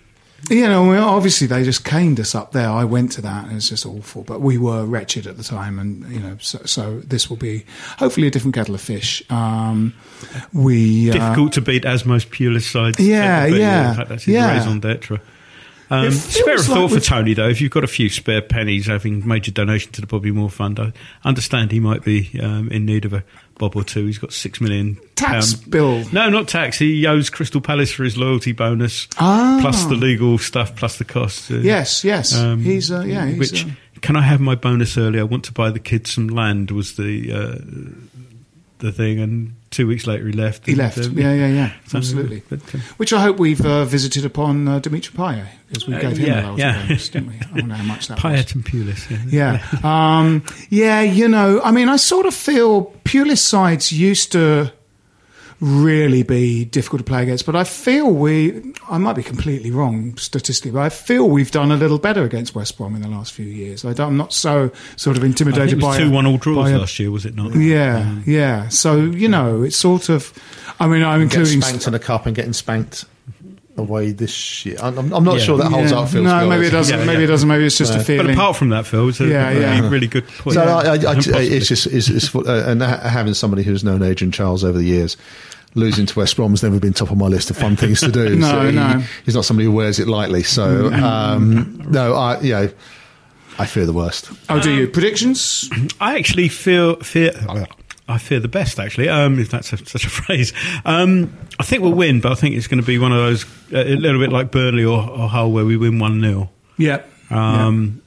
you 0.50 0.68
know, 0.68 0.92
obviously 0.98 1.48
they 1.48 1.64
just 1.64 1.84
caned 1.86 2.20
us 2.20 2.36
up 2.36 2.52
there. 2.52 2.70
I 2.70 2.84
went 2.84 3.12
to 3.14 3.22
that 3.22 3.48
and 3.48 3.58
it's 3.58 3.70
just 3.70 3.86
awful. 3.86 4.24
But 4.24 4.42
we 4.42 4.58
were 4.58 4.86
wretched 4.86 5.28
at 5.28 5.38
the 5.38 5.44
time, 5.44 5.80
and 5.80 6.10
you 6.12 6.20
know, 6.20 6.38
so, 6.40 6.60
so 6.66 7.00
this 7.00 7.30
will 7.30 7.38
be 7.38 7.66
hopefully 7.98 8.28
a 8.28 8.32
different 8.32 8.56
kettle 8.56 8.76
of 8.76 8.82
fish. 8.82 9.24
Um, 9.30 9.94
we 10.54 11.10
uh, 11.10 11.14
Difficult 11.14 11.54
to 11.54 11.62
beat 11.62 11.86
as 11.86 12.06
most 12.06 12.30
Pulis 12.30 12.72
sides. 12.72 13.00
Yeah, 13.00 13.46
yeah, 13.46 13.92
In 13.92 13.96
fact, 13.96 14.10
that's 14.10 14.24
his 14.24 14.34
yeah. 14.34 14.54
raison 14.54 14.80
d'etre. 14.80 15.20
Um, 15.92 16.12
spare 16.12 16.56
a 16.56 16.60
thought 16.60 16.92
like 16.92 16.94
for 16.94 17.00
Tony, 17.00 17.34
though. 17.34 17.48
If 17.48 17.62
you've 17.62 17.72
got 17.72 17.84
a 17.84 17.88
few 17.88 18.10
spare 18.10 18.42
pennies, 18.42 18.86
having 18.86 19.28
made 19.28 19.48
your 19.48 19.54
donation 19.54 19.92
to 19.94 20.02
the 20.02 20.08
Bobby 20.08 20.32
Moore 20.32 20.50
Fund, 20.50 20.80
I 20.80 20.94
understand 21.24 21.72
he 21.72 21.80
might 21.80 22.04
be 22.04 22.40
um, 22.42 22.70
in 22.70 22.86
need 22.86 23.06
of 23.06 23.14
a 23.14 23.24
bob 23.60 23.76
or 23.76 23.84
two. 23.84 24.08
He's 24.08 24.18
got 24.18 24.34
six 24.34 24.60
million 24.60 24.98
Tax 25.16 25.54
pound- 25.54 25.70
bill. 25.70 26.04
No, 26.12 26.30
not 26.30 26.48
tax. 26.48 26.80
He 26.80 27.06
owes 27.06 27.30
Crystal 27.30 27.62
Palace 27.62 27.92
for 27.92 28.04
his 28.04 28.18
loyalty 28.18 28.52
bonus, 28.54 29.08
Ah. 29.20 29.60
plus 29.62 29.86
the 29.86 29.94
legal 29.94 30.40
stuff, 30.40 30.76
plus 30.76 30.98
the 30.98 31.06
costs. 31.06 31.52
uh, 31.52 31.60
Yes, 31.62 32.04
yes. 32.04 32.36
um, 32.36 32.64
he's 32.64 32.90
uh, 32.92 33.02
yeah, 33.06 33.28
he's, 33.28 33.38
which 33.38 33.66
uh, 33.66 33.70
can 34.02 34.16
I 34.16 34.22
have 34.22 34.40
my 34.40 34.56
bonus 34.56 34.98
early? 34.98 35.20
I 35.20 35.24
want 35.24 35.44
to 35.46 35.52
buy 35.54 35.70
the 35.70 35.80
kids 35.80 36.12
some 36.14 36.28
land. 36.30 36.72
Was 36.72 36.96
the 36.96 37.32
uh, 37.32 37.58
the 38.80 38.92
thing, 38.92 39.20
and 39.20 39.56
two 39.72 39.88
weeks 39.88 40.08
later 40.08 40.26
he 40.26 40.34
left. 40.34 40.66
He 40.66 40.76
left. 40.76 40.98
um, 40.98 41.18
yeah, 41.18 41.34
yeah, 41.34 41.48
yeah. 41.48 41.74
So, 41.88 41.98
Absolutely. 42.00 42.44
but, 42.50 42.60
uh, 42.74 42.80
Which 42.98 43.14
I 43.14 43.22
hope 43.22 43.38
we've 43.38 43.64
uh, 43.66 43.86
visited 43.86 44.26
upon 44.26 44.68
uh, 44.68 44.80
Dimitri 44.80 45.14
Payet 45.16 45.48
as 45.76 45.88
we 45.88 45.94
Uh, 45.96 46.00
gave 46.00 46.18
him 46.18 46.28
yeah, 46.28 46.54
a 46.54 46.56
yeah. 46.58 46.82
bonus, 46.82 47.10
didn't 47.10 47.28
we? 47.30 47.36
I 47.36 47.58
don't 47.58 47.68
know 47.68 47.76
how 47.76 47.84
much 47.84 48.08
that 48.08 48.24
was. 48.24 48.34
Payet 48.34 48.56
and 48.56 48.66
Pulis. 48.66 49.32
Yeah. 49.32 49.62
Yeah. 49.84 50.18
Um, 50.18 50.44
yeah, 50.70 51.02
you 51.02 51.28
know, 51.28 51.62
I 51.64 51.72
mean, 51.72 51.90
I 51.90 51.98
sort 51.98 52.26
of 52.26 52.34
feel 52.34 52.94
Pulis 53.06 53.40
sides 53.40 53.92
used 53.92 54.32
to 54.32 54.72
really 55.62 56.24
be 56.24 56.64
difficult 56.66 57.00
to 57.00 57.04
play 57.04 57.24
against, 57.24 57.46
but 57.46 57.56
I 57.56 57.64
feel 57.66 58.10
we, 58.12 58.74
I 58.90 58.98
might 58.98 59.14
be 59.18 59.24
completely 59.24 59.72
wrong 59.72 60.16
statistically, 60.18 60.72
but 60.72 60.80
I 60.82 60.90
feel 60.90 61.28
we've 61.28 61.52
done 61.52 61.72
a 61.72 61.76
little 61.76 62.00
better 62.00 62.24
against 62.24 62.56
West 62.56 62.78
Brom 62.78 62.96
in 62.96 63.02
the 63.02 63.10
last 63.10 63.34
few 63.34 63.46
years. 63.46 63.84
I 63.84 63.94
don't, 63.94 64.08
I'm 64.10 64.18
not 64.18 64.32
so 64.32 64.72
sort 64.96 65.18
of 65.18 65.24
intimidated 65.24 65.70
think 65.72 65.82
it 65.82 65.86
by 65.86 65.88
was 65.90 65.98
two 65.98 66.12
one 66.12 66.26
all 66.26 66.38
draws 66.38 66.72
a- 66.72 66.78
last 66.78 66.98
year, 67.00 67.12
was 67.12 67.26
it 67.26 67.36
not? 67.36 67.56
Yeah, 67.56 68.20
yeah. 68.26 68.70
So, 68.70 68.98
you 69.02 69.28
know, 69.28 69.64
it's 69.64 69.76
sort 69.78 70.08
of, 70.10 70.32
I 70.80 70.88
mean, 70.88 71.04
I'm 71.04 71.22
including. 71.22 71.62
spanked 71.62 71.88
in 71.88 71.94
a 71.94 72.00
cup 72.00 72.26
and 72.26 72.34
getting 72.36 72.54
spanked 72.54 73.04
away 73.78 74.12
this 74.12 74.66
year. 74.66 74.76
I'm, 74.82 74.98
I'm- 74.98 75.14
I'm 75.14 75.24
not 75.24 75.40
Yeah. 75.40 75.44
sure 75.44 75.58
that 75.58 75.70
holds 75.72 75.92
Yeah. 75.92 76.00
up. 76.00 76.10
Phil, 76.10 76.24
to 76.24 76.28
No, 76.30 76.40
be 76.44 76.50
maybe 76.50 76.68
it 76.68 76.72
doesn't. 76.72 77.00
Yeah, 77.00 77.06
maybe 77.06 77.20
yeah. 77.20 77.24
it 77.26 77.28
doesn't. 77.28 77.48
Maybe 77.48 77.66
it's 77.66 77.78
just 77.78 77.94
a 77.94 77.98
No. 77.98 78.04
feeling. 78.04 78.28
But 78.28 78.34
apart 78.36 78.56
from 78.58 78.70
that, 78.70 78.86
Phil, 78.86 79.08
it's 79.10 79.20
a 79.22 79.28
Yeah, 79.28 79.50
really, 79.50 79.62
yeah. 79.62 79.90
really 79.90 80.08
good 80.08 80.28
point. 80.28 80.56
So 80.56 80.62
I, 80.64 80.96
I, 80.96 80.96
I, 80.96 81.42
it's 81.42 81.68
just 81.68 81.88
it's, 81.88 82.10
it's, 82.10 82.34
uh, 82.36 82.64
and 82.68 82.82
having 82.82 83.34
somebody 83.34 83.64
who's 83.64 83.84
known 83.84 84.04
Adrian 84.04 84.32
Chiles 84.32 84.64
over 84.66 84.78
the 84.78 84.84
years. 84.86 85.16
Losing 85.76 86.06
to 86.08 86.20
West 86.20 86.36
Brom's 86.36 86.64
never 86.64 86.80
been 86.80 86.94
top 86.94 87.12
of 87.12 87.18
my 87.18 87.28
list 87.28 87.52
of 87.52 87.58
fun 87.58 87.76
things 87.76 88.00
to 88.02 88.12
do. 88.12 88.36
No, 88.40 88.50
so 88.50 88.66
he- 88.66 88.72
no. 88.76 89.04
he's 89.26 89.36
not 89.36 89.46
somebody 89.46 89.66
who 89.66 89.72
wears 89.72 90.00
it 90.00 90.08
lightly. 90.08 90.44
So 90.44 90.92
um, 90.92 91.80
no, 91.90 92.16
I 92.16 92.40
you 92.42 92.54
know, 92.54 92.70
I 93.60 93.66
fear 93.66 93.86
the 93.86 93.94
worst. 93.94 94.32
Oh, 94.50 94.60
do 94.60 94.72
you? 94.74 94.88
Predictions? 94.88 95.70
I 96.00 96.18
actually 96.18 96.48
feel 96.50 96.96
fear. 96.98 97.32
I 98.08 98.18
fear 98.18 98.40
the 98.40 98.48
best, 98.48 98.80
actually, 98.80 99.08
um, 99.08 99.38
if 99.38 99.52
that's 99.52 99.72
a, 99.72 99.78
such 99.78 100.04
a 100.06 100.10
phrase. 100.20 100.52
Um, 100.84 101.32
I 101.60 101.64
think 101.64 101.84
we'll 101.84 101.94
win, 101.94 102.22
but 102.22 102.32
I 102.32 102.36
think 102.36 102.56
it's 102.56 102.66
going 102.66 102.82
to 102.82 102.86
be 102.88 102.98
one 102.98 103.12
of 103.12 103.20
those, 103.20 103.46
a 103.72 103.96
little 103.96 104.20
bit 104.20 104.32
like 104.32 104.50
Burnley 104.52 104.84
or, 104.84 105.08
or 105.08 105.30
Hull, 105.30 105.52
where 105.52 105.64
we 105.64 105.78
win 105.78 106.00
1 106.00 106.20
0. 106.20 106.50
Yeah. 106.80 107.04
Um, 107.30 108.02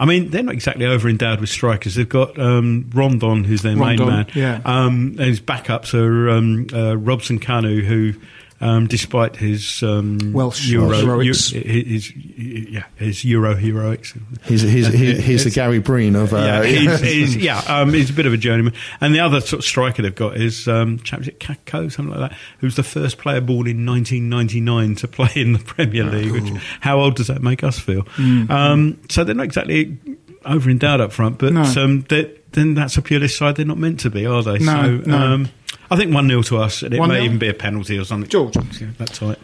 I 0.00 0.06
mean, 0.06 0.30
they're 0.30 0.42
not 0.42 0.54
exactly 0.54 0.86
over 0.86 1.10
endowed 1.10 1.40
with 1.40 1.50
strikers. 1.50 1.94
They've 1.94 2.08
got 2.08 2.38
um, 2.38 2.88
Rondon, 2.94 3.44
who's 3.44 3.60
their 3.60 3.76
main 3.76 3.98
man. 3.98 4.26
yeah. 4.34 4.62
Um, 4.64 5.16
and 5.18 5.26
his 5.26 5.42
backups 5.42 5.92
are 5.92 6.30
um, 6.30 6.66
uh, 6.72 6.96
Robson-Kanu, 6.96 7.84
who, 7.84 8.14
um, 8.60 8.86
despite 8.86 9.36
his 9.36 9.82
um, 9.82 10.18
Welsh 10.32 10.68
Euro, 10.68 10.90
heroics. 10.98 11.52
Eu- 11.52 11.62
his, 11.62 12.14
yeah, 12.14 12.84
his 12.96 13.24
Euro 13.24 13.54
heroics. 13.54 14.14
He's 14.44 14.62
he's 14.62 14.86
he's, 14.88 15.18
he's 15.24 15.44
the 15.44 15.50
Gary 15.50 15.78
Breen 15.78 16.14
of 16.16 16.32
uh, 16.34 16.36
yeah, 16.38 16.62
he's, 16.64 17.00
he's, 17.12 17.36
yeah, 17.36 17.58
um, 17.68 17.92
he's 17.92 18.10
a 18.10 18.12
bit 18.12 18.26
of 18.26 18.32
a 18.32 18.36
journeyman. 18.36 18.74
And 19.00 19.14
the 19.14 19.20
other 19.20 19.40
sort 19.40 19.60
of 19.60 19.64
striker 19.64 20.02
they've 20.02 20.14
got 20.14 20.36
is 20.36 20.68
um, 20.68 20.98
chap, 21.00 21.20
is 21.22 21.28
it 21.28 21.40
Kakko, 21.40 21.90
something 21.90 22.14
like 22.18 22.30
that, 22.30 22.38
who's 22.58 22.76
the 22.76 22.82
first 22.82 23.18
player 23.18 23.40
born 23.40 23.66
in 23.66 23.86
1999 23.86 24.94
to 24.96 25.08
play 25.08 25.30
in 25.36 25.52
the 25.54 25.58
Premier 25.58 26.04
League. 26.04 26.32
Which, 26.32 26.62
how 26.80 27.00
old 27.00 27.16
does 27.16 27.28
that 27.28 27.42
make 27.42 27.64
us 27.64 27.78
feel? 27.78 28.06
Um, 28.18 29.00
so 29.08 29.24
they're 29.24 29.34
not 29.34 29.44
exactly 29.44 29.98
over 30.44 30.70
endowed 30.70 31.00
up 31.00 31.12
front, 31.12 31.38
but 31.38 31.52
No. 31.52 31.62
um, 31.62 32.04
then 32.52 32.74
that's 32.74 32.96
a 32.96 33.02
Pulis 33.02 33.36
side. 33.36 33.56
They're 33.56 33.66
not 33.66 33.78
meant 33.78 34.00
to 34.00 34.10
be, 34.10 34.26
are 34.26 34.42
they? 34.42 34.58
No, 34.58 35.00
so 35.02 35.10
no. 35.10 35.16
Um, 35.16 35.48
I 35.90 35.96
think 35.96 36.14
one 36.14 36.28
0 36.28 36.42
to 36.42 36.58
us, 36.58 36.82
and 36.82 36.94
it 36.94 37.00
1-0? 37.00 37.08
may 37.08 37.24
even 37.24 37.38
be 37.38 37.48
a 37.48 37.54
penalty 37.54 37.98
or 37.98 38.04
something. 38.04 38.28
George. 38.30 38.56
yeah, 38.80 38.88
that's 38.98 39.20
right. 39.22 39.38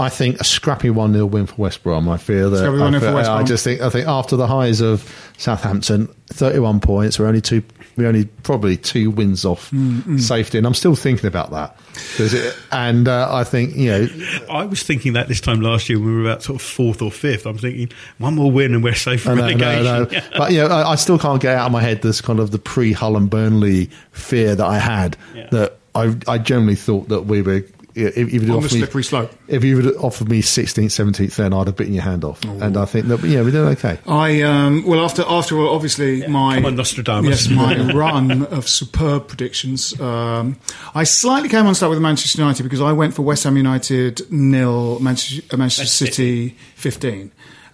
I 0.00 0.08
think 0.08 0.40
a 0.40 0.44
scrappy 0.44 0.90
one 0.90 1.12
0 1.12 1.26
win 1.26 1.46
for 1.46 1.54
West 1.56 1.82
Brom. 1.84 2.08
I 2.08 2.16
fear 2.16 2.48
that. 2.48 2.56
Scrappy 2.58 2.76
I, 2.78 2.80
1-0 2.90 2.94
for 2.94 3.00
feel- 3.00 3.14
West 3.14 3.30
I 3.30 3.42
just 3.44 3.62
think 3.64 3.80
I 3.82 3.90
think 3.90 4.08
after 4.08 4.36
the 4.36 4.46
highs 4.48 4.80
of 4.80 5.08
Southampton, 5.38 6.08
thirty 6.28 6.58
one 6.58 6.80
points. 6.80 7.18
We're 7.18 7.26
only 7.26 7.40
two. 7.40 7.62
We're 7.96 8.08
only 8.08 8.24
probably 8.24 8.78
two 8.78 9.10
wins 9.10 9.44
off 9.44 9.70
Mm, 9.70 10.18
safety, 10.18 10.56
and 10.56 10.66
I'm 10.66 10.72
still 10.74 10.96
thinking 10.96 11.26
about 11.26 11.50
that. 11.50 11.76
it, 12.18 12.56
and 12.72 13.06
uh, 13.06 13.28
I 13.30 13.44
think 13.44 13.76
you 13.76 13.90
know 13.90 14.08
I 14.50 14.64
was 14.64 14.82
thinking 14.82 15.12
that 15.12 15.28
this 15.28 15.40
time 15.42 15.60
last 15.60 15.88
year 15.90 15.98
when 15.98 16.08
we 16.08 16.14
were 16.22 16.22
about 16.30 16.42
sort 16.42 16.56
of 16.56 16.66
fourth 16.66 17.02
or 17.02 17.10
fifth. 17.12 17.46
I'm 17.46 17.58
thinking 17.58 17.90
one 18.18 18.34
more 18.34 18.50
win 18.50 18.74
and 18.74 18.82
we're 18.82 18.94
safe 18.94 19.22
from 19.22 19.32
I 19.40 19.52
know, 19.52 19.58
relegation. 19.58 19.84
no, 19.84 20.04
no. 20.04 20.20
But 20.38 20.52
you 20.52 20.58
know, 20.62 20.68
I, 20.68 20.92
I 20.92 20.94
still 20.96 21.18
can't 21.18 21.40
get 21.40 21.54
out 21.56 21.66
of 21.66 21.72
my 21.72 21.82
head 21.82 22.00
this 22.02 22.20
kind 22.22 22.40
of 22.40 22.50
the 22.50 22.58
pre 22.58 22.92
Hull 22.92 23.16
and 23.16 23.28
Burnley 23.28 23.90
fear 24.12 24.54
that 24.56 24.66
I 24.66 24.78
had. 24.78 25.16
Yeah. 25.34 25.48
That 25.50 25.78
I, 25.94 26.16
I 26.26 26.38
generally 26.38 26.76
thought 26.76 27.08
that 27.08 27.22
we 27.22 27.42
were. 27.42 27.62
If, 27.94 28.16
if 28.16 28.32
you'd 28.32 28.44
On 28.44 28.48
the 28.48 28.54
offered 28.54 28.72
me- 28.72 28.78
slippery 28.78 29.04
slope. 29.04 29.30
If 29.48 29.62
you 29.64 29.76
would 29.76 29.96
offered 29.96 30.30
me 30.30 30.40
16th, 30.40 30.86
17th, 30.86 31.36
then 31.36 31.52
I'd 31.52 31.66
have 31.66 31.76
bitten 31.76 31.92
your 31.92 32.02
hand 32.04 32.24
off. 32.24 32.42
And 32.42 32.74
I 32.78 32.86
think 32.86 33.08
that 33.08 33.22
yeah, 33.22 33.42
we're 33.42 33.50
doing 33.50 33.68
okay. 33.72 33.98
I 34.06 34.40
um, 34.40 34.86
well 34.86 35.04
after 35.04 35.22
after 35.28 35.58
all, 35.58 35.74
obviously 35.74 36.26
my 36.26 36.54
Come 36.54 36.64
on, 36.64 36.76
Nostradamus. 36.76 37.48
yes 37.48 37.54
my 37.54 37.92
run 37.92 38.46
of 38.46 38.66
superb 38.66 39.28
predictions. 39.28 40.00
Um, 40.00 40.56
I 40.94 41.04
slightly 41.04 41.50
came 41.50 41.66
on 41.66 41.74
start 41.74 41.90
with 41.90 42.00
Manchester 42.00 42.40
United 42.40 42.62
because 42.62 42.80
I 42.80 42.92
went 42.92 43.12
for 43.12 43.20
West 43.22 43.44
Ham 43.44 43.58
United 43.58 44.22
nil 44.32 44.98
Manchester, 45.00 45.42
uh, 45.54 45.58
Manchester 45.58 45.84
City 46.06 46.56
fifteen, 46.76 47.30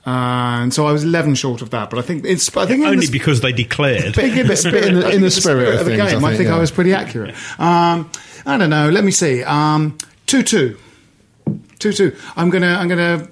and 0.09 0.73
so 0.73 0.87
I 0.87 0.93
was 0.93 1.05
eleven 1.05 1.35
short 1.35 1.61
of 1.63 1.71
that. 1.71 1.91
But 1.91 1.99
I 1.99 2.03
think 2.03 2.25
it's 2.25 2.55
I 2.57 2.67
think 2.67 2.81
in 2.81 2.87
Only 2.87 3.07
the- 3.07 3.13
because 3.13 3.41
they 3.41 3.53
declared. 3.53 4.15
Bit- 4.17 4.35
bit- 4.47 4.63
bit 4.65 4.85
in 4.87 4.95
the- 4.95 5.05
in 5.07 5.11
think 5.11 5.23
the 5.23 5.31
spirit 5.43 5.75
of 5.75 5.85
the 5.85 5.97
things, 5.97 6.13
game. 6.13 6.25
I 6.25 6.29
I 6.29 6.31
think, 6.31 6.39
think, 6.39 6.51
I 6.51 6.59
was 6.59 6.71
pretty 6.71 6.93
accurate. 6.95 7.35
Um, 7.59 8.11
I 8.47 8.57
don't 8.57 8.71
know. 8.71 8.89
Let 8.91 9.05
me 9.05 9.11
see. 9.11 9.43
Um, 9.43 9.99
two 10.27 10.43
two. 10.43 10.77
Two 11.79 11.93
two. 11.93 12.17
I'm 12.37 12.51
gonna 12.51 12.75
I'm 12.75 12.89
gonna 12.89 13.29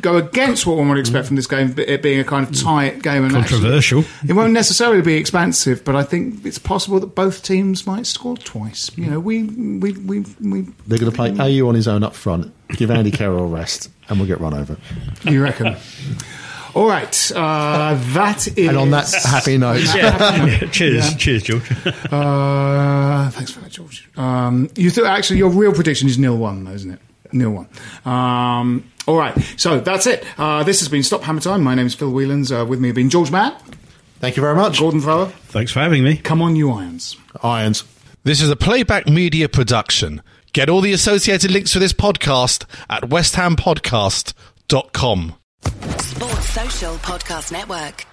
go 0.00 0.16
against 0.16 0.66
what 0.66 0.76
one 0.76 0.88
would 0.88 0.98
expect 0.98 1.26
from 1.26 1.36
this 1.36 1.46
game, 1.46 1.74
it 1.78 2.02
being 2.02 2.20
a 2.20 2.24
kind 2.24 2.48
of 2.48 2.54
tight 2.58 3.02
game 3.02 3.24
and 3.24 3.36
actually- 3.36 3.58
Controversial. 3.60 4.04
it 4.28 4.32
won't 4.34 4.52
necessarily 4.52 5.02
be 5.02 5.14
expansive, 5.14 5.84
but 5.84 5.96
I 5.96 6.02
think 6.02 6.44
it's 6.46 6.58
possible 6.58 7.00
that 7.00 7.14
both 7.14 7.42
teams 7.42 7.86
might 7.86 8.06
score 8.06 8.36
twice. 8.36 8.90
You 8.96 9.06
know, 9.06 9.20
we 9.20 9.42
we 9.44 9.92
we, 9.92 10.20
we 10.40 10.60
They're 10.86 10.98
going 10.98 11.10
to 11.10 11.16
play 11.16 11.30
Ayew 11.32 11.66
on 11.68 11.74
his 11.74 11.88
own 11.88 12.02
up 12.04 12.14
front, 12.14 12.52
give 12.68 12.90
Andy 12.90 13.10
Carroll 13.10 13.44
a 13.44 13.46
rest, 13.46 13.90
and 14.08 14.18
we'll 14.18 14.28
get 14.28 14.40
run 14.40 14.54
over. 14.54 14.76
you 15.24 15.42
reckon? 15.42 15.76
All 16.72 16.86
right, 16.86 17.32
uh, 17.34 17.94
that 18.14 18.46
is. 18.56 18.68
And 18.68 18.76
on 18.78 18.90
that 18.90 19.12
happy 19.24 19.58
note, 19.58 19.80
Yeah. 19.94 20.66
Cheers, 20.70 21.10
Yeah. 21.10 21.16
cheers, 21.16 21.42
George. 21.42 21.68
Uh, 22.30 23.28
thanks 23.30 23.50
for 23.50 23.58
that, 23.60 23.70
George. 23.72 24.08
Um, 24.16 24.68
you 24.76 24.90
thought 24.90 25.06
actually 25.06 25.38
your 25.38 25.50
real 25.50 25.72
prediction 25.72 26.08
is 26.08 26.16
nil 26.16 26.36
one, 26.36 26.62
though, 26.62 26.70
isn't 26.70 26.92
it? 26.92 27.00
Nil 27.32 27.50
one. 27.50 27.68
Um, 28.04 28.84
all 29.06 29.16
right, 29.16 29.34
so 29.56 29.80
that's 29.80 30.06
it. 30.06 30.24
Uh, 30.38 30.62
this 30.62 30.80
has 30.80 30.88
been 30.88 31.02
Stop 31.02 31.22
Hammer 31.22 31.40
Time. 31.40 31.62
My 31.62 31.74
name 31.74 31.86
is 31.86 31.94
Phil 31.94 32.12
Whelans. 32.12 32.52
Uh, 32.52 32.66
with 32.66 32.80
me 32.80 32.88
have 32.88 32.96
been 32.96 33.10
George 33.10 33.30
Mann, 33.30 33.54
thank 34.20 34.36
you 34.36 34.42
very 34.42 34.56
much. 34.56 34.78
Gordon 34.78 35.00
Thrower. 35.00 35.30
Thanks 35.48 35.72
for 35.72 35.80
having 35.80 36.04
me. 36.04 36.16
Come 36.16 36.42
on, 36.42 36.56
you 36.56 36.70
irons. 36.70 37.16
Irons. 37.42 37.84
This 38.22 38.42
is 38.42 38.50
a 38.50 38.56
playback 38.56 39.08
media 39.08 39.48
production. 39.48 40.22
Get 40.52 40.68
all 40.68 40.80
the 40.80 40.92
associated 40.92 41.50
links 41.50 41.72
for 41.72 41.78
this 41.78 41.92
podcast 41.92 42.64
at 42.88 43.04
westhampodcast.com. 43.04 45.34
Sports 45.62 46.48
Social 46.50 46.94
Podcast 46.96 47.52
Network. 47.52 48.06